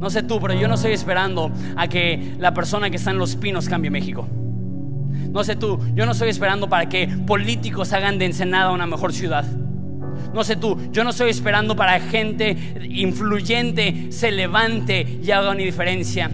No 0.00 0.10
sé 0.10 0.22
tú, 0.22 0.40
pero 0.40 0.54
yo 0.54 0.66
no 0.66 0.74
estoy 0.74 0.92
esperando 0.92 1.52
a 1.76 1.86
que 1.86 2.34
la 2.38 2.52
persona 2.52 2.90
que 2.90 2.96
está 2.96 3.10
en 3.10 3.18
los 3.18 3.36
pinos 3.36 3.68
cambie 3.68 3.90
México. 3.90 4.26
No 5.30 5.44
sé 5.44 5.56
tú, 5.56 5.78
yo 5.94 6.06
no 6.06 6.12
estoy 6.12 6.28
esperando 6.28 6.68
para 6.68 6.88
que 6.88 7.08
políticos 7.26 7.92
hagan 7.92 8.18
de 8.18 8.26
Ensenada 8.26 8.72
una 8.72 8.86
mejor 8.86 9.12
ciudad. 9.12 9.44
No 10.34 10.44
sé 10.44 10.56
tú, 10.56 10.78
yo 10.92 11.02
no 11.04 11.10
estoy 11.10 11.30
esperando 11.30 11.74
para 11.76 11.98
gente 12.00 12.56
influyente 12.82 14.12
se 14.12 14.30
levante 14.30 15.20
y 15.22 15.30
haga 15.30 15.50
una 15.50 15.60
diferencia. 15.60 16.30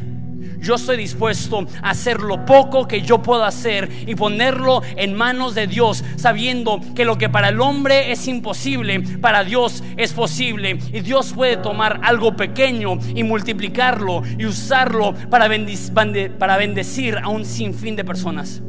Yo 0.60 0.74
estoy 0.74 0.96
dispuesto 0.96 1.66
a 1.82 1.90
hacer 1.90 2.20
lo 2.20 2.44
poco 2.44 2.88
que 2.88 3.02
yo 3.02 3.22
puedo 3.22 3.44
hacer 3.44 3.88
y 4.06 4.14
ponerlo 4.14 4.82
en 4.96 5.14
manos 5.14 5.54
de 5.54 5.66
Dios, 5.66 6.04
sabiendo 6.16 6.80
que 6.94 7.04
lo 7.04 7.18
que 7.18 7.28
para 7.28 7.50
el 7.50 7.60
hombre 7.60 8.12
es 8.12 8.26
imposible, 8.28 9.00
para 9.20 9.44
Dios 9.44 9.82
es 9.96 10.12
posible. 10.12 10.78
Y 10.92 11.00
Dios 11.00 11.32
puede 11.32 11.56
tomar 11.56 12.00
algo 12.02 12.36
pequeño 12.36 12.98
y 13.14 13.22
multiplicarlo 13.22 14.22
y 14.38 14.46
usarlo 14.46 15.14
para, 15.30 15.48
para 16.38 16.56
bendecir 16.56 17.18
a 17.18 17.28
un 17.28 17.44
sinfín 17.44 17.96
de 17.96 18.04
personas. 18.04 18.62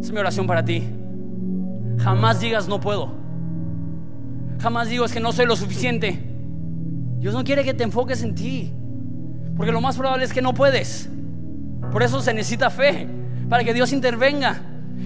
Es 0.00 0.12
mi 0.12 0.18
oración 0.18 0.46
para 0.46 0.64
ti. 0.64 0.84
Jamás 1.98 2.40
digas 2.40 2.68
no 2.68 2.80
puedo. 2.80 3.14
Jamás 4.60 4.88
digas 4.88 5.12
que 5.12 5.20
no 5.20 5.32
soy 5.32 5.46
lo 5.46 5.56
suficiente. 5.56 6.18
Dios 7.18 7.34
no 7.34 7.44
quiere 7.44 7.64
que 7.64 7.74
te 7.74 7.84
enfoques 7.84 8.22
en 8.22 8.34
ti. 8.34 8.72
Porque 9.58 9.72
lo 9.72 9.80
más 9.80 9.96
probable 9.96 10.24
es 10.24 10.32
que 10.32 10.40
no 10.40 10.54
puedes. 10.54 11.10
Por 11.90 12.04
eso 12.04 12.22
se 12.22 12.32
necesita 12.32 12.70
fe. 12.70 13.08
Para 13.50 13.64
que 13.64 13.74
Dios 13.74 13.92
intervenga. 13.92 14.62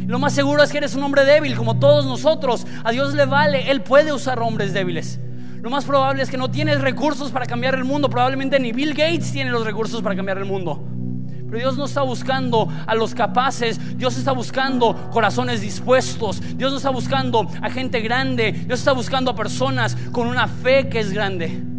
lo 0.06 0.18
más 0.18 0.34
seguro 0.34 0.62
es 0.62 0.70
que 0.70 0.78
eres 0.78 0.94
un 0.94 1.02
hombre 1.02 1.24
débil, 1.24 1.56
como 1.56 1.78
todos 1.78 2.04
nosotros. 2.04 2.66
A 2.84 2.92
Dios 2.92 3.14
le 3.14 3.24
vale. 3.24 3.70
Él 3.70 3.82
puede 3.82 4.12
usar 4.12 4.40
hombres 4.40 4.74
débiles. 4.74 5.18
Lo 5.62 5.70
más 5.70 5.86
probable 5.86 6.22
es 6.22 6.28
que 6.28 6.36
no 6.36 6.50
tienes 6.50 6.82
recursos 6.82 7.30
para 7.30 7.46
cambiar 7.46 7.74
el 7.74 7.84
mundo. 7.84 8.10
Probablemente 8.10 8.60
ni 8.60 8.72
Bill 8.72 8.90
Gates 8.90 9.32
tiene 9.32 9.50
los 9.50 9.64
recursos 9.64 10.02
para 10.02 10.14
cambiar 10.14 10.36
el 10.36 10.44
mundo. 10.44 10.86
Pero 11.46 11.58
Dios 11.58 11.78
no 11.78 11.86
está 11.86 12.02
buscando 12.02 12.68
a 12.86 12.94
los 12.94 13.14
capaces, 13.14 13.98
Dios 13.98 14.16
está 14.16 14.32
buscando 14.32 15.10
corazones 15.10 15.60
dispuestos, 15.60 16.40
Dios 16.56 16.70
no 16.70 16.78
está 16.78 16.88
buscando 16.88 17.46
a 17.60 17.68
gente 17.68 18.00
grande, 18.00 18.52
Dios 18.52 18.78
está 18.78 18.92
buscando 18.92 19.30
a 19.30 19.34
personas 19.34 19.94
con 20.12 20.28
una 20.28 20.48
fe 20.48 20.88
que 20.88 21.00
es 21.00 21.12
grande. 21.12 21.71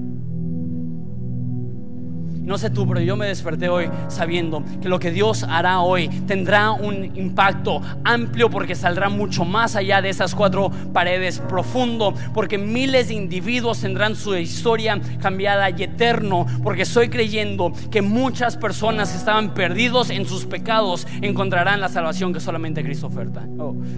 No 2.43 2.57
sé 2.57 2.69
tú, 2.69 2.85
pero 2.85 2.99
yo 2.99 3.15
me 3.15 3.25
desperté 3.25 3.69
hoy 3.69 3.89
sabiendo 4.09 4.63
que 4.81 4.89
lo 4.89 4.99
que 4.99 5.11
Dios 5.11 5.43
hará 5.43 5.79
hoy 5.79 6.09
tendrá 6.27 6.71
un 6.71 7.15
impacto 7.15 7.81
amplio 8.03 8.49
porque 8.49 8.75
saldrá 8.75 9.07
mucho 9.07 9.45
más 9.45 9.77
allá 9.77 10.01
de 10.01 10.09
esas 10.09 10.35
cuatro 10.35 10.69
paredes, 10.91 11.39
profundo, 11.39 12.13
porque 12.33 12.57
miles 12.57 13.07
de 13.07 13.13
individuos 13.13 13.79
tendrán 13.79 14.17
su 14.17 14.35
historia 14.35 14.99
cambiada 15.21 15.69
y 15.69 15.83
eterno, 15.83 16.45
porque 16.63 16.81
estoy 16.81 17.07
creyendo 17.07 17.71
que 17.89 18.01
muchas 18.01 18.57
personas 18.57 19.11
que 19.11 19.17
estaban 19.19 19.53
perdidos 19.53 20.09
en 20.09 20.25
sus 20.25 20.45
pecados 20.45 21.07
encontrarán 21.21 21.79
la 21.79 21.87
salvación 21.87 22.33
que 22.33 22.41
solamente 22.41 22.83
Cristo 22.83 23.07
oferta, 23.07 23.47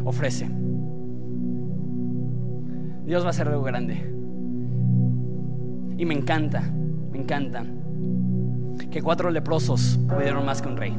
ofrece. 0.03 0.47
Dios 3.05 3.23
va 3.23 3.27
a 3.27 3.29
hacer 3.31 3.47
algo 3.47 3.63
grande. 3.63 4.11
Y 5.97 6.05
me 6.05 6.13
encanta, 6.13 6.61
me 7.11 7.19
encanta 7.19 7.63
que 8.89 9.01
cuatro 9.01 9.29
leprosos 9.29 9.99
pudieron 10.07 10.45
más 10.45 10.61
que 10.61 10.67
un 10.67 10.77
rey. 10.77 10.97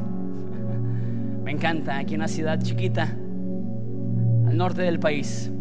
Me 1.43 1.51
encanta 1.51 2.03
que 2.03 2.15
una 2.15 2.27
ciudad 2.27 2.61
chiquita 2.61 3.03
al 3.03 4.57
norte 4.57 4.81
del 4.81 4.99
país 4.99 5.51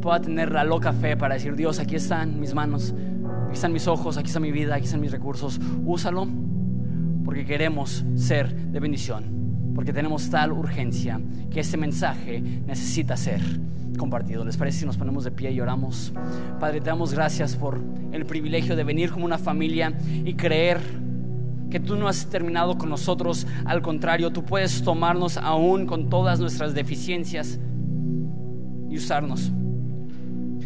pueda 0.00 0.20
tener 0.20 0.50
la 0.50 0.64
loca 0.64 0.92
fe 0.92 1.16
para 1.16 1.34
decir, 1.34 1.54
Dios, 1.54 1.78
aquí 1.78 1.96
están 1.96 2.40
mis 2.40 2.54
manos, 2.54 2.94
aquí 3.46 3.54
están 3.54 3.72
mis 3.72 3.86
ojos, 3.86 4.16
aquí 4.16 4.28
está 4.28 4.40
mi 4.40 4.50
vida, 4.50 4.74
aquí 4.74 4.86
están 4.86 5.00
mis 5.00 5.12
recursos. 5.12 5.60
Úsalo 5.84 6.26
porque 7.24 7.44
queremos 7.44 8.04
ser 8.16 8.52
de 8.52 8.80
bendición, 8.80 9.72
porque 9.74 9.92
tenemos 9.92 10.30
tal 10.30 10.52
urgencia 10.52 11.20
que 11.50 11.60
este 11.60 11.76
mensaje 11.76 12.40
necesita 12.40 13.16
ser 13.16 13.40
compartido. 13.98 14.44
¿Les 14.44 14.56
parece 14.56 14.80
si 14.80 14.86
nos 14.86 14.96
ponemos 14.96 15.24
de 15.24 15.30
pie 15.30 15.52
y 15.52 15.60
oramos? 15.60 16.12
Padre, 16.58 16.80
te 16.80 16.86
damos 16.86 17.12
gracias 17.12 17.54
por 17.54 17.80
el 18.12 18.24
privilegio 18.24 18.74
de 18.74 18.84
venir 18.84 19.10
como 19.10 19.26
una 19.26 19.38
familia 19.38 19.92
y 20.24 20.34
creer 20.34 20.80
que 21.70 21.80
tú 21.80 21.96
no 21.96 22.08
has 22.08 22.26
terminado 22.26 22.76
con 22.76 22.90
nosotros. 22.90 23.46
Al 23.64 23.80
contrario, 23.80 24.30
tú 24.30 24.44
puedes 24.44 24.82
tomarnos 24.82 25.36
aún 25.36 25.86
con 25.86 26.10
todas 26.10 26.40
nuestras 26.40 26.74
deficiencias 26.74 27.58
y 28.88 28.96
usarnos. 28.96 29.52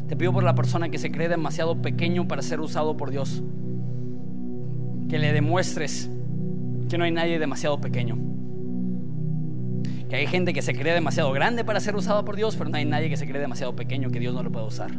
Te 0.09 0.17
pido 0.17 0.33
por 0.33 0.45
la 0.45 0.55
persona 0.55 0.89
que 0.89 0.99
se 0.99 1.11
cree 1.11 1.29
demasiado 1.29 1.81
pequeño 1.81 2.27
para 2.27 2.43
ser 2.43 2.61
usado 2.61 2.97
por 2.97 3.11
Dios. 3.11 3.43
Que 5.09 5.19
le 5.19 5.33
demuestres 5.33 6.11
que 6.89 6.99
no 6.99 7.05
hay 7.05 7.13
nadie 7.13 7.39
demasiado 7.39 7.81
pequeño. 7.81 8.19
Que 10.09 10.17
hay 10.17 10.27
gente 10.27 10.53
que 10.53 10.63
se 10.63 10.75
cree 10.75 10.95
demasiado 10.95 11.33
grande 11.33 11.65
para 11.65 11.81
ser 11.81 11.97
usado 11.97 12.25
por 12.25 12.37
Dios, 12.37 12.57
pero 12.57 12.71
no 12.71 12.77
hay 12.77 12.85
nadie 12.85 13.09
que 13.09 13.17
se 13.17 13.27
cree 13.27 13.41
demasiado 13.41 13.75
pequeño 13.75 14.11
que 14.11 14.21
Dios 14.21 14.35
no 14.35 14.43
lo 14.43 14.51
pueda 14.51 14.67
usar. 14.67 14.91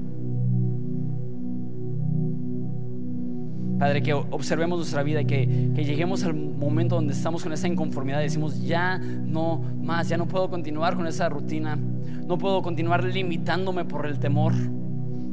Padre, 3.80 4.02
que 4.02 4.14
observemos 4.14 4.78
nuestra 4.78 5.04
vida 5.04 5.22
y 5.22 5.26
que, 5.26 5.72
que, 5.76 5.84
lleguemos 5.84 6.24
al 6.24 6.34
momento 6.34 6.96
donde 6.96 7.14
estamos 7.14 7.44
con 7.44 7.52
esa 7.52 7.68
inconformidad 7.68 8.22
y 8.22 8.24
decimos, 8.24 8.62
ya 8.64 8.98
no 8.98 9.62
más, 9.82 10.08
ya 10.08 10.18
no 10.18 10.28
puedo 10.28 10.50
continuar 10.50 10.96
con 10.96 11.08
esa 11.08 11.28
rutina, 11.28 11.76
no 11.76 12.38
puedo 12.38 12.62
continuar 12.62 13.04
limitándome 13.04 13.86
por 13.86 14.06
el 14.06 14.20
temor. 14.20 14.54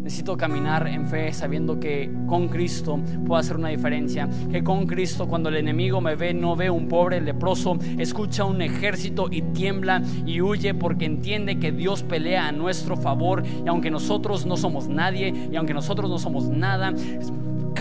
Necesito 0.02 0.36
caminar 0.36 0.88
en 0.88 1.06
fe 1.06 1.32
sabiendo 1.32 1.78
que 1.78 2.10
con 2.26 2.48
Cristo 2.48 2.98
puedo 3.24 3.38
hacer 3.38 3.56
una 3.56 3.68
diferencia. 3.68 4.28
Que 4.50 4.64
con 4.64 4.86
Cristo 4.86 5.28
cuando 5.28 5.48
el 5.48 5.56
enemigo 5.56 6.00
me 6.00 6.16
ve, 6.16 6.34
no 6.34 6.56
ve 6.56 6.68
un 6.68 6.88
pobre 6.88 7.20
leproso, 7.20 7.78
escucha 7.98 8.44
un 8.44 8.60
ejército 8.62 9.28
y 9.30 9.42
tiembla 9.42 10.02
y 10.26 10.40
huye 10.40 10.74
porque 10.74 11.04
entiende 11.04 11.60
que 11.60 11.70
Dios 11.70 12.02
pelea 12.02 12.48
a 12.48 12.52
nuestro 12.52 12.96
favor. 12.96 13.44
Y 13.64 13.68
aunque 13.68 13.92
nosotros 13.92 14.44
no 14.44 14.56
somos 14.56 14.88
nadie 14.88 15.32
y 15.52 15.54
aunque 15.54 15.72
nosotros 15.72 16.10
no 16.10 16.18
somos 16.18 16.48
nada, 16.48 16.92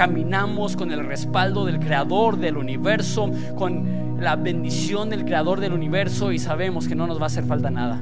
caminamos 0.02 0.76
con 0.76 0.92
el 0.92 1.06
respaldo 1.06 1.64
del 1.64 1.80
Creador 1.80 2.38
del 2.38 2.58
universo, 2.58 3.30
con 3.56 4.18
la 4.20 4.36
bendición 4.36 5.12
del 5.12 5.26
Creador 5.26 5.60
del 5.60 5.74
universo 5.74 6.32
y 6.32 6.40
sabemos 6.40 6.88
que 6.88 6.96
no 6.96 7.06
nos 7.06 7.20
va 7.20 7.26
a 7.26 7.28
hacer 7.28 7.44
falta 7.44 7.70
nada. 7.70 8.02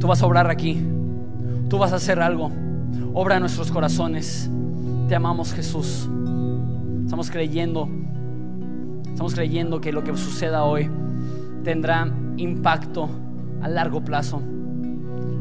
Tú 0.00 0.08
vas 0.08 0.20
a 0.22 0.26
obrar 0.26 0.50
aquí. 0.50 0.84
Tú 1.68 1.78
vas 1.78 1.92
a 1.92 1.96
hacer 1.96 2.18
algo. 2.18 2.50
Obra 3.14 3.36
en 3.36 3.42
nuestros 3.42 3.70
corazones. 3.70 4.50
Te 5.08 5.14
amamos 5.14 5.52
Jesús. 5.52 6.10
Estamos 7.04 7.30
creyendo. 7.30 7.88
Estamos 9.06 9.36
creyendo 9.36 9.80
que 9.80 9.92
lo 9.92 10.02
que 10.02 10.16
suceda 10.16 10.64
hoy 10.64 10.90
tendrá 11.62 12.12
impacto 12.38 13.08
a 13.62 13.68
largo 13.68 14.04
plazo. 14.04 14.42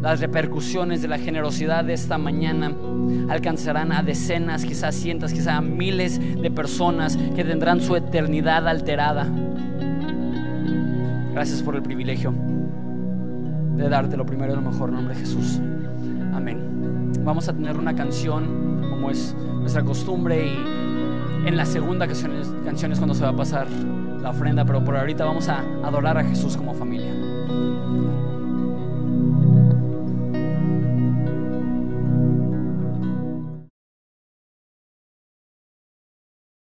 Las 0.04 0.20
repercusiones 0.20 1.02
de 1.02 1.08
la 1.08 1.18
generosidad 1.18 1.84
de 1.84 1.94
esta 1.94 2.20
mañana 2.20 2.72
alcanzarán 3.30 3.92
a 3.92 4.04
decenas, 4.04 4.66
quizás 4.66 4.96
cientos, 4.96 5.34
quizás 5.34 5.56
a 5.56 5.62
miles 5.62 6.20
de 6.20 6.52
personas 6.52 7.18
que 7.36 7.44
tendrán 7.44 7.82
su 7.82 7.96
eternidad 7.96 8.68
alterada. 8.68 9.28
Gracias 11.34 11.62
por 11.62 11.76
el 11.76 11.84
privilegio 11.84 12.34
de 13.76 13.90
darte 13.90 14.18
lo 14.18 14.26
primero 14.26 14.54
y 14.54 14.56
lo 14.56 14.62
mejor 14.62 14.90
en 14.90 14.96
nombre 14.96 15.14
de 15.14 15.22
Jesús. 15.22 15.60
Amén. 16.34 17.12
Vamos 17.24 17.48
a 17.48 17.54
tener 17.54 17.78
una 17.78 17.96
canción 17.96 18.88
como 18.90 19.12
es 19.12 19.36
nuestra 19.60 19.84
costumbre 19.84 20.48
y 20.48 21.48
en 21.48 21.56
la 21.56 21.66
segunda 21.66 22.08
canción 22.08 22.92
es, 22.92 22.98
cuando 22.98 23.14
se 23.14 23.24
va 23.24 23.30
a 23.30 23.36
pasar 23.36 23.68
la 24.22 24.32
ofrenda, 24.32 24.66
pero 24.66 24.84
por 24.84 24.98
ahorita 24.98 25.26
vamos 25.26 25.48
a 25.48 25.60
adorar 25.84 26.18
a 26.18 26.24
Jesús 26.24 26.58
como 26.58 26.74
familia. 26.74 27.14